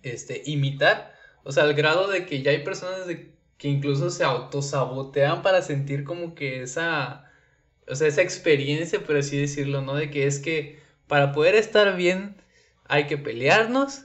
este, 0.02 0.42
imitar. 0.46 1.14
O 1.44 1.52
sea, 1.52 1.64
al 1.64 1.74
grado 1.74 2.08
de 2.08 2.26
que 2.26 2.42
ya 2.42 2.50
hay 2.50 2.64
personas 2.64 3.06
que 3.58 3.68
incluso 3.68 4.10
se 4.10 4.24
autosabotean 4.24 5.42
para 5.42 5.62
sentir 5.62 6.04
como 6.04 6.34
que 6.34 6.62
esa, 6.62 7.30
o 7.86 7.94
sea, 7.94 8.08
esa 8.08 8.22
experiencia, 8.22 9.00
por 9.04 9.16
así 9.16 9.38
decirlo, 9.38 9.82
¿no? 9.82 9.94
De 9.94 10.10
que 10.10 10.26
es 10.26 10.38
que 10.38 10.80
para 11.06 11.32
poder 11.32 11.54
estar 11.54 11.96
bien 11.96 12.36
hay 12.84 13.06
que 13.06 13.18
pelearnos, 13.18 14.04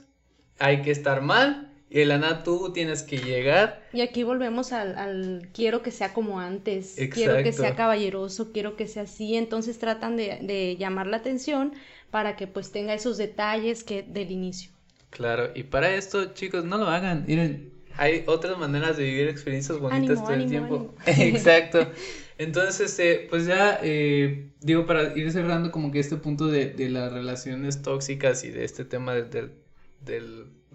hay 0.58 0.82
que 0.82 0.90
estar 0.90 1.22
mal 1.22 1.73
y 1.94 2.00
Elana, 2.00 2.42
tú 2.42 2.72
tienes 2.72 3.04
que 3.04 3.18
llegar. 3.18 3.80
Y 3.92 4.00
aquí 4.00 4.24
volvemos 4.24 4.72
al, 4.72 5.48
quiero 5.54 5.80
que 5.80 5.92
sea 5.92 6.12
como 6.12 6.40
antes, 6.40 6.96
quiero 7.12 7.40
que 7.44 7.52
sea 7.52 7.76
caballeroso, 7.76 8.50
quiero 8.50 8.74
que 8.74 8.88
sea 8.88 9.04
así, 9.04 9.36
entonces 9.36 9.78
tratan 9.78 10.16
de, 10.16 10.76
llamar 10.76 11.06
la 11.06 11.18
atención 11.18 11.72
para 12.10 12.34
que 12.34 12.48
pues 12.48 12.72
tenga 12.72 12.94
esos 12.94 13.16
detalles 13.16 13.84
que 13.84 14.02
del 14.02 14.32
inicio. 14.32 14.72
Claro, 15.10 15.52
y 15.54 15.62
para 15.62 15.94
esto, 15.94 16.34
chicos, 16.34 16.64
no 16.64 16.78
lo 16.78 16.88
hagan. 16.88 17.26
Miren, 17.28 17.72
hay 17.96 18.24
otras 18.26 18.58
maneras 18.58 18.96
de 18.96 19.04
vivir 19.04 19.28
experiencias 19.28 19.78
bonitas 19.78 20.20
todo 20.20 20.34
el 20.34 20.48
tiempo. 20.48 20.96
Exacto. 21.06 21.86
Entonces, 22.38 22.90
este, 22.90 23.28
pues 23.30 23.46
ya, 23.46 23.78
eh, 23.84 24.50
digo, 24.60 24.84
para 24.84 25.16
ir 25.16 25.30
cerrando 25.30 25.70
como 25.70 25.92
que 25.92 26.00
este 26.00 26.16
punto 26.16 26.48
de, 26.48 26.74
las 26.90 27.12
relaciones 27.12 27.82
tóxicas 27.82 28.42
y 28.42 28.50
de 28.50 28.64
este 28.64 28.84
tema 28.84 29.14
de 29.14 29.50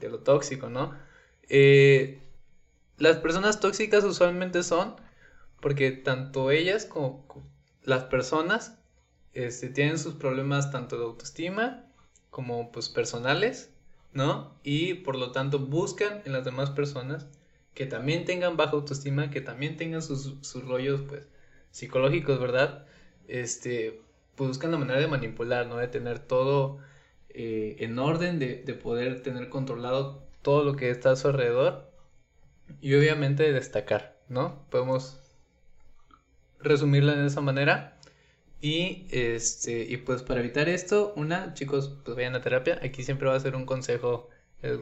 lo 0.09 0.19
tóxico, 0.19 0.69
¿no? 0.69 1.08
Eh, 1.49 2.21
las 2.97 3.17
personas 3.17 3.59
tóxicas 3.59 4.03
usualmente 4.03 4.63
son 4.63 4.95
porque 5.59 5.91
tanto 5.91 6.51
ellas 6.51 6.85
como 6.85 7.25
las 7.83 8.03
personas 8.05 8.77
este, 9.33 9.69
tienen 9.69 9.97
sus 9.97 10.15
problemas 10.15 10.71
tanto 10.71 10.97
de 10.97 11.05
autoestima 11.05 11.85
como 12.29 12.71
pues 12.71 12.89
personales, 12.89 13.71
¿no? 14.13 14.53
Y 14.63 14.95
por 14.95 15.15
lo 15.15 15.31
tanto 15.31 15.59
buscan 15.59 16.21
en 16.25 16.33
las 16.33 16.45
demás 16.45 16.69
personas 16.71 17.27
que 17.73 17.85
también 17.85 18.25
tengan 18.25 18.57
baja 18.57 18.73
autoestima, 18.73 19.29
que 19.29 19.41
también 19.41 19.77
tengan 19.77 20.01
sus, 20.01 20.35
sus 20.41 20.65
rollos 20.65 21.01
pues 21.07 21.27
psicológicos, 21.71 22.39
¿verdad? 22.39 22.85
Este, 23.27 24.01
pues 24.35 24.49
buscan 24.49 24.71
la 24.71 24.77
manera 24.77 24.99
de 24.99 25.07
manipular, 25.07 25.67
¿no? 25.67 25.77
De 25.77 25.87
tener 25.87 26.19
todo 26.19 26.79
eh, 27.29 27.77
en 27.79 27.97
orden, 27.99 28.39
de, 28.39 28.63
de 28.63 28.73
poder 28.73 29.21
tener 29.23 29.49
controlado 29.49 30.28
todo 30.49 30.63
lo 30.63 30.75
que 30.75 30.89
está 30.89 31.11
a 31.11 31.15
su 31.15 31.27
alrededor 31.27 31.91
y 32.81 32.95
obviamente 32.95 33.53
destacar, 33.53 34.17
¿no? 34.29 34.65
Podemos 34.71 35.19
resumirla 36.59 37.13
de 37.13 37.27
esa 37.27 37.39
manera. 37.39 37.99
Y 38.59 39.05
este, 39.11 39.85
y 39.87 39.97
pues 39.97 40.23
para 40.23 40.39
evitar 40.39 40.67
esto, 40.67 41.13
una, 41.15 41.53
chicos, 41.53 41.95
pues 42.03 42.17
vayan 42.17 42.33
a 42.33 42.41
terapia. 42.41 42.79
Aquí 42.81 43.03
siempre 43.03 43.27
va 43.29 43.35
a 43.35 43.39
ser 43.39 43.55
un 43.55 43.67
consejo. 43.67 44.29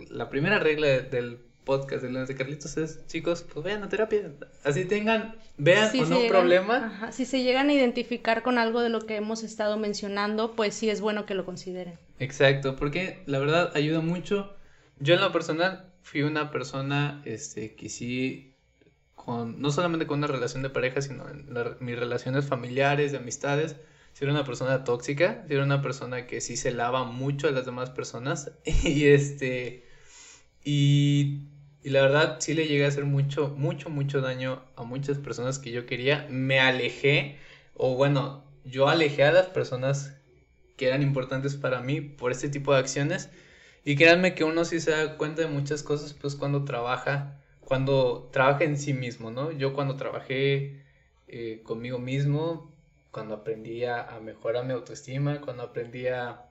la 0.09 0.29
primera 0.29 0.57
regla 0.57 0.87
del 0.87 1.39
podcast 1.65 2.01
de 2.01 2.11
Lunes 2.11 2.29
de 2.29 2.35
Carlitos 2.35 2.77
es, 2.77 3.05
chicos, 3.07 3.45
pues 3.53 3.65
vayan 3.65 3.83
a 3.83 3.89
terapia. 3.89 4.31
Así 4.63 4.85
tengan, 4.85 5.35
vean 5.57 5.91
o 5.99 6.05
no 6.05 6.27
problema. 6.29 7.11
si 7.11 7.25
se 7.25 7.43
llegan 7.43 7.67
a 7.67 7.73
identificar 7.73 8.41
con 8.41 8.57
algo 8.57 8.79
de 8.79 8.87
lo 8.87 9.01
que 9.01 9.17
hemos 9.17 9.43
estado 9.43 9.75
mencionando, 9.75 10.55
pues 10.55 10.75
sí 10.75 10.89
es 10.89 11.01
bueno 11.01 11.25
que 11.25 11.35
lo 11.35 11.43
consideren. 11.43 11.99
Exacto, 12.19 12.77
porque 12.77 13.21
la 13.25 13.39
verdad 13.39 13.73
ayuda 13.75 13.99
mucho. 13.99 14.53
Yo 14.99 15.13
en 15.13 15.21
lo 15.21 15.31
personal 15.31 15.91
fui 16.01 16.23
una 16.23 16.51
persona 16.51 17.21
este, 17.25 17.75
que 17.75 17.89
sí 17.89 18.53
no 19.27 19.71
solamente 19.71 20.07
con 20.07 20.19
una 20.19 20.27
relación 20.27 20.63
de 20.63 20.69
pareja, 20.69 21.01
sino 21.01 21.27
en 21.29 21.47
mis 21.79 21.99
relaciones 21.99 22.45
familiares, 22.45 23.11
de 23.11 23.17
amistades, 23.17 23.75
si 24.13 24.23
era 24.23 24.33
una 24.33 24.45
persona 24.45 24.83
tóxica, 24.83 25.43
si 25.47 25.53
era 25.53 25.63
una 25.63 25.81
persona 25.81 26.27
que 26.27 26.39
sí 26.39 26.55
se 26.55 26.71
lava 26.71 27.03
mucho 27.03 27.47
a 27.47 27.51
las 27.51 27.65
demás 27.65 27.89
personas. 27.89 28.51
Y 28.83 29.05
este 29.05 29.85
y, 30.63 31.41
y, 31.83 31.89
la 31.89 32.01
verdad 32.01 32.37
sí 32.39 32.53
le 32.53 32.67
llegué 32.67 32.85
a 32.85 32.89
hacer 32.89 33.05
mucho 33.05 33.53
mucho 33.57 33.89
mucho 33.89 34.21
daño 34.21 34.63
a 34.75 34.83
muchas 34.83 35.17
personas 35.17 35.59
que 35.59 35.71
yo 35.71 35.85
quería, 35.85 36.27
me 36.29 36.59
alejé 36.59 37.37
o 37.73 37.95
bueno, 37.95 38.43
yo 38.65 38.87
alejé 38.89 39.23
a 39.23 39.31
las 39.31 39.47
personas 39.47 40.15
que 40.77 40.87
eran 40.87 41.03
importantes 41.03 41.55
para 41.55 41.81
mí 41.81 42.01
por 42.01 42.31
este 42.31 42.49
tipo 42.49 42.73
de 42.73 42.79
acciones 42.79 43.29
y 43.87 43.95
créanme 43.95 44.35
que 44.35 44.43
uno 44.43 44.65
sí 44.65 44.79
se 44.79 44.91
da 44.91 45.17
cuenta 45.17 45.41
de 45.41 45.47
muchas 45.47 45.81
cosas 45.81 46.13
pues 46.13 46.35
cuando 46.35 46.65
trabaja 46.65 47.37
cuando 47.67 48.29
trabaja 48.31 48.63
en 48.63 48.77
sí 48.77 48.93
mismo, 48.93 49.29
¿no? 49.29 49.51
Yo 49.51 49.73
cuando 49.73 49.97
trabajé 49.97 50.85
eh, 51.27 51.61
conmigo 51.63 51.99
mismo, 51.99 52.73
cuando 53.11 53.35
aprendí 53.35 53.83
a, 53.83 54.17
mejorar 54.23 54.65
mi 54.65 54.71
autoestima, 54.71 55.41
cuando 55.41 55.63
aprendí 55.63 56.07
a, 56.07 56.45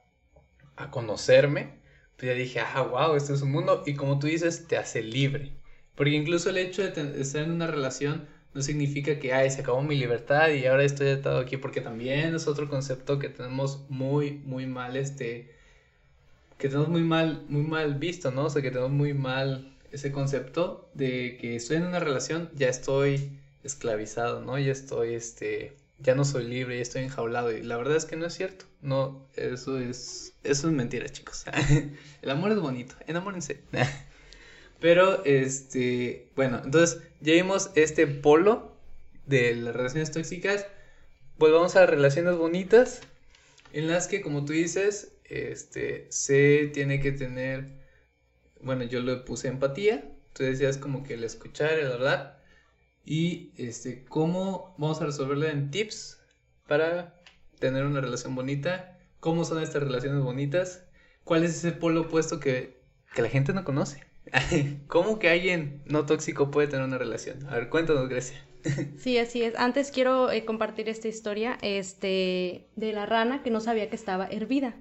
conocerme, 0.90 1.80
pues 2.18 2.32
ya 2.32 2.34
dije, 2.34 2.60
ah, 2.60 2.82
wow, 2.82 3.16
este 3.16 3.32
es 3.32 3.40
un 3.40 3.50
mundo. 3.50 3.82
Y 3.86 3.94
como 3.94 4.18
tú 4.18 4.26
dices, 4.26 4.68
te 4.68 4.76
hace 4.76 5.02
libre. 5.02 5.52
Porque 5.94 6.12
incluso 6.12 6.50
el 6.50 6.58
hecho 6.58 6.82
de 6.82 7.20
estar 7.20 7.42
en 7.42 7.52
una 7.52 7.66
relación 7.66 8.28
no 8.52 8.60
significa 8.60 9.18
que, 9.18 9.32
ay, 9.32 9.50
se 9.50 9.62
acabó 9.62 9.80
mi 9.82 9.96
libertad 9.96 10.50
y 10.50 10.66
ahora 10.66 10.84
estoy 10.84 11.08
atado 11.08 11.38
aquí, 11.38 11.56
porque 11.56 11.80
también 11.80 12.34
es 12.34 12.46
otro 12.46 12.68
concepto 12.68 13.18
que 13.18 13.30
tenemos 13.30 13.88
muy, 13.88 14.32
muy 14.44 14.66
mal, 14.66 14.98
este, 14.98 15.55
que 16.58 16.68
tenemos 16.68 16.88
muy 16.88 17.02
mal, 17.02 17.44
muy 17.48 17.62
mal 17.62 17.94
visto, 17.94 18.30
¿no? 18.30 18.44
O 18.46 18.50
sea, 18.50 18.62
que 18.62 18.70
tenemos 18.70 18.92
muy 18.92 19.14
mal 19.14 19.76
ese 19.92 20.12
concepto 20.12 20.90
de 20.94 21.38
que 21.40 21.56
estoy 21.56 21.76
en 21.78 21.84
una 21.84 22.00
relación, 22.00 22.50
ya 22.54 22.68
estoy 22.68 23.38
esclavizado, 23.62 24.40
¿no? 24.40 24.58
Ya 24.58 24.72
estoy, 24.72 25.14
este, 25.14 25.76
ya 25.98 26.14
no 26.14 26.24
soy 26.24 26.44
libre, 26.44 26.76
ya 26.76 26.82
estoy 26.82 27.02
enjaulado. 27.02 27.52
Y 27.52 27.62
la 27.62 27.76
verdad 27.76 27.96
es 27.96 28.04
que 28.04 28.16
no 28.16 28.26
es 28.26 28.34
cierto. 28.34 28.64
No, 28.80 29.26
eso 29.34 29.78
es, 29.78 30.34
eso 30.44 30.68
es 30.68 30.74
mentira, 30.74 31.08
chicos. 31.08 31.44
El 32.22 32.30
amor 32.30 32.52
es 32.52 32.60
bonito, 32.60 32.94
enamórense. 33.06 33.60
Pero, 34.80 35.24
este, 35.24 36.30
bueno, 36.36 36.60
entonces 36.64 37.02
ya 37.20 37.32
vimos 37.32 37.70
este 37.74 38.06
polo 38.06 38.76
de 39.26 39.54
las 39.56 39.74
relaciones 39.74 40.10
tóxicas. 40.10 40.66
Volvamos 41.38 41.76
a 41.76 41.86
relaciones 41.86 42.36
bonitas 42.36 43.00
en 43.72 43.88
las 43.88 44.06
que, 44.06 44.20
como 44.20 44.44
tú 44.44 44.52
dices, 44.52 45.12
este, 45.28 46.06
se 46.10 46.70
tiene 46.72 47.00
que 47.00 47.12
tener 47.12 47.86
bueno, 48.60 48.84
yo 48.84 49.00
le 49.00 49.16
puse 49.16 49.48
empatía, 49.48 50.10
tú 50.32 50.42
decías 50.42 50.78
como 50.78 51.02
que 51.02 51.14
el 51.14 51.24
escuchar, 51.24 51.78
el 51.78 51.92
hablar, 51.92 52.42
y 53.04 53.52
este, 53.56 54.04
cómo 54.04 54.74
vamos 54.78 55.00
a 55.00 55.06
resolverlo 55.06 55.46
en 55.46 55.70
tips 55.70 56.20
para 56.66 57.14
tener 57.60 57.84
una 57.84 58.00
relación 58.00 58.34
bonita, 58.34 58.98
cómo 59.20 59.44
son 59.44 59.62
estas 59.62 59.82
relaciones 59.82 60.22
bonitas, 60.22 60.84
cuál 61.24 61.44
es 61.44 61.56
ese 61.56 61.72
polo 61.72 62.02
opuesto 62.02 62.40
que, 62.40 62.80
que 63.14 63.22
la 63.22 63.28
gente 63.28 63.52
no 63.52 63.64
conoce. 63.64 64.00
¿Cómo 64.88 65.20
que 65.20 65.30
alguien 65.30 65.82
no 65.86 66.04
tóxico 66.04 66.50
puede 66.50 66.66
tener 66.66 66.84
una 66.84 66.98
relación? 66.98 67.46
A 67.48 67.54
ver, 67.54 67.68
cuéntanos, 67.68 68.08
Grecia. 68.08 68.44
Sí, 68.98 69.16
así 69.18 69.44
es. 69.44 69.54
Antes 69.54 69.92
quiero 69.92 70.32
eh, 70.32 70.44
compartir 70.44 70.88
esta 70.88 71.06
historia 71.06 71.56
este, 71.62 72.66
de 72.74 72.92
la 72.92 73.06
rana 73.06 73.44
que 73.44 73.50
no 73.50 73.60
sabía 73.60 73.88
que 73.88 73.94
estaba 73.94 74.26
hervida. 74.26 74.74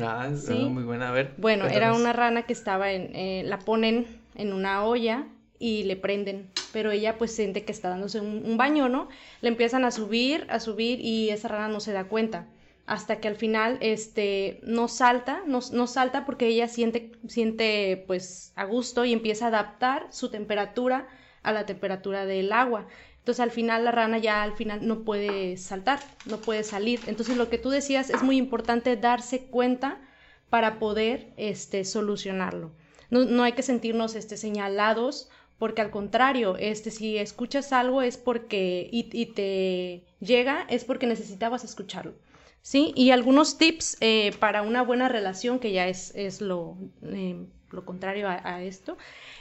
Ah, 0.00 0.30
¿Sí? 0.34 0.54
muy 0.54 0.84
buena. 0.84 1.08
A 1.08 1.12
ver. 1.12 1.32
Bueno, 1.36 1.66
era 1.66 1.94
una 1.94 2.12
rana 2.12 2.42
que 2.42 2.52
estaba 2.52 2.92
en, 2.92 3.14
eh, 3.14 3.42
la 3.44 3.58
ponen 3.58 4.06
en 4.34 4.52
una 4.52 4.84
olla 4.84 5.26
y 5.58 5.84
le 5.84 5.96
prenden, 5.96 6.50
pero 6.72 6.90
ella 6.90 7.18
pues 7.18 7.34
siente 7.34 7.64
que 7.64 7.72
está 7.72 7.90
dándose 7.90 8.20
un, 8.20 8.56
baño, 8.56 8.88
¿no? 8.88 9.08
Le 9.42 9.48
empiezan 9.48 9.84
a 9.84 9.90
subir, 9.90 10.46
a 10.48 10.60
subir 10.60 11.00
y 11.00 11.30
esa 11.30 11.48
rana 11.48 11.68
no 11.68 11.80
se 11.80 11.92
da 11.92 12.04
cuenta 12.04 12.46
hasta 12.86 13.20
que 13.20 13.28
al 13.28 13.36
final 13.36 13.78
este 13.80 14.58
no 14.64 14.88
salta, 14.88 15.42
no, 15.46 15.60
no, 15.72 15.86
salta 15.86 16.24
porque 16.24 16.48
ella 16.48 16.66
siente, 16.66 17.12
siente 17.28 18.02
pues 18.06 18.52
a 18.56 18.64
gusto 18.64 19.04
y 19.04 19.12
empieza 19.12 19.44
a 19.44 19.48
adaptar 19.48 20.08
su 20.10 20.30
temperatura 20.30 21.06
a 21.42 21.52
la 21.52 21.66
temperatura 21.66 22.26
del 22.26 22.52
agua. 22.52 22.86
Entonces 23.30 23.44
al 23.44 23.52
final 23.52 23.84
la 23.84 23.92
rana 23.92 24.18
ya 24.18 24.42
al 24.42 24.54
final 24.54 24.84
no 24.84 25.04
puede 25.04 25.56
saltar, 25.56 26.00
no 26.26 26.38
puede 26.38 26.64
salir. 26.64 26.98
Entonces 27.06 27.36
lo 27.36 27.48
que 27.48 27.58
tú 27.58 27.70
decías 27.70 28.10
es 28.10 28.24
muy 28.24 28.36
importante 28.36 28.96
darse 28.96 29.46
cuenta 29.46 30.00
para 30.48 30.80
poder 30.80 31.32
este, 31.36 31.84
solucionarlo. 31.84 32.72
No, 33.08 33.24
no 33.26 33.44
hay 33.44 33.52
que 33.52 33.62
sentirnos 33.62 34.16
este, 34.16 34.36
señalados 34.36 35.28
porque 35.58 35.80
al 35.80 35.92
contrario, 35.92 36.56
este, 36.56 36.90
si 36.90 37.18
escuchas 37.18 37.72
algo 37.72 38.02
es 38.02 38.16
porque 38.16 38.88
y, 38.90 39.08
y 39.12 39.26
te 39.26 40.06
llega 40.18 40.66
es 40.68 40.84
porque 40.84 41.06
necesitabas 41.06 41.62
escucharlo. 41.62 42.14
¿sí? 42.62 42.92
Y 42.96 43.12
algunos 43.12 43.58
tips 43.58 43.96
eh, 44.00 44.32
para 44.40 44.62
una 44.62 44.82
buena 44.82 45.08
relación, 45.08 45.60
que 45.60 45.70
ya 45.70 45.86
es, 45.86 46.12
es 46.16 46.40
lo, 46.40 46.76
eh, 47.04 47.46
lo 47.72 47.84
contrario 47.84 48.28
a, 48.28 48.62
esto, 48.62 48.96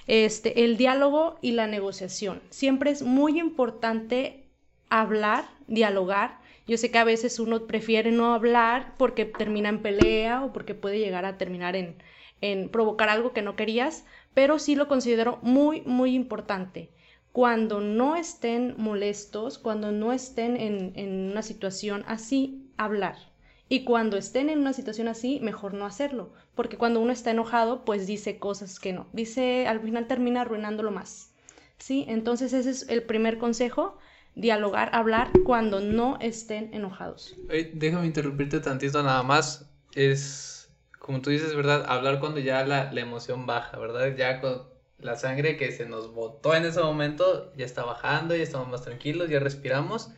este, 0.08 0.64
el 0.64 0.78
diálogo 0.78 1.38
y 1.42 1.52
la 1.52 1.68
negociación. 1.68 2.42
Siempre 2.50 2.92
es 2.92 3.02
muy 3.02 3.40
importante 3.40 4.50
hablar, 4.90 5.46
dialogar. 5.68 6.40
Yo 6.68 6.78
sé 6.78 6.92
que 6.92 7.00
a 7.00 7.04
veces 7.04 7.40
uno 7.40 7.66
prefiere 7.66 8.12
no 8.12 8.34
hablar 8.34 8.96
porque 8.98 9.26
termina 9.26 9.70
en 9.70 9.82
pelea 9.82 10.44
o 10.44 10.54
porque 10.54 10.76
puede 10.76 11.00
llegar 11.00 11.26
a 11.26 11.38
terminar 11.38 11.76
en, 11.76 11.96
en 12.42 12.70
provocar 12.70 13.10
algo 13.10 13.34
que 13.34 13.42
no 13.42 13.56
querías, 13.56 14.06
pero 14.34 14.60
sí 14.60 14.76
lo 14.76 14.88
considero 14.88 15.40
muy, 15.42 15.82
muy 15.82 16.14
importante. 16.16 16.92
Cuando 17.32 17.80
no 17.80 18.16
estén 18.16 18.76
molestos, 18.78 19.60
cuando 19.60 19.92
no 19.92 20.14
estén 20.14 20.58
en, 20.58 20.94
en 20.96 21.32
una 21.32 21.44
situación 21.44 22.04
así, 22.08 22.72
hablar 22.78 23.29
y 23.70 23.84
cuando 23.84 24.18
estén 24.18 24.50
en 24.50 24.60
una 24.60 24.74
situación 24.74 25.08
así, 25.08 25.40
mejor 25.42 25.76
no 25.76 25.86
hacerlo, 25.86 26.34
porque 26.56 26.78
cuando 26.78 27.00
uno 27.00 27.12
está 27.12 27.30
enojado, 27.30 27.86
pues 27.86 28.08
dice 28.08 28.40
cosas 28.40 28.80
que 28.80 28.94
no. 28.94 29.08
Dice, 29.14 29.68
al 29.68 29.80
final 29.80 30.08
termina 30.08 30.42
arruinándolo 30.42 30.90
más. 30.90 31.32
¿Sí? 31.78 32.04
Entonces 32.10 32.52
ese 32.52 32.72
es 32.72 32.90
el 32.90 33.04
primer 33.04 33.38
consejo, 33.38 33.98
dialogar, 34.36 34.90
hablar 34.94 35.32
cuando 35.46 35.80
no 35.80 36.18
estén 36.20 36.74
enojados. 36.74 37.38
déjame 37.74 38.08
interrumpirte 38.08 38.60
tantito 38.60 39.04
nada 39.04 39.22
más. 39.22 39.70
Es, 39.94 40.70
como 40.98 41.22
tú 41.22 41.30
dices, 41.30 41.56
¿verdad? 41.56 41.86
Hablar 41.88 42.20
cuando 42.20 42.40
ya 42.40 42.66
la, 42.66 42.92
la 42.92 43.02
emoción 43.02 43.46
baja, 43.46 43.78
¿verdad? 43.78 44.16
Ya 44.18 44.42
con 44.42 44.64
la 44.98 45.16
sangre 45.16 45.58
que 45.58 45.72
se 45.72 45.86
nos 45.86 46.12
botó 46.12 46.56
en 46.56 46.66
ese 46.66 46.82
momento 46.82 47.54
ya 47.56 47.66
está 47.66 47.84
bajando, 47.86 48.36
ya 48.36 48.44
estamos 48.44 48.68
más 48.68 48.82
tranquilos, 48.82 49.30
ya 49.30 49.40
respiramos. 49.40 50.10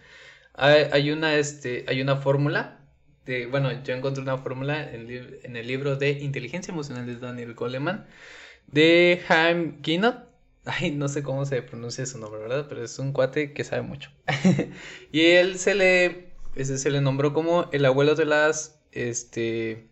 Hay, 0.53 1.11
una, 1.11 1.35
este, 1.35 1.85
hay 1.87 2.01
una 2.01 2.17
fórmula 2.17 2.80
bueno, 3.49 3.83
yo 3.83 3.93
encontré 3.93 4.23
una 4.23 4.37
fórmula 4.37 4.91
en, 4.91 5.55
el 5.55 5.67
libro 5.67 5.95
de 5.95 6.11
Inteligencia 6.11 6.71
Emocional 6.71 7.05
de 7.05 7.17
Daniel 7.17 7.53
Goleman, 7.53 8.07
de 8.67 9.21
Jaime 9.27 9.79
Kinot. 9.81 10.29
Ay, 10.65 10.91
no 10.91 11.07
sé 11.07 11.23
cómo 11.23 11.45
se 11.45 11.61
pronuncia 11.61 12.05
su 12.05 12.19
nombre, 12.19 12.41
¿verdad? 12.41 12.67
Pero 12.69 12.83
es 12.83 12.97
un 12.99 13.13
cuate 13.13 13.53
que 13.53 13.63
sabe 13.63 13.81
mucho. 13.81 14.11
y 15.11 15.21
él 15.21 15.57
se 15.57 15.75
le, 15.75 16.33
se 16.55 16.91
le 16.91 17.01
nombró 17.01 17.33
como 17.33 17.69
el 17.71 17.85
abuelo 17.85 18.15
de 18.15 18.25
las, 18.25 18.79
este, 18.91 19.87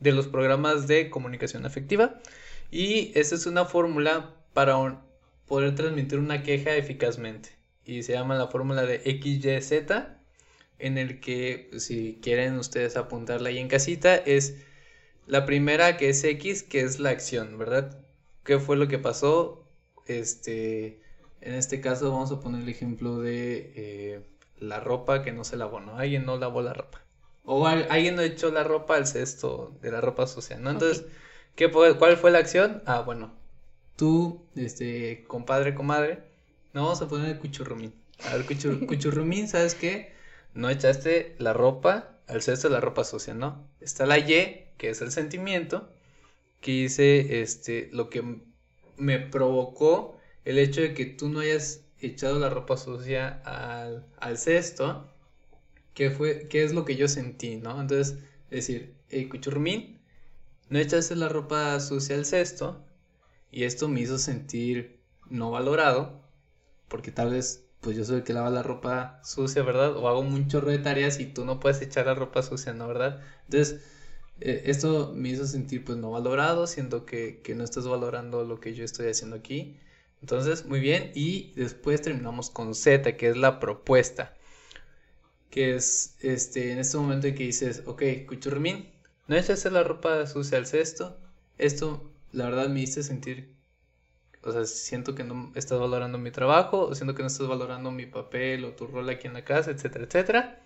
de 0.00 0.12
los 0.12 0.28
programas 0.28 0.86
de 0.86 1.10
comunicación 1.10 1.66
afectiva. 1.66 2.20
Y 2.70 3.12
esa 3.18 3.34
es 3.34 3.46
una 3.46 3.64
fórmula 3.64 4.34
para 4.52 5.00
poder 5.46 5.74
transmitir 5.74 6.18
una 6.18 6.42
queja 6.42 6.76
eficazmente. 6.76 7.50
Y 7.84 8.02
se 8.02 8.12
llama 8.12 8.36
la 8.36 8.48
fórmula 8.48 8.84
de 8.86 8.98
XYZ 8.98 10.14
en 10.78 10.98
el 10.98 11.20
que 11.20 11.68
pues, 11.70 11.84
si 11.84 12.18
quieren 12.22 12.58
ustedes 12.58 12.96
apuntarla 12.96 13.48
ahí 13.48 13.58
en 13.58 13.68
casita 13.68 14.16
es 14.16 14.56
la 15.26 15.46
primera 15.46 15.96
que 15.96 16.10
es 16.10 16.22
X, 16.22 16.62
que 16.62 16.80
es 16.80 17.00
la 17.00 17.10
acción, 17.10 17.58
¿verdad? 17.58 17.98
¿Qué 18.44 18.58
fue 18.58 18.76
lo 18.76 18.88
que 18.88 18.98
pasó? 18.98 19.66
Este, 20.06 21.00
en 21.40 21.54
este 21.54 21.80
caso 21.80 22.10
vamos 22.10 22.30
a 22.30 22.40
poner 22.40 22.62
el 22.62 22.68
ejemplo 22.68 23.18
de 23.18 23.72
eh, 23.74 24.20
la 24.58 24.80
ropa 24.80 25.22
que 25.22 25.32
no 25.32 25.44
se 25.44 25.56
lavó, 25.56 25.80
¿no? 25.80 25.96
Alguien 25.96 26.26
no 26.26 26.36
lavó 26.36 26.62
la 26.62 26.74
ropa. 26.74 27.02
O 27.44 27.66
alguien 27.66 28.16
no 28.16 28.22
echó 28.22 28.50
la 28.50 28.64
ropa 28.64 28.96
al 28.96 29.06
cesto 29.06 29.76
de 29.82 29.90
la 29.90 30.00
ropa 30.00 30.26
sucia, 30.26 30.58
¿no? 30.58 30.70
Entonces, 30.70 31.04
¿qué, 31.54 31.70
¿cuál 31.70 32.16
fue 32.16 32.30
la 32.30 32.38
acción? 32.38 32.82
Ah, 32.86 33.00
bueno, 33.00 33.34
tú, 33.96 34.42
este, 34.56 35.24
compadre, 35.26 35.74
comadre, 35.74 36.24
no 36.72 36.84
vamos 36.84 37.02
a 37.02 37.08
poner 37.08 37.30
el 37.30 37.38
cuchurrumín. 37.38 37.94
A 38.24 38.36
ver, 38.36 38.46
cuchurrumín, 38.86 39.48
¿sabes 39.48 39.74
qué? 39.74 40.13
No 40.54 40.70
echaste 40.70 41.34
la 41.38 41.52
ropa 41.52 42.18
al 42.26 42.42
cesto 42.42 42.68
de 42.68 42.74
la 42.74 42.80
ropa 42.80 43.04
sucia, 43.04 43.34
¿no? 43.34 43.68
Está 43.80 44.06
la 44.06 44.18
Y, 44.18 44.68
que 44.78 44.90
es 44.90 45.00
el 45.00 45.12
sentimiento, 45.12 45.88
que 46.60 46.72
dice, 46.72 47.42
este, 47.42 47.90
lo 47.92 48.08
que 48.08 48.40
me 48.96 49.18
provocó 49.18 50.18
el 50.44 50.58
hecho 50.58 50.80
de 50.80 50.94
que 50.94 51.06
tú 51.06 51.28
no 51.28 51.40
hayas 51.40 51.82
echado 52.00 52.38
la 52.38 52.50
ropa 52.50 52.76
sucia 52.76 53.40
al, 53.44 54.06
al 54.18 54.38
cesto, 54.38 55.10
¿qué, 55.94 56.10
fue, 56.10 56.48
¿qué 56.48 56.64
es 56.64 56.72
lo 56.72 56.84
que 56.84 56.96
yo 56.96 57.08
sentí, 57.08 57.56
no? 57.56 57.80
Entonces, 57.80 58.18
decir, 58.50 58.94
hey, 59.08 59.28
Cuchurmín, 59.28 60.00
no 60.68 60.78
echaste 60.78 61.16
la 61.16 61.28
ropa 61.28 61.78
sucia 61.80 62.16
al 62.16 62.26
cesto, 62.26 62.84
y 63.50 63.64
esto 63.64 63.88
me 63.88 64.00
hizo 64.00 64.18
sentir 64.18 65.00
no 65.30 65.50
valorado, 65.50 66.22
porque 66.88 67.10
tal 67.10 67.30
vez, 67.30 67.63
pues 67.84 67.96
yo 67.96 68.04
soy 68.04 68.18
el 68.18 68.24
que 68.24 68.32
lava 68.32 68.50
la 68.50 68.62
ropa 68.64 69.20
sucia, 69.24 69.62
¿verdad? 69.62 69.96
O 69.96 70.08
hago 70.08 70.20
un 70.20 70.48
chorro 70.48 70.70
de 70.70 70.78
tareas 70.78 71.20
y 71.20 71.26
tú 71.26 71.44
no 71.44 71.60
puedes 71.60 71.82
echar 71.82 72.06
la 72.06 72.14
ropa 72.14 72.42
sucia, 72.42 72.72
¿no? 72.74 72.88
¿Verdad? 72.88 73.20
Entonces, 73.44 73.82
eh, 74.40 74.62
esto 74.66 75.12
me 75.14 75.30
hizo 75.30 75.46
sentir 75.46 75.84
pues 75.84 75.98
no 75.98 76.10
valorado, 76.12 76.66
siento 76.66 77.06
que, 77.06 77.40
que 77.42 77.54
no 77.54 77.64
estás 77.64 77.86
valorando 77.86 78.44
lo 78.44 78.60
que 78.60 78.74
yo 78.74 78.84
estoy 78.84 79.08
haciendo 79.08 79.36
aquí. 79.36 79.76
Entonces, 80.22 80.66
muy 80.66 80.80
bien. 80.80 81.12
Y 81.14 81.52
después 81.56 82.02
terminamos 82.02 82.50
con 82.50 82.74
Z, 82.74 83.16
que 83.16 83.28
es 83.28 83.36
la 83.36 83.60
propuesta. 83.60 84.34
Que 85.50 85.76
es 85.76 86.16
este, 86.20 86.72
en 86.72 86.78
este 86.78 86.96
momento 86.98 87.26
en 87.26 87.34
que 87.34 87.44
dices, 87.44 87.82
ok, 87.86 88.02
Cuchurmín, 88.28 88.90
no 89.28 89.36
hacer 89.36 89.72
la 89.72 89.82
ropa 89.84 90.26
sucia 90.26 90.58
al 90.58 90.66
cesto. 90.66 91.18
Esto, 91.58 92.10
la 92.32 92.46
verdad, 92.46 92.68
me 92.68 92.82
hizo 92.82 93.02
sentir. 93.02 93.53
O 94.44 94.52
sea, 94.52 94.66
siento 94.66 95.14
que 95.14 95.24
no 95.24 95.50
estás 95.54 95.78
valorando 95.80 96.18
mi 96.18 96.30
trabajo, 96.30 96.86
o 96.86 96.94
siento 96.94 97.14
que 97.14 97.22
no 97.22 97.28
estás 97.28 97.48
valorando 97.48 97.90
mi 97.90 98.04
papel 98.04 98.64
o 98.64 98.72
tu 98.72 98.86
rol 98.86 99.08
aquí 99.08 99.26
en 99.26 99.32
la 99.32 99.44
casa, 99.44 99.70
etcétera, 99.70 100.04
etcétera. 100.04 100.60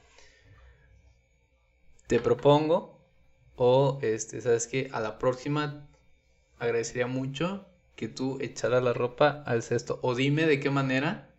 Te 2.09 2.19
propongo, 2.19 2.99
o 3.55 3.99
este, 4.03 4.41
sabes 4.41 4.67
que 4.67 4.89
a 4.93 5.01
la 5.01 5.19
próxima 5.19 5.87
agradecería 6.59 7.07
mucho 7.07 7.67
que 7.95 8.09
tú 8.09 8.39
echaras 8.41 8.83
la 8.83 8.93
ropa 8.93 9.45
al 9.47 9.63
cesto. 9.63 10.01
O 10.03 10.15
dime 10.15 10.47
de 10.47 10.59
qué 10.59 10.71
manera 10.71 11.31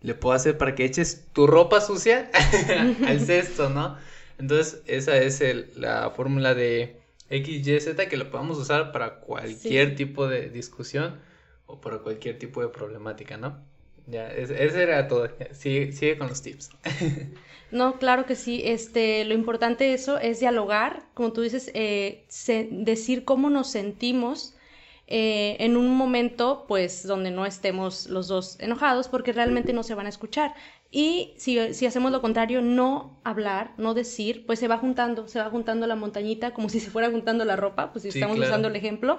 le 0.00 0.14
puedo 0.14 0.34
hacer 0.34 0.56
para 0.56 0.74
que 0.74 0.84
eches 0.84 1.26
tu 1.32 1.46
ropa 1.46 1.80
sucia 1.80 2.30
al 3.06 3.20
cesto, 3.20 3.68
¿no? 3.68 3.96
Entonces, 4.38 4.82
esa 4.86 5.16
es 5.18 5.76
la 5.76 6.10
fórmula 6.10 6.54
de 6.54 7.02
XYZ 7.28 7.96
que 8.08 8.16
lo 8.16 8.30
podemos 8.30 8.58
usar 8.58 8.92
para 8.92 9.20
cualquier 9.20 9.94
tipo 9.94 10.26
de 10.26 10.48
discusión 10.48 11.20
o 11.72 12.02
cualquier 12.02 12.38
tipo 12.38 12.60
de 12.60 12.68
problemática, 12.68 13.36
¿no? 13.36 13.58
Ya, 14.06 14.30
ese 14.30 14.82
era 14.82 15.08
todo. 15.08 15.28
Sigue, 15.52 15.92
sigue 15.92 16.18
con 16.18 16.28
los 16.28 16.42
tips. 16.42 16.70
no, 17.70 17.98
claro 17.98 18.26
que 18.26 18.36
sí. 18.36 18.62
Este, 18.64 19.24
lo 19.24 19.34
importante 19.34 19.94
eso 19.94 20.18
es 20.18 20.40
dialogar, 20.40 21.04
como 21.14 21.32
tú 21.32 21.42
dices, 21.42 21.70
eh, 21.74 22.24
decir 22.70 23.24
cómo 23.24 23.48
nos 23.50 23.70
sentimos 23.70 24.54
eh, 25.06 25.56
en 25.60 25.76
un 25.76 25.90
momento, 25.96 26.64
pues, 26.66 27.06
donde 27.06 27.30
no 27.30 27.46
estemos 27.46 28.06
los 28.06 28.28
dos 28.28 28.58
enojados, 28.60 29.08
porque 29.08 29.32
realmente 29.32 29.72
no 29.72 29.82
se 29.82 29.94
van 29.94 30.06
a 30.06 30.08
escuchar. 30.08 30.54
Y 30.94 31.32
si, 31.38 31.58
hacemos 31.58 32.12
lo 32.12 32.20
contrario, 32.20 32.60
no 32.60 33.18
hablar, 33.24 33.72
no 33.78 33.94
decir, 33.94 34.44
pues 34.44 34.58
se 34.58 34.68
va 34.68 34.76
juntando, 34.76 35.26
se 35.26 35.38
va 35.38 35.48
juntando 35.48 35.86
la 35.86 35.96
montañita 35.96 36.52
como 36.52 36.68
si 36.68 36.80
se 36.80 36.90
fuera 36.90 37.10
juntando 37.10 37.46
la 37.46 37.56
ropa, 37.56 37.92
pues 37.92 38.02
si 38.02 38.10
estamos 38.10 38.38
usando 38.38 38.68
el 38.68 38.76
ejemplo, 38.76 39.18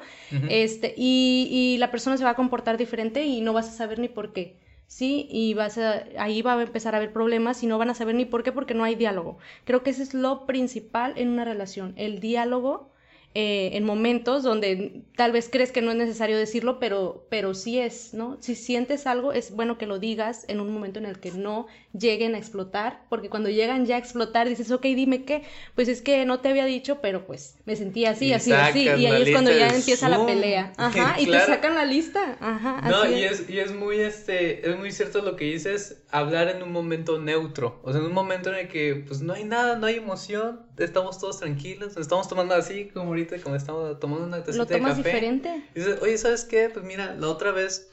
este, 0.49 0.93
y, 0.95 1.47
y, 1.49 1.77
la 1.79 1.89
persona 1.89 2.15
se 2.15 2.23
va 2.23 2.29
a 2.29 2.35
comportar 2.35 2.77
diferente 2.77 3.25
y 3.25 3.41
no 3.41 3.53
vas 3.53 3.67
a 3.67 3.71
saber 3.71 3.97
ni 3.97 4.07
por 4.07 4.33
qué. 4.33 4.59
¿sí? 4.85 5.27
Y 5.31 5.55
vas 5.55 5.79
a, 5.79 6.03
ahí 6.19 6.43
va 6.43 6.53
a 6.53 6.61
empezar 6.61 6.93
a 6.93 6.97
haber 6.97 7.11
problemas 7.11 7.63
y 7.63 7.67
no 7.67 7.79
van 7.79 7.89
a 7.89 7.95
saber 7.95 8.13
ni 8.13 8.25
por 8.25 8.43
qué 8.43 8.51
porque 8.51 8.75
no 8.75 8.83
hay 8.83 8.93
diálogo. 8.93 9.39
Creo 9.63 9.81
que 9.81 9.89
ese 9.89 10.03
es 10.03 10.13
lo 10.13 10.45
principal 10.45 11.13
en 11.15 11.29
una 11.29 11.43
relación, 11.43 11.93
el 11.97 12.19
diálogo 12.19 12.92
eh, 13.35 13.71
en 13.73 13.83
momentos 13.83 14.43
donde 14.43 15.01
tal 15.15 15.31
vez 15.31 15.49
crees 15.51 15.71
que 15.71 15.81
no 15.81 15.89
es 15.89 15.97
necesario 15.97 16.37
decirlo, 16.37 16.77
pero, 16.79 17.25
pero 17.29 17.55
sí 17.55 17.79
es, 17.79 18.13
¿no? 18.13 18.37
Si 18.41 18.53
sientes 18.53 19.07
algo, 19.07 19.33
es 19.33 19.51
bueno 19.55 19.79
que 19.79 19.87
lo 19.87 19.97
digas 19.97 20.45
en 20.47 20.59
un 20.59 20.71
momento 20.71 20.99
en 20.99 21.07
el 21.07 21.19
que 21.19 21.31
no 21.31 21.65
lleguen 21.97 22.35
a 22.35 22.37
explotar, 22.37 23.01
porque 23.09 23.29
cuando 23.29 23.49
llegan 23.49 23.87
ya 23.87 23.95
a 23.95 23.97
explotar, 23.99 24.47
dices, 24.47 24.69
ok, 24.69 24.83
dime 24.83 25.25
qué, 25.25 25.41
pues 25.73 25.87
es 25.87 26.03
que 26.03 26.25
no 26.25 26.41
te 26.41 26.49
había 26.49 26.65
dicho, 26.65 26.99
pero 27.01 27.25
pues 27.25 27.57
me 27.65 27.75
sentía 27.75 28.11
así, 28.11 28.33
así, 28.33 28.51
así, 28.51 28.83
y 28.83 29.05
ahí 29.07 29.23
es 29.23 29.31
cuando 29.31 29.51
ya 29.51 29.69
empieza 29.69 30.09
la 30.09 30.25
pelea, 30.27 30.73
ajá, 30.77 31.19
y 31.19 31.25
te 31.25 31.39
sacan 31.39 31.73
la 31.73 31.85
lista, 31.85 32.37
ajá. 32.39 32.87
No, 32.87 33.09
y 33.09 33.23
es. 33.23 33.49
y 33.49 33.59
es 33.59 33.73
muy, 33.73 33.99
este, 33.99 34.69
es 34.69 34.77
muy 34.77 34.91
cierto 34.91 35.23
lo 35.23 35.35
que 35.35 35.45
dices, 35.45 36.03
hablar 36.11 36.49
en 36.49 36.61
un 36.61 36.71
momento 36.71 37.19
neutro, 37.19 37.79
o 37.83 37.91
sea, 37.91 37.99
en 37.99 38.05
un 38.05 38.13
momento 38.13 38.49
en 38.49 38.59
el 38.59 38.67
que, 38.67 39.03
pues 39.07 39.21
no 39.21 39.33
hay 39.33 39.43
nada, 39.43 39.75
no 39.75 39.87
hay 39.87 39.95
emoción, 39.95 40.67
estamos 40.77 41.19
todos 41.19 41.39
tranquilos, 41.39 41.97
estamos 41.97 42.27
tomando 42.27 42.55
así, 42.55 42.89
como 42.89 43.09
ahorita, 43.09 43.39
como 43.39 43.55
estamos 43.55 43.99
tomando 43.99 44.25
una 44.25 44.43
tacita 44.43 44.63
¿Lo 44.63 44.65
tomas 44.65 44.97
diferente? 44.97 45.63
Y 45.75 45.79
dices, 45.79 45.99
oye, 46.01 46.17
¿sabes 46.17 46.45
qué? 46.45 46.69
Pues 46.69 46.85
mira, 46.85 47.15
la 47.15 47.27
otra 47.29 47.51
vez 47.51 47.89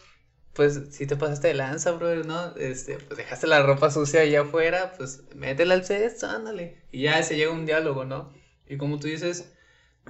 pues 0.52 0.80
si 0.90 1.06
te 1.06 1.16
pasaste 1.16 1.48
de 1.48 1.54
lanza, 1.54 1.92
brother, 1.92 2.26
¿no? 2.26 2.56
Este, 2.56 2.98
pues 2.98 3.16
dejaste 3.16 3.46
la 3.46 3.62
ropa 3.62 3.90
sucia 3.90 4.22
allá 4.22 4.42
afuera, 4.42 4.92
pues 4.96 5.22
métela 5.34 5.74
al 5.74 5.84
cesto, 5.84 6.26
ándale. 6.26 6.82
Y 6.90 7.02
ya 7.02 7.22
se 7.22 7.36
llega 7.36 7.52
un 7.52 7.66
diálogo, 7.66 8.04
¿no? 8.04 8.32
Y 8.68 8.76
como 8.76 8.98
tú 8.98 9.06
dices, 9.06 9.52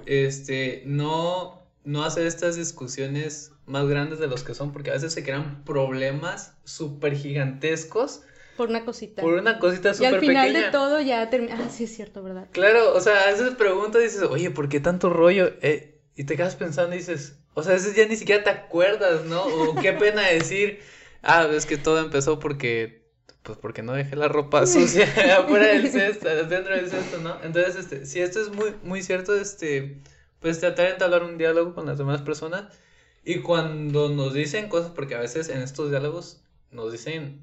este, 0.05 0.83
no, 0.85 1.61
no 1.83 2.03
hacer 2.03 2.25
estas 2.25 2.55
discusiones 2.55 3.51
más 3.65 3.87
grandes 3.87 4.19
de 4.19 4.27
los 4.27 4.43
que 4.43 4.53
son, 4.53 4.71
porque 4.71 4.89
a 4.89 4.93
veces 4.93 5.13
se 5.13 5.23
crean 5.23 5.63
problemas 5.63 6.55
súper 6.63 7.15
gigantescos. 7.15 8.21
Por 8.61 8.69
una 8.69 8.85
cosita. 8.85 9.23
Por 9.23 9.33
una 9.33 9.57
cosita 9.57 9.91
súper 9.95 10.19
pequeña. 10.19 10.33
Y 10.33 10.37
al 10.37 10.47
final 10.49 10.63
de 10.65 10.69
todo 10.69 11.01
ya 11.01 11.27
termina. 11.31 11.57
Ah, 11.59 11.69
sí, 11.71 11.85
es 11.85 11.95
cierto, 11.95 12.21
¿verdad? 12.21 12.47
Claro, 12.51 12.93
o 12.93 13.01
sea, 13.01 13.23
a 13.23 13.31
veces 13.31 13.55
preguntas 13.55 14.01
y 14.01 14.03
dices, 14.03 14.21
oye, 14.21 14.51
¿por 14.51 14.69
qué 14.69 14.79
tanto 14.79 15.09
rollo? 15.09 15.51
Eh, 15.63 15.99
y 16.15 16.25
te 16.25 16.37
quedas 16.37 16.57
pensando 16.57 16.93
y 16.93 16.99
dices, 16.99 17.39
o 17.55 17.63
sea, 17.63 17.71
a 17.71 17.75
veces 17.77 17.95
ya 17.95 18.05
ni 18.05 18.15
siquiera 18.15 18.43
te 18.43 18.51
acuerdas, 18.51 19.25
¿no? 19.25 19.41
O 19.41 19.73
qué 19.81 19.93
pena 19.99 20.21
decir, 20.27 20.79
ah, 21.23 21.49
es 21.51 21.65
que 21.65 21.77
todo 21.77 22.01
empezó 22.01 22.37
porque, 22.37 23.09
pues 23.41 23.57
porque 23.57 23.81
no 23.81 23.93
dejé 23.93 24.15
la 24.15 24.27
ropa 24.27 24.63
sucia 24.67 25.05
afuera 25.39 25.69
del 25.69 25.89
cesto, 25.89 26.29
dentro 26.45 26.75
del 26.75 26.87
cesto, 26.87 27.17
¿no? 27.17 27.37
Entonces, 27.41 27.77
este, 27.77 28.05
si 28.05 28.19
esto 28.19 28.39
es 28.41 28.49
muy, 28.49 28.75
muy 28.83 29.01
cierto, 29.01 29.35
este, 29.35 29.97
pues 30.39 30.59
tratar 30.59 30.85
de 30.85 30.91
entablar 30.91 31.23
un 31.23 31.39
diálogo 31.39 31.73
con 31.73 31.87
las 31.87 31.97
demás 31.97 32.21
personas 32.21 32.65
y 33.25 33.39
cuando 33.39 34.09
nos 34.09 34.35
dicen 34.35 34.69
cosas, 34.69 34.91
porque 34.91 35.15
a 35.15 35.19
veces 35.19 35.49
en 35.49 35.63
estos 35.63 35.89
diálogos 35.89 36.43
nos 36.69 36.91
dicen 36.91 37.41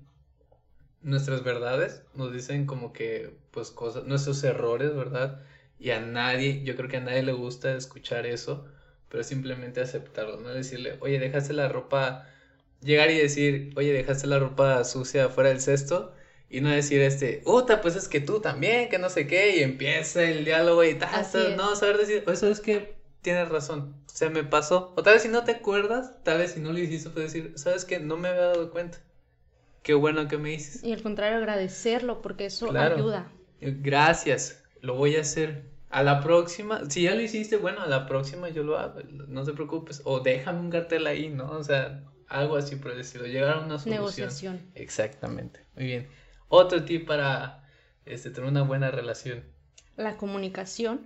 nuestras 1.09 1.43
verdades, 1.45 2.03
nos 2.15 2.33
dicen 2.33 2.67
como 2.67 2.93
que, 2.93 3.35
pues 3.51 3.71
cosas, 3.71 4.05
nuestros 4.05 4.43
errores, 4.45 4.95
¿verdad? 4.95 5.41
Y 5.79 5.91
a 5.91 6.01
nadie, 6.01 6.63
yo 6.65 6.77
creo 6.77 6.89
que 6.89 6.99
a 6.99 7.01
nadie 7.01 7.23
le 7.23 7.33
gusta 7.33 7.75
escuchar 7.75 8.27
eso 8.27 8.67
pero 9.09 9.25
simplemente 9.25 9.81
aceptarlo, 9.81 10.39
no 10.39 10.51
decirle, 10.51 10.97
oye, 11.01 11.19
dejaste 11.19 11.53
la 11.53 11.69
ropa, 11.69 12.27
llegar 12.83 13.11
y 13.11 13.17
decir, 13.17 13.73
oye, 13.77 13.93
dejaste 13.93 14.27
la 14.27 14.39
ropa 14.39 14.85
sucia 14.85 15.29
fuera 15.31 15.51
del 15.51 15.61
cesto, 15.61 16.13
y 16.51 16.61
no 16.61 16.71
decir 16.71 17.01
este, 17.03 17.43
uta, 17.45 17.81
pues 17.81 17.97
es 17.97 18.09
que 18.09 18.21
tú 18.21 18.41
también, 18.41 18.89
que 18.89 18.99
no 18.99 19.11
sé 19.11 19.27
qué, 19.27 19.57
y 19.57 19.63
empieza 19.63 20.25
el 20.25 20.45
diálogo 20.45 20.85
y 20.85 20.95
tal, 20.95 21.27
no, 21.57 21.77
saber 21.77 21.99
decir, 21.99 22.25
oye, 22.27 22.37
sabes 22.37 22.61
que 22.61 22.97
tienes 23.23 23.49
razón, 23.49 23.95
o 24.07 24.17
sea, 24.17 24.31
me 24.31 24.45
pasó, 24.45 24.93
o 24.97 25.03
tal 25.03 25.15
vez 25.15 25.23
si 25.23 25.29
no 25.29 25.45
te 25.45 25.53
acuerdas, 25.53 26.23
tal 26.23 26.39
vez 26.39 26.53
si 26.53 26.61
no 26.61 26.73
lo 26.73 26.79
hiciste, 26.79 27.11
puedes 27.11 27.33
decir, 27.33 27.53
sabes 27.57 27.85
que 27.85 27.99
no 27.99 28.17
me 28.17 28.29
había 28.29 28.43
dado 28.43 28.71
cuenta, 28.71 28.99
qué 29.83 29.95
bueno 29.95 30.29
que 30.29 30.39
me 30.39 30.51
dices. 30.51 30.83
Y 30.85 30.93
al 30.93 31.03
contrario, 31.03 31.39
agradecerlo, 31.39 32.23
porque 32.23 32.47
eso 32.47 32.71
ayuda. 32.71 33.31
Gracias, 33.61 34.63
lo 34.81 34.95
voy 34.95 35.17
a 35.17 35.23
hacer. 35.23 35.65
A 35.91 36.03
la 36.03 36.23
próxima, 36.23 36.83
si 36.91 37.05
ya 37.05 37.15
lo 37.15 37.23
hiciste, 37.23 37.57
bueno, 37.57 37.81
a 37.81 37.87
la 37.87 38.07
próxima 38.07 38.51
yo 38.51 38.63
lo 38.63 38.79
hago, 38.79 39.01
no 39.27 39.43
te 39.45 39.55
preocupes. 39.55 40.03
O 40.05 40.21
déjame 40.21 40.61
un 40.61 40.69
cartel 40.69 41.07
ahí, 41.07 41.31
¿no? 41.31 41.51
O 41.51 41.65
sea, 41.65 42.05
algo 42.29 42.57
así 42.57 42.77
por 42.77 42.95
decirlo, 42.95 43.27
llegar 43.27 43.55
a 43.55 43.61
una 43.61 43.79
solución. 43.79 43.95
Negociación. 43.95 44.61
Exactamente, 44.75 45.61
muy 45.77 45.87
bien. 45.87 46.09
Otro 46.49 46.85
tip 46.85 47.07
para 47.07 47.65
este, 48.05 48.31
tener 48.31 48.51
una 48.51 48.63
buena 48.63 48.91
relación. 48.91 49.45
La 49.97 50.17
comunicación. 50.17 51.01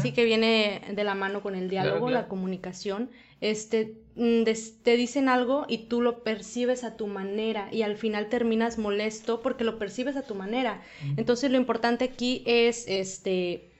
Sí 0.00 0.12
que 0.12 0.24
viene 0.24 0.80
de 0.94 1.04
la 1.04 1.14
mano 1.14 1.42
con 1.42 1.54
el 1.54 1.68
diálogo, 1.68 2.08
la 2.08 2.28
comunicación. 2.28 3.10
Este, 3.40 3.98
mm, 4.14 4.44
te 4.82 4.96
dicen 4.96 5.28
algo 5.28 5.66
y 5.68 5.88
tú 5.88 6.00
lo 6.00 6.22
percibes 6.22 6.84
a 6.84 6.96
tu 6.96 7.06
manera 7.06 7.68
y 7.72 7.82
al 7.82 7.96
final 7.96 8.28
terminas 8.28 8.78
molesto 8.78 9.42
porque 9.42 9.64
lo 9.64 9.78
percibes 9.78 10.16
a 10.16 10.22
tu 10.22 10.34
manera. 10.34 10.82
Entonces 11.16 11.50
lo 11.50 11.58
importante 11.58 12.04
aquí 12.04 12.42
es 12.46 12.84
este 12.88 13.70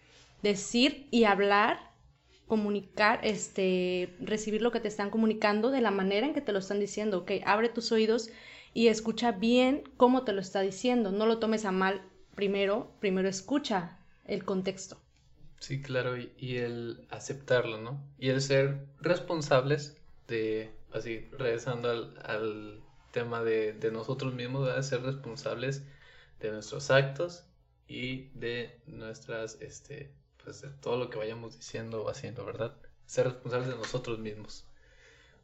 decir 0.42 1.06
y 1.10 1.24
hablar, 1.24 1.90
comunicar, 2.46 3.20
este, 3.24 4.14
recibir 4.20 4.62
lo 4.62 4.70
que 4.70 4.80
te 4.80 4.88
están 4.88 5.10
comunicando 5.10 5.70
de 5.70 5.80
la 5.80 5.90
manera 5.90 6.26
en 6.26 6.34
que 6.34 6.40
te 6.40 6.52
lo 6.52 6.58
están 6.58 6.78
diciendo, 6.78 7.18
ok, 7.18 7.32
abre 7.44 7.68
tus 7.68 7.90
oídos 7.92 8.30
y 8.74 8.88
escucha 8.88 9.32
bien 9.32 9.84
cómo 9.96 10.24
te 10.24 10.32
lo 10.32 10.40
está 10.40 10.60
diciendo, 10.60 11.10
no 11.10 11.26
lo 11.26 11.38
tomes 11.38 11.64
a 11.64 11.72
mal 11.72 12.02
primero, 12.34 12.92
primero 13.00 13.28
escucha 13.28 13.98
el 14.26 14.44
contexto. 14.44 14.98
Sí, 15.66 15.82
claro, 15.82 16.16
y, 16.16 16.58
el 16.58 17.08
aceptarlo, 17.10 17.80
¿no? 17.80 18.00
Y 18.20 18.28
el 18.28 18.40
ser 18.40 18.86
responsables 19.00 19.96
de, 20.28 20.70
así, 20.92 21.28
regresando 21.32 21.90
al, 21.90 22.80
tema 23.10 23.42
de, 23.42 23.76
nosotros 23.92 24.32
mismos, 24.32 24.72
de 24.72 24.80
ser 24.84 25.02
responsables 25.02 25.82
de 26.38 26.52
nuestros 26.52 26.92
actos 26.92 27.46
y 27.88 28.28
de 28.38 28.80
nuestras, 28.86 29.60
este, 29.60 30.12
pues 30.44 30.62
de 30.62 30.68
todo 30.68 30.98
lo 30.98 31.10
que 31.10 31.18
vayamos 31.18 31.56
diciendo 31.56 32.04
o 32.04 32.10
haciendo, 32.10 32.44
¿verdad? 32.44 32.76
Ser 33.06 33.26
responsables 33.26 33.68
de 33.68 33.74
nosotros 33.74 34.20
mismos. 34.20 34.68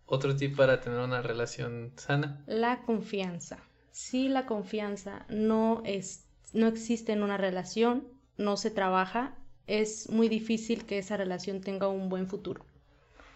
Otro 0.07 0.37
tip 0.37 0.57
para 0.57 0.81
tener 0.81 1.01
una 1.01 1.23
relación 1.23 1.95
sana. 1.97 2.45
La 2.47 2.83
confianza. 2.83 3.59
Si 3.91 4.29
la 4.29 4.47
confianza 4.47 5.27
no, 5.29 5.83
es, 5.85 6.27
no 6.53 6.69
existe 6.69 7.11
en 7.11 7.25
una 7.25 7.39
relación, 7.39 8.07
no 8.37 8.57
se 8.57 8.71
trabaja, 8.71 9.37
es 9.67 10.11
muy 10.11 10.29
difícil 10.29 10.85
que 10.85 10.99
esa 10.99 11.17
relación 11.17 11.61
tenga 11.61 11.89
un 11.89 12.09
buen 12.09 12.27
futuro. 12.27 12.65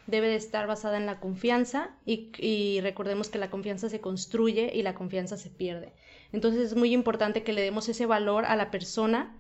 Debe 0.07 0.29
de 0.29 0.37
estar 0.37 0.67
basada 0.67 0.97
en 0.97 1.07
la 1.07 1.19
confianza 1.19 1.91
y, 2.05 2.81
recordemos 2.81 3.29
que 3.29 3.39
la 3.39 3.51
confianza 3.51 3.89
se 3.89 4.01
construye 4.01 4.71
y 4.75 4.83
la 4.83 4.95
confianza 4.95 5.37
se 5.37 5.51
pierde. 5.51 5.93
Entonces 6.33 6.61
es 6.61 6.77
muy 6.77 6.93
importante 6.93 7.43
que 7.43 7.53
le 7.53 7.63
demos 7.63 7.89
ese 7.89 8.07
valor 8.07 8.45
a 8.45 8.57
la 8.57 8.71
persona 8.71 9.37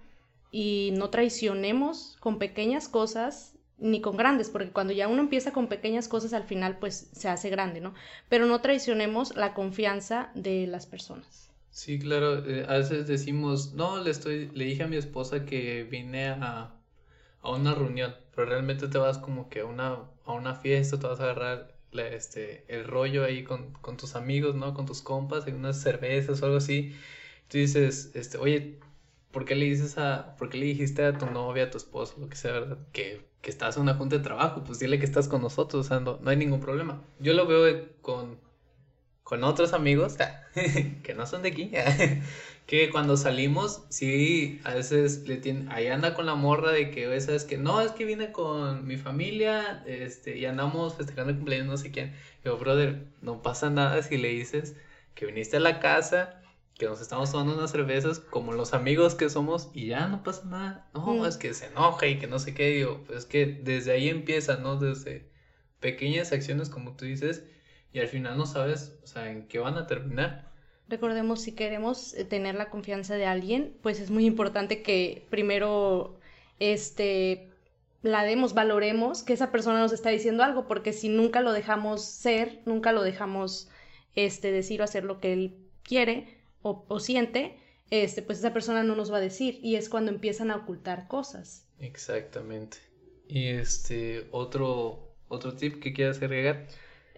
y 0.51 0.93
no 0.95 1.11
traicionemos 1.11 2.17
con 2.21 2.39
pequeñas 2.39 2.89
cosas 2.89 3.55
ni 3.79 4.01
con 4.01 4.17
grandes, 4.17 4.49
porque 4.49 4.71
cuando 4.71 4.93
ya 4.93 5.07
uno 5.07 5.21
empieza 5.21 5.53
con 5.53 5.69
pequeñas 5.69 6.09
cosas 6.09 6.33
al 6.33 6.45
final 6.45 6.79
pues 6.79 7.11
se 7.13 7.29
hace 7.29 7.51
grande, 7.51 7.81
¿no? 7.81 7.95
Pero 8.29 8.47
no 8.47 8.61
traicionemos 8.61 9.37
la 9.37 9.53
confianza 9.53 10.31
de 10.35 10.67
las 10.67 10.87
personas. 10.87 11.51
Sí, 11.71 11.99
claro, 11.99 12.49
eh, 12.49 12.65
a 12.67 12.79
veces 12.79 13.07
decimos, 13.07 13.75
no, 13.75 14.03
le 14.03 14.11
estoy, 14.11 14.51
le 14.55 14.65
dije 14.65 14.85
a 14.85 14.87
mi 14.87 14.97
esposa 14.97 15.45
que 15.45 15.85
vine 15.85 16.29
a, 16.29 16.76
a 17.47 17.57
una 17.57 17.75
reunión, 17.75 18.15
pero 18.35 18.49
realmente 18.49 18.89
te 18.89 18.99
vas 18.99 19.19
como 19.19 19.49
que 19.49 19.61
a 19.61 19.65
una, 19.67 19.99
a 20.25 20.33
una 20.33 20.55
fiesta, 20.55 20.99
te 20.99 21.07
vas 21.07 21.21
a 21.21 21.25
agarrar 21.25 21.77
este, 21.93 22.65
el 22.69 22.85
rollo 22.85 23.25
ahí 23.25 23.45
con, 23.45 23.73
con 23.81 23.97
tus 23.97 24.17
amigos, 24.17 24.55
¿no? 24.55 24.75
Con 24.75 24.87
tus 24.87 25.01
compas, 25.01 25.47
en 25.47 25.57
unas 25.57 25.81
cervezas 25.81 26.43
o 26.43 26.47
algo 26.47 26.59
así. 26.59 26.95
Tú 27.49 27.59
dices, 27.59 28.11
este, 28.15 28.39
oye, 28.39 28.81
¿por 29.31 29.45
qué 29.45 29.55
le 29.55 29.67
dices 29.67 29.97
a, 29.99 30.35
por 30.37 30.49
qué 30.49 30.59
le 30.59 30.67
dijiste 30.67 31.05
a 31.05 31.17
tu 31.17 31.27
novia, 31.27 31.65
a 31.65 31.71
tu 31.71 31.79
esposo, 31.79 32.17
lo 32.19 32.29
que 32.29 32.37
sea, 32.37 32.53
¿verdad? 32.53 32.79
Que, 32.93 33.25
que 33.43 33.51
estás 33.51 33.77
en 33.77 33.83
una 33.83 33.95
junta 33.95 34.17
de 34.17 34.25
trabajo, 34.25 34.65
pues 34.65 34.79
dile 34.81 34.99
que 34.99 35.05
estás 35.05 35.29
con 35.29 35.43
nosotros, 35.43 35.87
o 35.87 35.89
sea, 35.89 36.01
no, 36.01 36.19
hay 36.27 36.37
ningún 36.37 36.61
problema. 36.61 37.03
Yo 37.21 37.33
lo 37.33 37.47
veo 37.47 37.89
con, 38.03 38.41
con 39.23 39.45
otros 39.45 39.73
amigos, 39.73 40.17
que 41.03 41.15
no 41.15 41.27
son 41.27 41.43
de 41.43 41.51
aquí, 41.51 41.71
que 42.67 42.91
cuando 42.91 43.17
salimos, 43.17 43.85
sí, 43.91 44.61
a 44.65 44.75
veces 44.75 45.27
le 45.29 45.37
tiene, 45.37 45.73
ahí 45.73 45.87
anda 45.87 46.15
con 46.15 46.27
la 46.27 46.35
morra 46.35 46.73
de 46.73 46.91
que, 46.91 47.15
es 47.15 47.45
que 47.45 47.59
no, 47.59 47.81
es 47.81 47.93
que 47.93 48.05
vine 48.05 48.33
con 48.33 48.87
mi 48.87 48.97
familia, 48.97 49.85
este, 49.87 50.37
y 50.37 50.47
andamos 50.47 50.97
festejando 50.97 51.31
el 51.31 51.37
cumpleaños, 51.37 51.69
no 51.69 51.77
sé 51.77 51.93
quién. 51.93 52.13
Yo, 52.45 52.59
brother, 52.59 53.07
no 53.23 53.41
pasa 53.43 53.71
nada 53.71 54.03
si 54.03 54.17
le 54.17 54.29
dices 54.31 54.77
que 55.15 55.27
viniste 55.27 55.59
a 55.59 55.61
la 55.61 55.81
casa 55.81 56.43
que 56.79 56.87
nos 56.87 57.01
estamos 57.01 57.33
tomando 57.33 57.55
unas 57.55 57.71
cervezas 57.71 58.19
como 58.19 58.53
los 58.53 58.75
amigos 58.75 59.15
que 59.15 59.31
somos 59.31 59.71
y 59.73 59.87
ya 59.87 60.09
no 60.09 60.23
pasa 60.23 60.45
nada. 60.45 60.91
No, 60.93 61.07
mm. 61.07 61.27
es 61.27 61.37
que 61.39 61.55
se 61.55 61.67
enoja 61.67 62.07
y 62.07 62.19
que 62.19 62.27
no 62.27 62.39
sé 62.39 62.55
qué. 62.55 62.69
Digo, 62.69 63.03
pues 63.07 63.21
es 63.21 63.27
que 63.27 63.47
desde 63.47 63.93
ahí 63.93 64.09
empieza, 64.09 64.57
¿no? 64.57 64.77
Desde 64.77 65.31
pequeñas 65.81 66.33
acciones, 66.33 66.69
como 66.69 66.95
tú 66.97 67.07
dices, 67.07 67.45
y 67.93 68.01
al 68.01 68.09
final 68.09 68.37
no 68.37 68.45
sabes, 68.45 68.99
o 69.03 69.07
sea, 69.07 69.31
en 69.31 69.49
qué 69.49 69.59
van 69.59 69.79
a 69.79 69.87
terminar. 69.87 70.53
Recordemos, 70.89 71.41
si 71.41 71.53
queremos 71.53 72.15
eh, 72.15 72.25
tener 72.25 72.55
la 72.55 72.71
confianza 72.71 73.17
de 73.17 73.27
alguien, 73.27 73.75
pues 73.83 74.01
es 74.01 74.11
muy 74.11 74.25
importante 74.25 74.83
que 74.83 75.27
primero, 75.31 76.19
este, 76.61 77.49
la 78.03 78.23
demos, 78.23 78.55
valoremos 78.55 79.23
que 79.23 79.33
esa 79.33 79.51
persona 79.51 79.81
nos 79.81 79.93
está 79.93 80.11
diciendo 80.11 80.45
algo, 80.45 80.69
porque 80.69 80.93
si 80.93 81.09
nunca 81.09 81.41
lo 81.41 81.53
dejamos 81.53 82.05
ser, 82.05 82.61
nunca 82.67 82.93
lo 82.93 83.03
dejamos, 83.03 83.69
este, 84.15 84.53
decir 84.53 84.81
o 84.81 84.85
hacer 84.85 85.05
lo 85.05 85.21
que 85.21 85.33
él 85.33 85.57
quiere, 85.83 86.37
o, 86.63 86.99
siente, 86.99 87.57
este, 87.91 88.23
pues 88.23 88.39
esa 88.39 88.53
persona 88.53 88.83
no 88.83 88.97
nos 88.97 89.13
va 89.13 89.19
a 89.19 89.21
decir 89.21 89.61
y 89.63 89.77
es 89.77 89.89
cuando 89.89 90.11
empiezan 90.11 90.51
a 90.51 90.57
ocultar 90.57 91.07
cosas. 91.07 91.65
Exactamente. 91.79 92.79
Y 93.29 93.49
este, 93.49 94.27
otro, 94.33 95.15
otro 95.29 95.55
tip 95.55 95.81
que 95.81 95.93
quieras 95.93 96.19
agregar. 96.19 96.67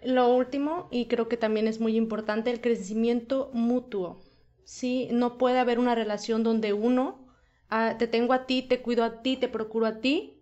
Lo 0.03 0.33
último, 0.33 0.87
y 0.91 1.05
creo 1.05 1.27
que 1.27 1.37
también 1.37 1.67
es 1.67 1.79
muy 1.79 1.97
importante, 1.97 2.51
el 2.51 2.61
crecimiento 2.61 3.49
mutuo. 3.53 4.21
Sí, 4.63 5.09
no 5.11 5.37
puede 5.37 5.59
haber 5.59 5.79
una 5.79 5.95
relación 5.95 6.43
donde 6.43 6.73
uno, 6.73 7.27
ah, 7.69 7.95
te 7.97 8.07
tengo 8.07 8.33
a 8.33 8.45
ti, 8.45 8.61
te 8.61 8.81
cuido 8.81 9.03
a 9.03 9.21
ti, 9.21 9.35
te 9.37 9.49
procuro 9.49 9.85
a 9.85 9.99
ti, 9.99 10.35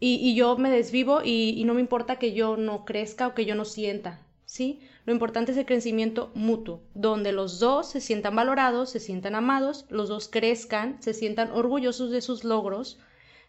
y, 0.00 0.34
yo 0.34 0.58
me 0.58 0.68
desvivo 0.68 1.22
y, 1.24 1.54
y, 1.56 1.64
no 1.64 1.72
me 1.72 1.80
importa 1.80 2.18
que 2.18 2.34
yo 2.34 2.58
no 2.58 2.84
crezca 2.84 3.28
o 3.28 3.34
que 3.34 3.46
yo 3.46 3.54
no 3.54 3.64
sienta. 3.64 4.20
¿sí? 4.44 4.80
Lo 5.04 5.12
importante 5.12 5.52
es 5.52 5.58
el 5.58 5.66
crecimiento 5.66 6.30
mutuo, 6.34 6.82
donde 6.94 7.32
los 7.32 7.58
dos 7.58 7.90
se 7.90 8.00
sientan 8.00 8.36
valorados, 8.36 8.90
se 8.90 9.00
sientan 9.00 9.34
amados, 9.34 9.86
los 9.88 10.08
dos 10.08 10.28
crezcan, 10.28 11.02
se 11.02 11.14
sientan 11.14 11.50
orgullosos 11.50 12.10
de 12.10 12.20
sus 12.20 12.44
logros, 12.44 12.98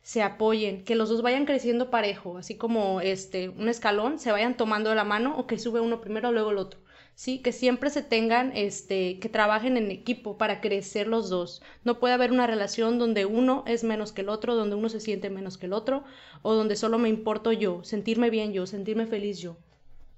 se 0.05 0.21
apoyen, 0.21 0.83
que 0.83 0.93
los 0.93 1.09
dos 1.09 1.23
vayan 1.23 1.47
creciendo 1.47 1.89
parejo, 1.89 2.37
así 2.37 2.53
como 2.53 3.01
este 3.01 3.49
un 3.49 3.69
escalón, 3.69 4.19
se 4.19 4.31
vayan 4.31 4.55
tomando 4.55 4.91
de 4.91 4.95
la 4.95 5.03
mano 5.03 5.35
o 5.35 5.47
que 5.47 5.57
sube 5.57 5.79
uno 5.79 5.99
primero 5.99 6.31
luego 6.31 6.51
el 6.51 6.59
otro. 6.59 6.79
Sí, 7.15 7.39
que 7.39 7.51
siempre 7.51 7.89
se 7.89 8.03
tengan, 8.03 8.55
este, 8.55 9.17
que 9.17 9.29
trabajen 9.29 9.77
en 9.77 9.89
equipo 9.89 10.37
para 10.37 10.61
crecer 10.61 11.07
los 11.07 11.31
dos. 11.31 11.63
No 11.83 11.97
puede 11.97 12.13
haber 12.13 12.31
una 12.31 12.45
relación 12.45 12.99
donde 12.99 13.25
uno 13.25 13.63
es 13.65 13.83
menos 13.83 14.11
que 14.11 14.21
el 14.21 14.29
otro, 14.29 14.53
donde 14.53 14.75
uno 14.75 14.89
se 14.89 14.99
siente 14.99 15.31
menos 15.31 15.57
que 15.57 15.65
el 15.65 15.73
otro, 15.73 16.03
o 16.43 16.53
donde 16.53 16.75
solo 16.75 16.99
me 16.99 17.09
importo 17.09 17.51
yo, 17.51 17.83
sentirme 17.83 18.29
bien 18.29 18.53
yo, 18.53 18.67
sentirme 18.67 19.07
feliz 19.07 19.39
yo. 19.39 19.57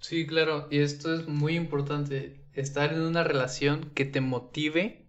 Sí, 0.01 0.27
claro, 0.27 0.67
y 0.69 0.79
esto 0.79 1.13
es 1.15 1.29
muy 1.29 1.55
importante, 1.55 2.35
estar 2.55 2.91
en 2.91 2.99
una 2.99 3.23
relación 3.23 3.89
que 3.95 4.03
te 4.03 4.19
motive 4.19 5.07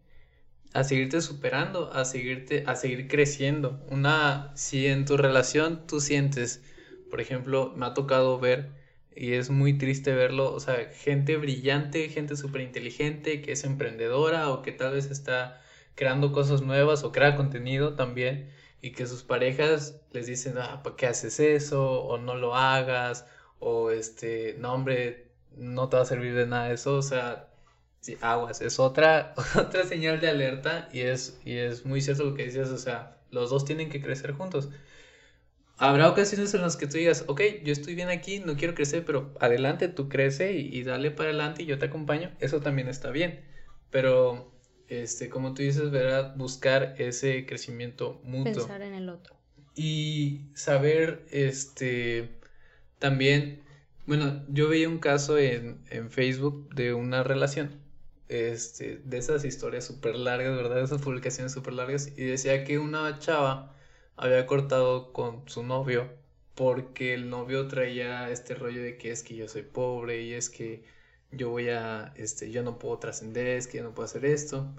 a 0.72 0.84
seguirte 0.84 1.20
superando, 1.20 1.92
a 1.92 2.04
seguirte, 2.04 2.64
a 2.66 2.76
seguir 2.76 3.08
creciendo. 3.08 3.80
Una, 3.90 4.52
si 4.54 4.86
en 4.86 5.04
tu 5.04 5.16
relación 5.16 5.86
tú 5.86 6.00
sientes, 6.00 6.62
por 7.10 7.20
ejemplo, 7.20 7.72
me 7.76 7.86
ha 7.86 7.94
tocado 7.94 8.38
ver, 8.38 8.70
y 9.16 9.32
es 9.32 9.50
muy 9.50 9.76
triste 9.78 10.14
verlo, 10.14 10.52
o 10.54 10.60
sea, 10.60 10.76
gente 10.92 11.36
brillante, 11.36 12.08
gente 12.08 12.36
súper 12.36 12.60
inteligente, 12.60 13.42
que 13.42 13.52
es 13.52 13.64
emprendedora 13.64 14.50
o 14.50 14.62
que 14.62 14.72
tal 14.72 14.94
vez 14.94 15.10
está 15.10 15.60
creando 15.96 16.32
cosas 16.32 16.62
nuevas 16.62 17.02
o 17.02 17.12
crea 17.12 17.34
contenido 17.36 17.94
también, 17.96 18.50
y 18.80 18.92
que 18.92 19.06
sus 19.06 19.24
parejas 19.24 20.00
les 20.12 20.26
dicen, 20.26 20.54
ah, 20.58 20.82
¿para 20.84 20.96
qué 20.96 21.06
haces 21.06 21.40
eso? 21.40 22.02
o 22.02 22.18
no 22.18 22.36
lo 22.36 22.54
hagas, 22.54 23.26
o 23.58 23.90
este, 23.90 24.54
no 24.58 24.72
hombre, 24.74 25.28
no 25.56 25.88
te 25.88 25.96
va 25.96 26.02
a 26.02 26.06
servir 26.06 26.34
de 26.34 26.46
nada 26.46 26.72
eso, 26.72 26.96
o 26.96 27.02
sea, 27.02 27.47
si 28.00 28.16
aguas, 28.20 28.60
es 28.60 28.78
otra, 28.78 29.34
otra 29.56 29.84
señal 29.84 30.20
de 30.20 30.28
alerta 30.28 30.88
y 30.92 31.00
es, 31.00 31.38
y 31.44 31.56
es 31.56 31.84
muy 31.84 32.00
cierto 32.00 32.24
lo 32.24 32.34
que 32.34 32.44
dices, 32.44 32.68
o 32.68 32.78
sea, 32.78 33.18
los 33.30 33.50
dos 33.50 33.64
tienen 33.64 33.90
que 33.90 34.00
crecer 34.00 34.32
juntos. 34.32 34.70
Habrá 35.76 36.10
ocasiones 36.10 36.52
en 36.54 36.62
las 36.62 36.76
que 36.76 36.88
tú 36.88 36.96
digas, 36.96 37.24
ok, 37.28 37.40
yo 37.62 37.72
estoy 37.72 37.94
bien 37.94 38.08
aquí, 38.08 38.40
no 38.40 38.56
quiero 38.56 38.74
crecer, 38.74 39.04
pero 39.04 39.32
adelante, 39.38 39.88
tú 39.88 40.08
crece 40.08 40.54
y, 40.54 40.82
dale 40.82 41.12
para 41.12 41.28
adelante 41.28 41.62
y 41.62 41.66
yo 41.66 41.78
te 41.78 41.86
acompaño, 41.86 42.32
eso 42.40 42.60
también 42.60 42.88
está 42.88 43.10
bien. 43.10 43.44
Pero, 43.90 44.52
este, 44.88 45.28
como 45.28 45.54
tú 45.54 45.62
dices, 45.62 45.92
¿verdad? 45.92 46.34
Buscar 46.36 46.96
ese 46.98 47.46
crecimiento 47.46 48.20
mutuo. 48.24 48.54
Pensar 48.54 48.82
en 48.82 48.94
el 48.94 49.08
otro. 49.08 49.36
Y 49.76 50.50
saber, 50.54 51.24
este, 51.30 52.28
también, 52.98 53.62
bueno, 54.06 54.44
yo 54.48 54.68
vi 54.68 54.84
un 54.84 54.98
caso 54.98 55.38
en, 55.38 55.78
Facebook 56.10 56.74
de 56.74 56.92
una 56.92 57.22
relación, 57.22 57.70
este, 58.28 58.98
de 59.04 59.18
esas 59.18 59.44
historias 59.44 59.84
súper 59.86 60.16
largas, 60.16 60.56
¿verdad? 60.56 60.82
Esas 60.82 61.02
publicaciones 61.02 61.52
súper 61.52 61.74
largas, 61.74 62.08
y 62.16 62.24
decía 62.24 62.64
que 62.64 62.78
una 62.78 63.18
chava 63.18 63.74
había 64.16 64.46
cortado 64.46 65.12
con 65.12 65.48
su 65.48 65.62
novio 65.62 66.08
porque 66.54 67.14
el 67.14 67.30
novio 67.30 67.68
traía 67.68 68.30
este 68.30 68.54
rollo 68.54 68.82
de 68.82 68.98
que 68.98 69.12
es 69.12 69.22
que 69.22 69.36
yo 69.36 69.48
soy 69.48 69.62
pobre 69.62 70.22
y 70.22 70.34
es 70.34 70.50
que 70.50 70.84
yo 71.30 71.50
voy 71.50 71.68
a, 71.68 72.12
este, 72.16 72.50
yo 72.50 72.62
no 72.62 72.78
puedo 72.78 72.98
trascender, 72.98 73.46
es 73.48 73.68
que 73.68 73.78
yo 73.78 73.84
no 73.84 73.94
puedo 73.94 74.06
hacer 74.06 74.24
esto. 74.24 74.74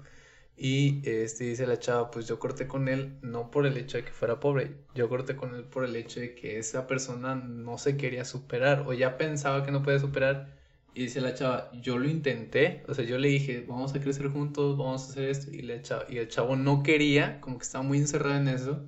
Y 0.56 1.00
este, 1.08 1.44
dice 1.44 1.66
la 1.66 1.78
chava, 1.78 2.10
pues 2.10 2.26
yo 2.28 2.38
corté 2.38 2.66
con 2.68 2.88
él 2.88 3.16
no 3.22 3.50
por 3.50 3.66
el 3.66 3.78
hecho 3.78 3.96
de 3.96 4.04
que 4.04 4.12
fuera 4.12 4.40
pobre, 4.40 4.76
yo 4.94 5.08
corté 5.08 5.36
con 5.36 5.54
él 5.54 5.64
por 5.64 5.84
el 5.84 5.96
hecho 5.96 6.20
de 6.20 6.34
que 6.34 6.58
esa 6.58 6.86
persona 6.86 7.34
no 7.34 7.78
se 7.78 7.96
quería 7.96 8.24
superar 8.26 8.84
o 8.86 8.92
ya 8.92 9.16
pensaba 9.16 9.64
que 9.64 9.70
no 9.72 9.82
podía 9.82 9.98
superar. 10.00 10.59
Y 10.94 11.02
dice 11.04 11.20
la 11.20 11.34
chava, 11.34 11.70
yo 11.80 11.98
lo 11.98 12.08
intenté, 12.08 12.82
o 12.88 12.94
sea, 12.94 13.04
yo 13.04 13.16
le 13.18 13.28
dije, 13.28 13.64
vamos 13.68 13.94
a 13.94 14.00
crecer 14.00 14.28
juntos, 14.28 14.76
vamos 14.76 15.04
a 15.04 15.10
hacer 15.10 15.28
esto. 15.28 15.50
Y, 15.52 15.62
la 15.62 15.80
chava, 15.82 16.04
y 16.08 16.18
el 16.18 16.28
chavo 16.28 16.56
no 16.56 16.82
quería, 16.82 17.40
como 17.40 17.58
que 17.58 17.64
estaba 17.64 17.84
muy 17.84 17.98
encerrado 17.98 18.36
en 18.36 18.48
eso. 18.48 18.84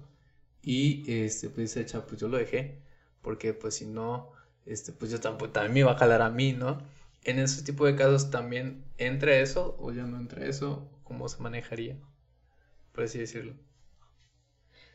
Y 0.63 1.05
este, 1.11 1.49
pues 1.49 1.71
dice 1.71 1.81
la 1.81 1.87
chava, 1.87 2.07
pues 2.07 2.21
yo 2.21 2.29
lo 2.29 2.39
dejé, 2.39 2.79
porque 3.23 3.55
pues 3.55 3.77
si 3.77 3.87
no, 3.87 4.33
este, 4.67 4.93
pues 4.93 5.11
yo 5.11 5.21
tampoco, 5.21 5.53
también 5.53 5.75
me 5.75 5.81
iba 5.81 5.93
a 5.93 5.99
jalar 5.99 6.23
a 6.23 6.31
mí, 6.31 6.53
¿no? 6.53 6.79
En 7.25 7.39
ese 7.39 7.63
tipo 7.63 7.87
de 7.87 7.97
casos 7.97 8.31
también 8.31 8.85
entra 8.99 9.37
eso 9.37 9.77
o 9.79 9.93
ya 9.93 10.05
no 10.05 10.19
entra 10.19 10.45
eso 10.45 10.89
cómo 11.05 11.29
se 11.29 11.41
manejaría, 11.41 11.97
por 12.93 13.05
así 13.05 13.19
decirlo. 13.19 13.55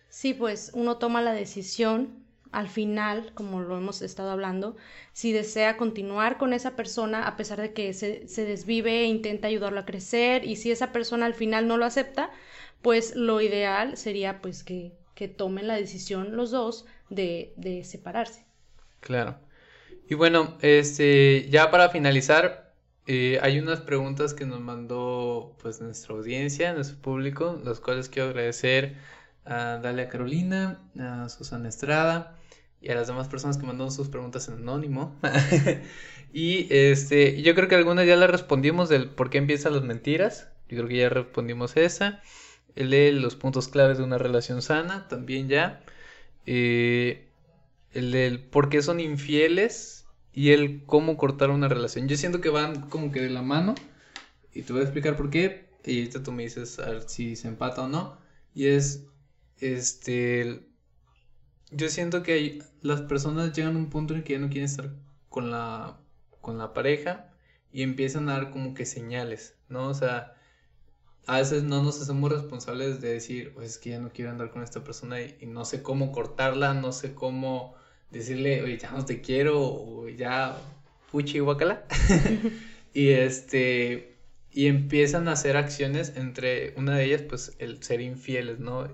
Sí, 0.09 0.33
pues 0.33 0.71
uno 0.73 0.97
toma 0.97 1.21
la 1.21 1.33
decisión 1.33 2.26
al 2.51 2.67
final, 2.69 3.31
como 3.33 3.61
lo 3.61 3.77
hemos 3.77 4.01
estado 4.01 4.31
hablando, 4.31 4.75
si 5.13 5.31
desea 5.31 5.77
continuar 5.77 6.37
con 6.37 6.53
esa 6.53 6.75
persona 6.75 7.27
a 7.27 7.37
pesar 7.37 7.61
de 7.61 7.73
que 7.73 7.93
se, 7.93 8.27
se 8.27 8.45
desvive 8.45 9.01
e 9.01 9.05
intenta 9.05 9.47
ayudarlo 9.47 9.79
a 9.79 9.85
crecer 9.85 10.45
y 10.45 10.55
si 10.55 10.71
esa 10.71 10.91
persona 10.91 11.25
al 11.25 11.33
final 11.33 11.67
no 11.67 11.77
lo 11.77 11.85
acepta, 11.85 12.31
pues 12.81 13.15
lo 13.15 13.41
ideal 13.41 13.97
sería 13.97 14.41
pues 14.41 14.63
que, 14.63 14.93
que 15.15 15.27
tomen 15.27 15.67
la 15.67 15.75
decisión 15.75 16.35
los 16.35 16.51
dos 16.51 16.85
de, 17.09 17.53
de 17.57 17.83
separarse. 17.83 18.45
Claro. 18.99 19.37
Y 20.09 20.15
bueno, 20.15 20.57
este, 20.61 21.49
ya 21.49 21.69
para 21.69 21.89
finalizar, 21.89 22.73
eh, 23.07 23.39
hay 23.41 23.59
unas 23.59 23.81
preguntas 23.81 24.33
que 24.33 24.45
nos 24.45 24.59
mandó 24.61 25.55
pues 25.61 25.81
nuestra 25.81 26.15
audiencia, 26.15 26.73
nuestro 26.73 26.97
público, 27.01 27.59
las 27.63 27.79
cuales 27.79 28.09
quiero 28.09 28.29
agradecer 28.29 28.95
a 29.45 29.79
Dalia 29.81 30.09
Carolina, 30.09 30.81
a 30.99 31.27
Susana 31.29 31.69
Estrada 31.69 32.36
y 32.81 32.89
a 32.89 32.95
las 32.95 33.07
demás 33.07 33.27
personas 33.27 33.57
que 33.57 33.65
mandaron 33.65 33.91
sus 33.91 34.09
preguntas 34.09 34.47
en 34.47 34.55
anónimo. 34.55 35.15
y 36.33 36.67
este, 36.69 37.41
yo 37.41 37.55
creo 37.55 37.67
que 37.67 37.75
algunas 37.75 38.05
ya 38.05 38.15
las 38.15 38.29
respondimos 38.29 38.89
del 38.89 39.09
por 39.09 39.29
qué 39.29 39.39
empiezan 39.39 39.73
las 39.73 39.83
mentiras. 39.83 40.49
Yo 40.69 40.77
creo 40.77 40.87
que 40.87 40.97
ya 40.97 41.09
respondimos 41.09 41.77
esa. 41.77 42.21
El 42.75 42.91
de 42.91 43.11
los 43.11 43.35
puntos 43.35 43.67
claves 43.67 43.97
de 43.97 44.03
una 44.03 44.17
relación 44.17 44.61
sana, 44.61 45.07
también 45.07 45.49
ya. 45.49 45.81
Eh, 46.45 47.27
el 47.93 48.11
del 48.11 48.39
por 48.39 48.69
qué 48.69 48.81
son 48.81 48.99
infieles 48.99 50.05
y 50.33 50.51
el 50.51 50.83
cómo 50.85 51.17
cortar 51.17 51.49
una 51.49 51.67
relación. 51.67 52.07
Yo 52.07 52.15
siento 52.15 52.41
que 52.41 52.49
van 52.49 52.89
como 52.89 53.11
que 53.11 53.21
de 53.21 53.29
la 53.29 53.41
mano 53.41 53.73
y 54.53 54.61
te 54.61 54.73
voy 54.73 54.81
a 54.81 54.85
explicar 54.85 55.15
por 55.15 55.29
qué 55.29 55.67
y 55.83 55.99
ahorita 55.99 56.21
tú 56.21 56.31
me 56.31 56.43
dices 56.43 56.79
si 57.07 57.35
se 57.35 57.47
empata 57.47 57.83
o 57.83 57.87
no. 57.87 58.17
Y 58.53 58.67
es, 58.67 59.05
este, 59.59 60.61
yo 61.71 61.89
siento 61.89 62.23
que 62.23 62.33
hay, 62.33 62.63
las 62.81 63.01
personas 63.01 63.53
llegan 63.53 63.75
a 63.75 63.79
un 63.79 63.89
punto 63.89 64.13
en 64.13 64.23
que 64.23 64.33
ya 64.33 64.39
no 64.39 64.49
quieren 64.49 64.65
estar 64.65 64.91
con 65.29 65.51
la, 65.51 65.97
con 66.41 66.57
la 66.57 66.73
pareja 66.73 67.29
y 67.71 67.83
empiezan 67.83 68.29
a 68.29 68.33
dar 68.33 68.51
como 68.51 68.73
que 68.73 68.85
señales, 68.85 69.55
¿no? 69.69 69.89
O 69.89 69.93
sea, 69.93 70.33
a 71.27 71.39
veces 71.39 71.63
no 71.63 71.83
nos 71.83 72.01
hacemos 72.01 72.31
responsables 72.31 73.01
de 73.01 73.13
decir, 73.13 73.53
pues 73.53 73.71
es 73.71 73.77
que 73.77 73.91
ya 73.91 73.99
no 73.99 74.11
quiero 74.11 74.31
andar 74.31 74.49
con 74.49 74.63
esta 74.63 74.83
persona 74.83 75.21
y, 75.21 75.45
no 75.45 75.65
sé 75.65 75.83
cómo 75.83 76.11
cortarla, 76.11 76.73
no 76.73 76.93
sé 76.93 77.13
cómo 77.13 77.75
decirle, 78.11 78.63
oye, 78.63 78.77
ya 78.77 78.91
no 78.91 79.03
te 79.03 79.21
quiero, 79.21 79.61
o 79.61 80.07
ya 80.07 80.57
fuchi 81.11 81.39
guacala. 81.39 81.85
y 82.93 83.09
este, 83.09 84.15
y 84.51 84.67
empiezan 84.67 85.27
a 85.27 85.33
hacer 85.33 85.57
acciones 85.57 86.13
entre 86.15 86.73
una 86.77 86.95
de 86.95 87.05
ellas, 87.05 87.23
pues 87.23 87.55
el 87.59 87.83
ser 87.83 87.99
infieles, 87.99 88.59
¿no? 88.59 88.87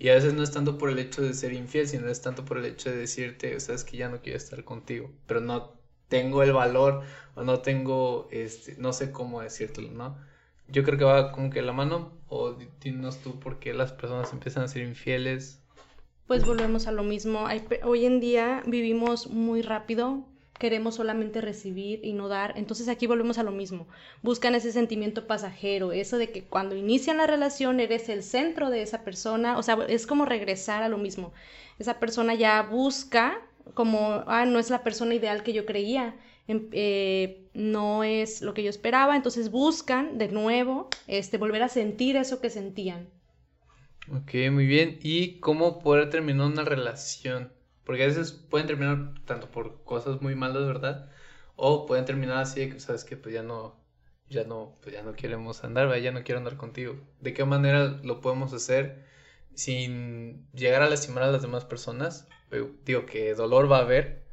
Y 0.00 0.08
a 0.08 0.14
veces 0.14 0.32
no 0.32 0.42
es 0.42 0.50
tanto 0.50 0.78
por 0.78 0.88
el 0.88 0.98
hecho 0.98 1.20
de 1.20 1.34
ser 1.34 1.52
infiel, 1.52 1.86
sino 1.86 2.08
es 2.08 2.22
tanto 2.22 2.42
por 2.46 2.56
el 2.56 2.64
hecho 2.64 2.90
de 2.90 2.96
decirte, 2.96 3.54
o 3.54 3.60
sea, 3.60 3.74
es 3.74 3.84
que 3.84 3.98
ya 3.98 4.08
no 4.08 4.22
quiero 4.22 4.38
estar 4.38 4.64
contigo, 4.64 5.10
pero 5.26 5.42
no 5.42 5.74
tengo 6.08 6.42
el 6.42 6.54
valor 6.54 7.02
o 7.34 7.44
no 7.44 7.60
tengo, 7.60 8.26
este, 8.30 8.76
no 8.78 8.94
sé 8.94 9.12
cómo 9.12 9.42
decírtelo, 9.42 9.90
¿no? 9.90 10.16
Yo 10.68 10.84
creo 10.84 10.96
que 10.96 11.04
va 11.04 11.32
como 11.32 11.50
que 11.50 11.60
la 11.60 11.74
mano, 11.74 12.14
o 12.28 12.56
dinos 12.80 13.18
tú 13.18 13.38
por 13.40 13.58
qué 13.58 13.74
las 13.74 13.92
personas 13.92 14.32
empiezan 14.32 14.62
a 14.62 14.68
ser 14.68 14.84
infieles. 14.84 15.62
Pues 16.26 16.46
volvemos 16.46 16.86
a 16.86 16.92
lo 16.92 17.02
mismo. 17.02 17.46
hoy 17.82 18.06
en 18.06 18.20
día 18.20 18.62
vivimos 18.66 19.26
muy 19.28 19.60
rápido, 19.60 20.24
queremos 20.60 20.96
solamente 20.96 21.40
recibir 21.40 22.04
y 22.04 22.12
no 22.12 22.28
dar. 22.28 22.52
Entonces 22.56 22.88
aquí 22.88 23.06
volvemos 23.06 23.38
a 23.38 23.42
lo 23.42 23.50
mismo. 23.50 23.88
Buscan 24.22 24.54
ese 24.54 24.70
sentimiento 24.70 25.26
pasajero, 25.26 25.90
eso 25.90 26.18
de 26.18 26.30
que 26.30 26.44
cuando 26.44 26.76
inician 26.76 27.16
la 27.16 27.26
relación 27.26 27.80
eres 27.80 28.08
el 28.10 28.22
centro 28.22 28.70
de 28.70 28.82
esa 28.82 29.02
persona, 29.02 29.58
o 29.58 29.62
sea, 29.62 29.78
es 29.88 30.06
como 30.06 30.26
regresar 30.26 30.82
a 30.82 30.90
lo 30.90 30.98
mismo. 30.98 31.32
Esa 31.78 31.98
persona 31.98 32.34
ya 32.34 32.62
busca 32.62 33.40
como, 33.74 34.22
ah, 34.26 34.44
no 34.44 34.58
es 34.58 34.68
la 34.68 34.84
persona 34.84 35.14
ideal 35.14 35.42
que 35.42 35.54
yo 35.54 35.64
creía, 35.64 36.14
em, 36.46 36.68
eh, 36.72 37.48
no 37.54 38.04
es 38.04 38.42
lo 38.42 38.52
que 38.52 38.62
yo 38.62 38.68
esperaba, 38.70 39.16
entonces 39.16 39.50
buscan 39.50 40.18
de 40.18 40.28
nuevo 40.28 40.88
este, 41.06 41.38
volver 41.38 41.62
a 41.62 41.68
sentir 41.68 42.16
eso 42.16 42.40
que 42.40 42.50
sentían. 42.50 43.08
Ok, 44.12 44.34
muy 44.50 44.66
bien. 44.66 44.98
¿Y 45.02 45.40
cómo 45.40 45.78
poder 45.78 46.10
terminar 46.10 46.48
una 46.48 46.64
relación? 46.64 47.50
Porque 47.84 48.04
a 48.04 48.06
veces 48.06 48.32
pueden 48.32 48.66
terminar 48.66 49.14
tanto 49.24 49.50
por 49.50 49.82
cosas 49.84 50.20
muy 50.22 50.34
malas, 50.34 50.66
¿verdad? 50.66 51.10
O 51.56 51.86
pueden 51.86 52.04
terminar 52.04 52.38
así 52.38 52.70
que, 52.70 52.80
sabes 52.80 53.04
que 53.04 53.16
pues 53.16 53.34
ya 53.34 53.42
no, 53.42 53.76
ya 54.28 54.44
no, 54.44 54.76
pues 54.82 54.94
ya 54.94 55.02
no 55.02 55.12
queremos 55.12 55.64
andar, 55.64 55.88
¿verdad? 55.88 56.02
ya 56.02 56.12
no 56.12 56.22
quiero 56.24 56.38
andar 56.38 56.56
contigo. 56.56 56.96
¿De 57.20 57.34
qué 57.34 57.44
manera 57.44 58.00
lo 58.02 58.20
podemos 58.20 58.52
hacer 58.52 59.04
sin 59.54 60.46
llegar 60.52 60.82
a 60.82 60.88
lastimar 60.90 61.24
a 61.24 61.30
las 61.32 61.42
demás 61.42 61.64
personas? 61.64 62.28
Digo 62.84 63.06
que 63.06 63.34
dolor 63.34 63.70
va 63.70 63.78
a 63.78 63.82
haber, 63.82 64.24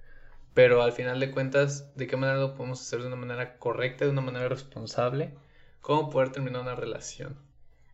pero 0.53 0.81
al 0.81 0.91
final 0.91 1.19
de 1.19 1.31
cuentas, 1.31 1.93
¿de 1.95 2.07
qué 2.07 2.17
manera 2.17 2.39
lo 2.39 2.55
podemos 2.55 2.81
hacer 2.81 3.01
de 3.01 3.07
una 3.07 3.15
manera 3.15 3.57
correcta, 3.57 4.05
de 4.05 4.11
una 4.11 4.21
manera 4.21 4.49
responsable? 4.49 5.33
¿Cómo 5.81 6.09
poder 6.09 6.31
terminar 6.31 6.61
una 6.61 6.75
relación? 6.75 7.37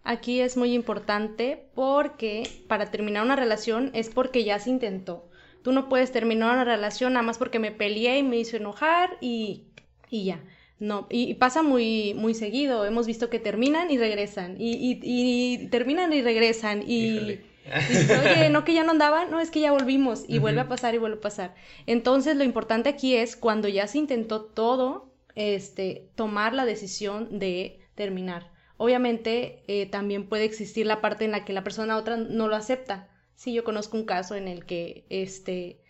Aquí 0.04 0.42
es 0.42 0.58
muy 0.58 0.74
importante 0.74 1.70
porque 1.76 2.44
para 2.68 2.92
terminar 2.92 3.24
una 3.24 3.38
relación 3.38 3.92
es 3.94 4.10
porque 4.10 4.44
ya 4.44 4.60
se 4.60 4.70
intentó. 4.70 5.30
Tú 5.64 5.72
no 5.72 5.90
puedes 5.90 6.12
terminar 6.12 6.54
una 6.54 6.66
relación 6.66 7.14
nada 7.14 7.26
más 7.26 7.38
porque 7.38 7.60
me 7.60 7.72
peleé 7.72 8.20
y 8.20 8.24
me 8.24 8.38
hizo 8.38 8.58
enojar 8.58 9.18
y, 9.22 9.64
y 10.10 10.26
ya. 10.26 10.44
No, 10.80 11.08
y, 11.10 11.36
pasa 11.36 11.64
muy, 11.64 12.14
muy 12.14 12.34
seguido. 12.34 12.86
Hemos 12.86 13.08
visto 13.08 13.30
que 13.30 13.40
terminan 13.40 13.90
y 13.90 13.98
regresan. 13.98 14.58
Y, 14.60 14.74
y, 14.74 15.00
y 15.02 15.68
terminan 15.70 16.12
y 16.12 16.22
regresan. 16.22 16.84
Y, 16.86 17.40
oye, 17.68 18.50
no 18.50 18.66
que 18.66 18.74
ya 18.74 18.84
no 18.84 18.92
andaba, 18.92 19.24
no, 19.26 19.40
es 19.40 19.50
que 19.50 19.62
ya 19.62 19.72
volvimos. 19.72 20.26
Y 20.28 20.40
vuelve 20.40 20.60
a 20.60 20.68
pasar 20.68 20.94
y 20.94 20.98
vuelve 20.98 21.18
a 21.18 21.22
pasar. 21.22 21.56
Entonces, 21.86 22.36
lo 22.36 22.44
importante 22.44 22.90
aquí 22.90 23.16
es 23.16 23.38
cuando 23.38 23.70
ya 23.70 23.88
se 23.88 24.00
intentó 24.00 24.42
todo, 24.42 25.14
este, 25.36 26.10
tomar 26.16 26.54
la 26.54 26.66
decisión 26.66 27.40
de 27.40 27.80
terminar. 27.96 28.52
Obviamente, 28.76 29.64
eh, 29.68 29.86
también 29.86 30.28
puede 30.28 30.44
existir 30.44 30.86
la 30.86 31.00
parte 31.00 31.24
en 31.24 31.32
la 31.32 31.46
que 31.46 31.54
la 31.54 31.64
persona 31.64 31.96
otra 31.96 32.18
no 32.18 32.50
lo 32.50 32.58
acepta. 32.58 33.08
Sí, 33.36 33.54
yo 33.54 33.64
conozco 33.64 33.98
un 33.98 34.06
caso 34.06 34.36
en 34.36 34.48
el 34.48 34.66
que, 34.66 35.06
este, 35.10 35.82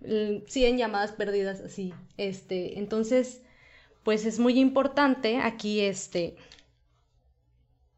en 0.00 0.78
llamadas 0.78 1.12
perdidas 1.12 1.60
así, 1.60 1.92
este, 2.16 2.78
entonces, 2.78 3.42
pues 4.02 4.24
es 4.24 4.38
muy 4.38 4.58
importante 4.58 5.38
aquí, 5.38 5.80
este, 5.80 6.36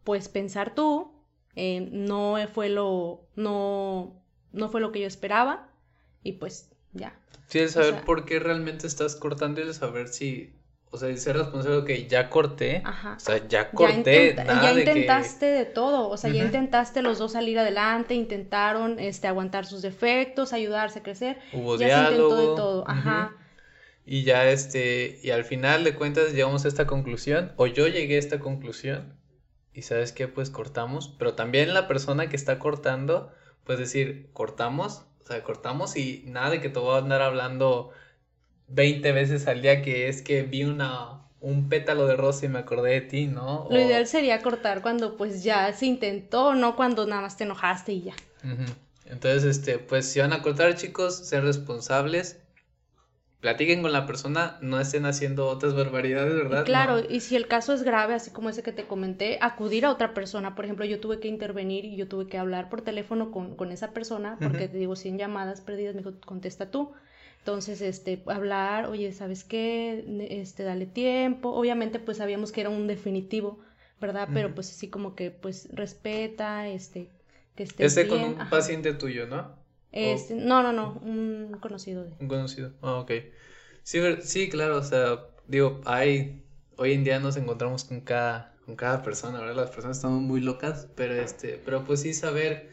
pues 0.05 0.29
pensar 0.29 0.75
tú, 0.75 1.13
eh, 1.55 1.89
no 1.93 2.37
fue 2.53 2.69
lo, 2.69 3.29
no, 3.37 4.23
no 4.53 4.69
fue 4.69 4.81
lo 4.81 4.93
que 4.93 5.01
yo 5.01 5.07
esperaba 5.07 5.71
y 6.23 6.33
pues 6.33 6.71
ya. 6.93 7.19
Sí, 7.49 7.59
el 7.61 7.71
saber 7.71 8.05
por 8.05 8.25
qué 8.25 8.39
realmente 8.39 8.87
estás 8.87 9.17
cortando 9.17 9.61
y 9.61 9.65
el 9.65 9.75
saber 9.75 10.09
si 10.09 10.58
o 10.91 10.97
sea, 10.97 11.15
ser 11.17 11.37
responsable, 11.37 11.85
que 11.85 12.07
ya 12.07 12.31
corté. 12.31 12.83
Ajá. 12.85 13.15
O 13.17 13.21
sea, 13.21 13.47
ya 13.47 13.71
corté. 13.71 14.35
Ya, 14.35 14.45
ya 14.45 14.73
intentaste 14.73 15.47
de, 15.47 15.65
todo. 15.65 16.09
O 16.09 16.17
sea, 16.17 16.31
ya 16.31 16.45
intentaste 16.45 17.03
los 17.03 17.19
dos 17.19 17.33
salir 17.33 17.59
adelante, 17.59 18.15
intentaron 18.15 18.99
este, 18.99 19.29
aguantar 19.29 19.67
sus 19.67 19.83
defectos, 19.83 20.53
ayudarse 20.53 21.01
a 21.01 21.03
crecer. 21.03 21.39
Hubo 21.53 21.77
ya 21.77 22.07
se 22.07 22.13
intentó 22.13 22.37
de 22.37 22.47
todo. 22.57 22.85
Ajá. 22.89 23.37
Y 24.11 24.23
ya 24.23 24.49
este, 24.49 25.21
y 25.23 25.31
al 25.31 25.45
final 25.45 25.85
de 25.85 25.95
cuentas 25.95 26.33
llegamos 26.33 26.65
a 26.65 26.69
esta 26.69 26.87
conclusión, 26.87 27.53
o 27.57 27.67
yo 27.67 27.89
llegué 27.89 28.17
a 28.17 28.19
esta 28.19 28.39
conclusión, 28.39 29.13
y 29.75 29.83
sabes 29.83 30.13
qué, 30.13 30.27
pues 30.29 30.49
cortamos, 30.49 31.15
pero 31.19 31.35
también 31.35 31.75
la 31.75 31.87
persona 31.87 32.31
que 32.31 32.37
está 32.37 32.59
cortando, 32.59 33.31
pues 33.65 33.79
decir, 33.79 34.31
cortamos, 34.33 35.05
o 35.23 35.27
sea, 35.27 35.43
cortamos 35.45 35.95
y 35.97 36.25
nada 36.27 36.49
de 36.49 36.63
que 36.63 36.71
te 36.71 36.79
voy 36.79 36.95
a 36.95 36.99
andar 36.99 37.21
hablando 37.21 37.91
20 38.69 39.13
veces 39.13 39.47
al 39.47 39.63
día 39.63 39.83
que 39.83 40.09
es 40.09 40.23
que 40.23 40.43
vi 40.43 40.65
una, 40.65 41.23
un 41.41 41.69
pétalo 41.69 42.07
de 42.07 42.17
rosa 42.17 42.47
y 42.47 42.49
me 42.49 42.59
acordé 42.59 42.93
de 42.93 43.01
ti, 43.03 43.27
¿no? 43.27 43.67
Lo 43.71 43.81
ideal 43.81 44.07
sería 44.07 44.43
cortar 44.43 44.83
cuando 44.83 45.17
pues 45.17 45.43
ya 45.43 45.73
se 45.73 45.87
intentó, 45.87 46.55
no 46.55 46.77
cuando 46.77 47.07
nada 47.07 47.23
más 47.23 47.37
te 47.37 47.45
enojaste 47.45 47.93
y 47.93 48.03
ya. 48.03 48.15
Entonces, 49.07 49.45
este, 49.45 49.79
pues 49.79 50.07
si 50.07 50.21
van 50.21 50.33
a 50.33 50.43
cortar 50.43 50.75
chicos, 50.75 51.17
sean 51.29 51.43
responsables, 51.43 52.39
platiquen 53.41 53.83
con 53.83 53.93
la 53.93 54.07
persona, 54.07 54.59
no 54.61 54.79
estén 54.81 55.07
haciendo 55.07 55.49
otras 55.49 55.75
barbaridades, 55.75 56.35
¿verdad? 56.35 56.65
claro, 56.65 57.01
y 57.09 57.21
si 57.21 57.37
el 57.37 57.47
caso 57.47 57.73
es 57.73 57.83
grave, 57.83 58.15
así 58.15 58.31
como 58.31 58.51
ese 58.51 58.63
que 58.63 58.73
te 58.73 58.87
comenté, 58.87 59.39
acudir 59.41 59.87
a 59.87 59.93
otra 59.93 60.13
persona. 60.13 60.55
Por 60.55 60.65
ejemplo, 60.65 60.85
yo 60.85 61.01
tuve 61.01 61.21
que 61.21 61.29
intervenir 61.29 61.85
y 61.85 61.97
yo 61.97 62.09
tuve 62.09 62.27
que 62.27 62.37
hablar 62.37 62.69
por 62.69 62.83
teléfono 62.83 63.31
con, 63.31 63.57
con 63.57 63.73
esa 63.73 63.93
persona, 63.93 64.37
porque 64.41 64.69
te 64.69 64.77
digo, 64.77 64.95
100 64.95 65.19
llamadas 65.19 65.61
perdidas, 65.61 65.95
me 65.95 66.03
dijo, 66.03 66.15
contesta 66.25 66.71
tú. 66.71 66.93
Entonces, 67.41 67.81
este, 67.81 68.23
hablar, 68.27 68.87
oye, 68.87 69.13
¿sabes 69.13 69.45
qué? 69.45 70.05
Este, 70.31 70.65
dale 70.65 70.87
tiempo. 70.87 71.51
Obviamente, 71.51 71.99
pues 71.99 72.19
sabíamos 72.19 72.53
que 72.53 72.61
era 72.61 72.71
un 72.71 72.87
definitivo, 72.87 73.59
¿verdad? 74.01 74.29
Pero 74.35 74.55
pues 74.55 74.71
así 74.71 74.89
como 74.89 75.15
que, 75.15 75.31
pues, 75.31 75.69
respeta, 75.73 76.69
este, 76.69 77.09
que 77.55 77.63
esté 77.63 77.87
Este 77.87 78.07
con 78.07 78.23
un 78.23 78.51
paciente 78.51 78.93
tuyo, 78.93 79.27
¿no? 79.27 79.57
Este, 79.93 80.35
no, 80.35 80.63
no, 80.63 80.73
no, 80.73 81.01
un 81.03 81.57
conocido. 81.61 82.05
De... 82.05 82.11
Un 82.21 82.29
conocido, 82.29 82.73
ah, 82.83 82.97
ok. 82.97 83.13
Sí, 83.83 84.01
sí, 84.21 84.51
claro, 84.51 84.77
o 84.77 84.85
sea, 84.85 85.25
digo, 85.47 85.81
hay, 85.87 86.45
hoy 86.77 86.93
en 86.93 87.05
día 87.05 87.19
nos 87.19 87.39
encontramos 87.39 87.85
con 87.85 88.03
cada, 88.03 88.55
con 88.67 88.77
cada 88.77 89.03
persona, 89.03 89.41
¿verdad? 89.41 89.57
Las 89.57 89.71
personas 89.71 89.97
están 89.97 90.13
muy 90.13 90.43
locas, 90.43 90.89
pero 90.95 91.15
este, 91.15 91.61
pero 91.65 91.85
pues 91.85 92.03
sí 92.03 92.13
saber 92.13 92.69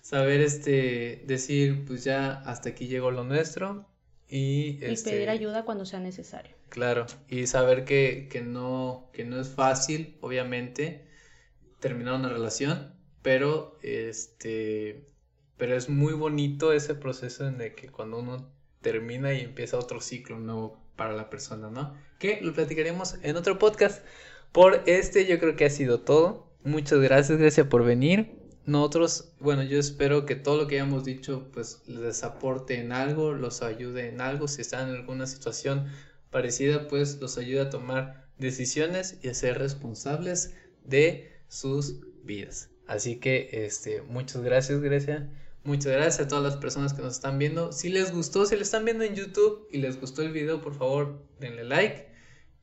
saber 0.00 0.42
este 0.42 1.22
decir 1.26 1.84
pues 1.86 2.04
ya 2.04 2.42
hasta 2.44 2.68
aquí 2.68 2.88
llegó 2.88 3.10
lo 3.10 3.24
nuestro 3.24 3.86
y, 4.34 4.80
Y 4.80 4.84
este, 4.84 5.12
pedir 5.12 5.30
ayuda 5.30 5.64
cuando 5.64 5.86
sea 5.86 6.00
necesario. 6.00 6.56
Claro, 6.68 7.06
y 7.28 7.46
saber 7.46 7.84
que, 7.84 8.26
que 8.28 8.40
no, 8.40 9.08
que 9.12 9.24
no 9.24 9.40
es 9.40 9.48
fácil, 9.48 10.18
obviamente, 10.20 11.06
terminar 11.78 12.14
una 12.14 12.30
relación, 12.30 12.96
pero 13.22 13.78
este, 13.82 15.06
pero 15.56 15.76
es 15.76 15.88
muy 15.88 16.14
bonito 16.14 16.72
ese 16.72 16.96
proceso 16.96 17.46
en 17.46 17.60
el 17.60 17.76
que 17.76 17.88
cuando 17.90 18.18
uno 18.18 18.52
termina 18.80 19.32
y 19.32 19.42
empieza 19.42 19.78
otro 19.78 20.00
ciclo 20.00 20.40
nuevo 20.40 20.82
para 20.96 21.14
la 21.14 21.30
persona, 21.30 21.70
¿no? 21.70 21.94
Que 22.18 22.40
lo 22.40 22.52
platicaremos 22.54 23.16
en 23.22 23.36
otro 23.36 23.60
podcast. 23.60 24.04
Por 24.50 24.82
este 24.86 25.26
yo 25.26 25.38
creo 25.38 25.54
que 25.54 25.66
ha 25.66 25.70
sido 25.70 26.00
todo. 26.00 26.52
Muchas 26.64 26.98
gracias, 26.98 27.38
gracias 27.38 27.68
por 27.68 27.84
venir. 27.84 28.43
Nosotros, 28.66 29.32
bueno, 29.40 29.62
yo 29.62 29.78
espero 29.78 30.24
que 30.24 30.36
todo 30.36 30.56
lo 30.56 30.66
que 30.66 30.76
hayamos 30.76 31.04
dicho 31.04 31.50
pues 31.52 31.82
les 31.86 32.24
aporte 32.24 32.80
en 32.80 32.92
algo, 32.92 33.34
los 33.34 33.62
ayude 33.62 34.08
en 34.08 34.22
algo, 34.22 34.48
si 34.48 34.62
están 34.62 34.88
en 34.88 34.94
alguna 34.94 35.26
situación 35.26 35.86
parecida, 36.30 36.88
pues 36.88 37.20
los 37.20 37.36
ayude 37.36 37.60
a 37.60 37.70
tomar 37.70 38.26
decisiones 38.38 39.18
y 39.22 39.28
a 39.28 39.34
ser 39.34 39.58
responsables 39.58 40.54
de 40.82 41.30
sus 41.48 42.00
vidas. 42.24 42.70
Así 42.86 43.16
que, 43.16 43.50
este, 43.52 44.02
muchas 44.02 44.42
gracias, 44.42 44.80
Grecia. 44.80 45.30
Muchas 45.62 45.92
gracias 45.92 46.20
a 46.20 46.28
todas 46.28 46.44
las 46.44 46.56
personas 46.56 46.92
que 46.92 47.02
nos 47.02 47.14
están 47.14 47.38
viendo. 47.38 47.72
Si 47.72 47.88
les 47.88 48.12
gustó, 48.12 48.44
si 48.46 48.56
lo 48.56 48.62
están 48.62 48.84
viendo 48.84 49.04
en 49.04 49.14
YouTube 49.14 49.68
y 49.72 49.78
les 49.78 50.00
gustó 50.00 50.22
el 50.22 50.32
video, 50.32 50.60
por 50.60 50.74
favor, 50.74 51.22
denle 51.38 51.64
like, 51.64 52.08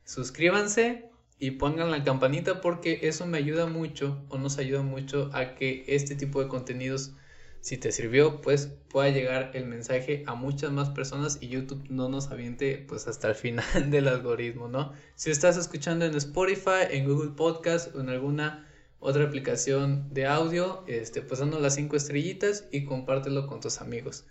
suscríbanse 0.04 1.11
y 1.42 1.50
pongan 1.50 1.90
la 1.90 2.04
campanita 2.04 2.60
porque 2.60 3.00
eso 3.02 3.26
me 3.26 3.36
ayuda 3.36 3.66
mucho 3.66 4.24
o 4.28 4.38
nos 4.38 4.58
ayuda 4.58 4.82
mucho 4.82 5.28
a 5.32 5.56
que 5.56 5.82
este 5.88 6.14
tipo 6.14 6.40
de 6.40 6.46
contenidos, 6.46 7.16
si 7.60 7.78
te 7.78 7.90
sirvió, 7.90 8.40
pues 8.40 8.68
pueda 8.88 9.08
llegar 9.08 9.50
el 9.54 9.66
mensaje 9.66 10.22
a 10.28 10.36
muchas 10.36 10.70
más 10.70 10.90
personas 10.90 11.38
y 11.40 11.48
YouTube 11.48 11.84
no 11.90 12.08
nos 12.08 12.30
aviente 12.30 12.84
pues 12.86 13.08
hasta 13.08 13.28
el 13.28 13.34
final 13.34 13.64
del 13.90 14.06
algoritmo, 14.06 14.68
¿no? 14.68 14.92
Si 15.16 15.32
estás 15.32 15.56
escuchando 15.56 16.04
en 16.04 16.14
Spotify, 16.14 16.86
en 16.90 17.08
Google 17.08 17.32
Podcast 17.32 17.92
o 17.96 18.00
en 18.00 18.10
alguna 18.10 18.68
otra 19.00 19.24
aplicación 19.24 20.14
de 20.14 20.26
audio, 20.26 20.84
este, 20.86 21.22
pues 21.22 21.40
las 21.40 21.74
cinco 21.74 21.96
estrellitas 21.96 22.68
y 22.70 22.84
compártelo 22.84 23.48
con 23.48 23.58
tus 23.58 23.80
amigos. 23.80 24.26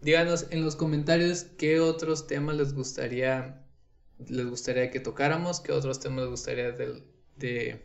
Díganos 0.00 0.48
en 0.50 0.64
los 0.64 0.74
comentarios 0.74 1.44
qué 1.56 1.78
otros 1.78 2.26
temas 2.26 2.56
les 2.56 2.74
gustaría 2.74 3.62
les 4.26 4.46
gustaría 4.46 4.90
que 4.90 5.00
tocáramos, 5.00 5.60
qué 5.60 5.72
otros 5.72 6.00
temas 6.00 6.20
les 6.20 6.30
gustaría 6.30 6.72
de, 6.72 7.02
de 7.36 7.82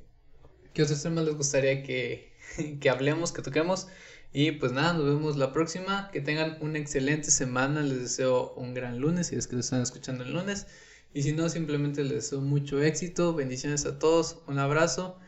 qué 0.74 0.84
otros 0.84 1.02
temas 1.02 1.26
les 1.26 1.36
gustaría 1.36 1.84
que, 1.84 2.34
que 2.80 2.90
hablemos, 2.90 3.32
que 3.32 3.42
toquemos. 3.42 3.88
Y 4.34 4.54
pues 4.54 4.72
nada, 4.72 4.94
nos 4.94 5.06
vemos 5.06 5.38
la 5.38 5.54
próxima. 5.54 6.10
Que 6.12 6.20
tengan 6.20 6.58
una 6.62 6.80
excelente 6.80 7.30
semana. 7.30 7.84
Les 7.84 8.02
deseo 8.02 8.54
un 8.56 8.74
gran 8.74 9.00
lunes 9.00 9.28
si 9.28 9.36
es 9.36 9.48
que 9.48 9.54
lo 9.56 9.62
están 9.62 9.82
escuchando 9.82 10.24
el 10.24 10.34
lunes. 10.34 10.66
Y 11.14 11.22
si 11.22 11.34
no, 11.34 11.48
simplemente 11.50 12.04
les 12.04 12.14
deseo 12.14 12.42
mucho 12.42 12.82
éxito. 12.82 13.36
Bendiciones 13.36 13.86
a 13.86 14.00
todos. 14.00 14.40
Un 14.48 14.58
abrazo. 14.58 15.20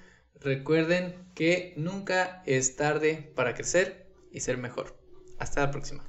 Recuerden 0.41 1.15
que 1.35 1.73
nunca 1.77 2.41
es 2.47 2.75
tarde 2.75 3.31
para 3.35 3.53
crecer 3.53 4.07
y 4.31 4.39
ser 4.39 4.57
mejor. 4.57 4.97
Hasta 5.37 5.61
la 5.61 5.71
próxima. 5.71 6.03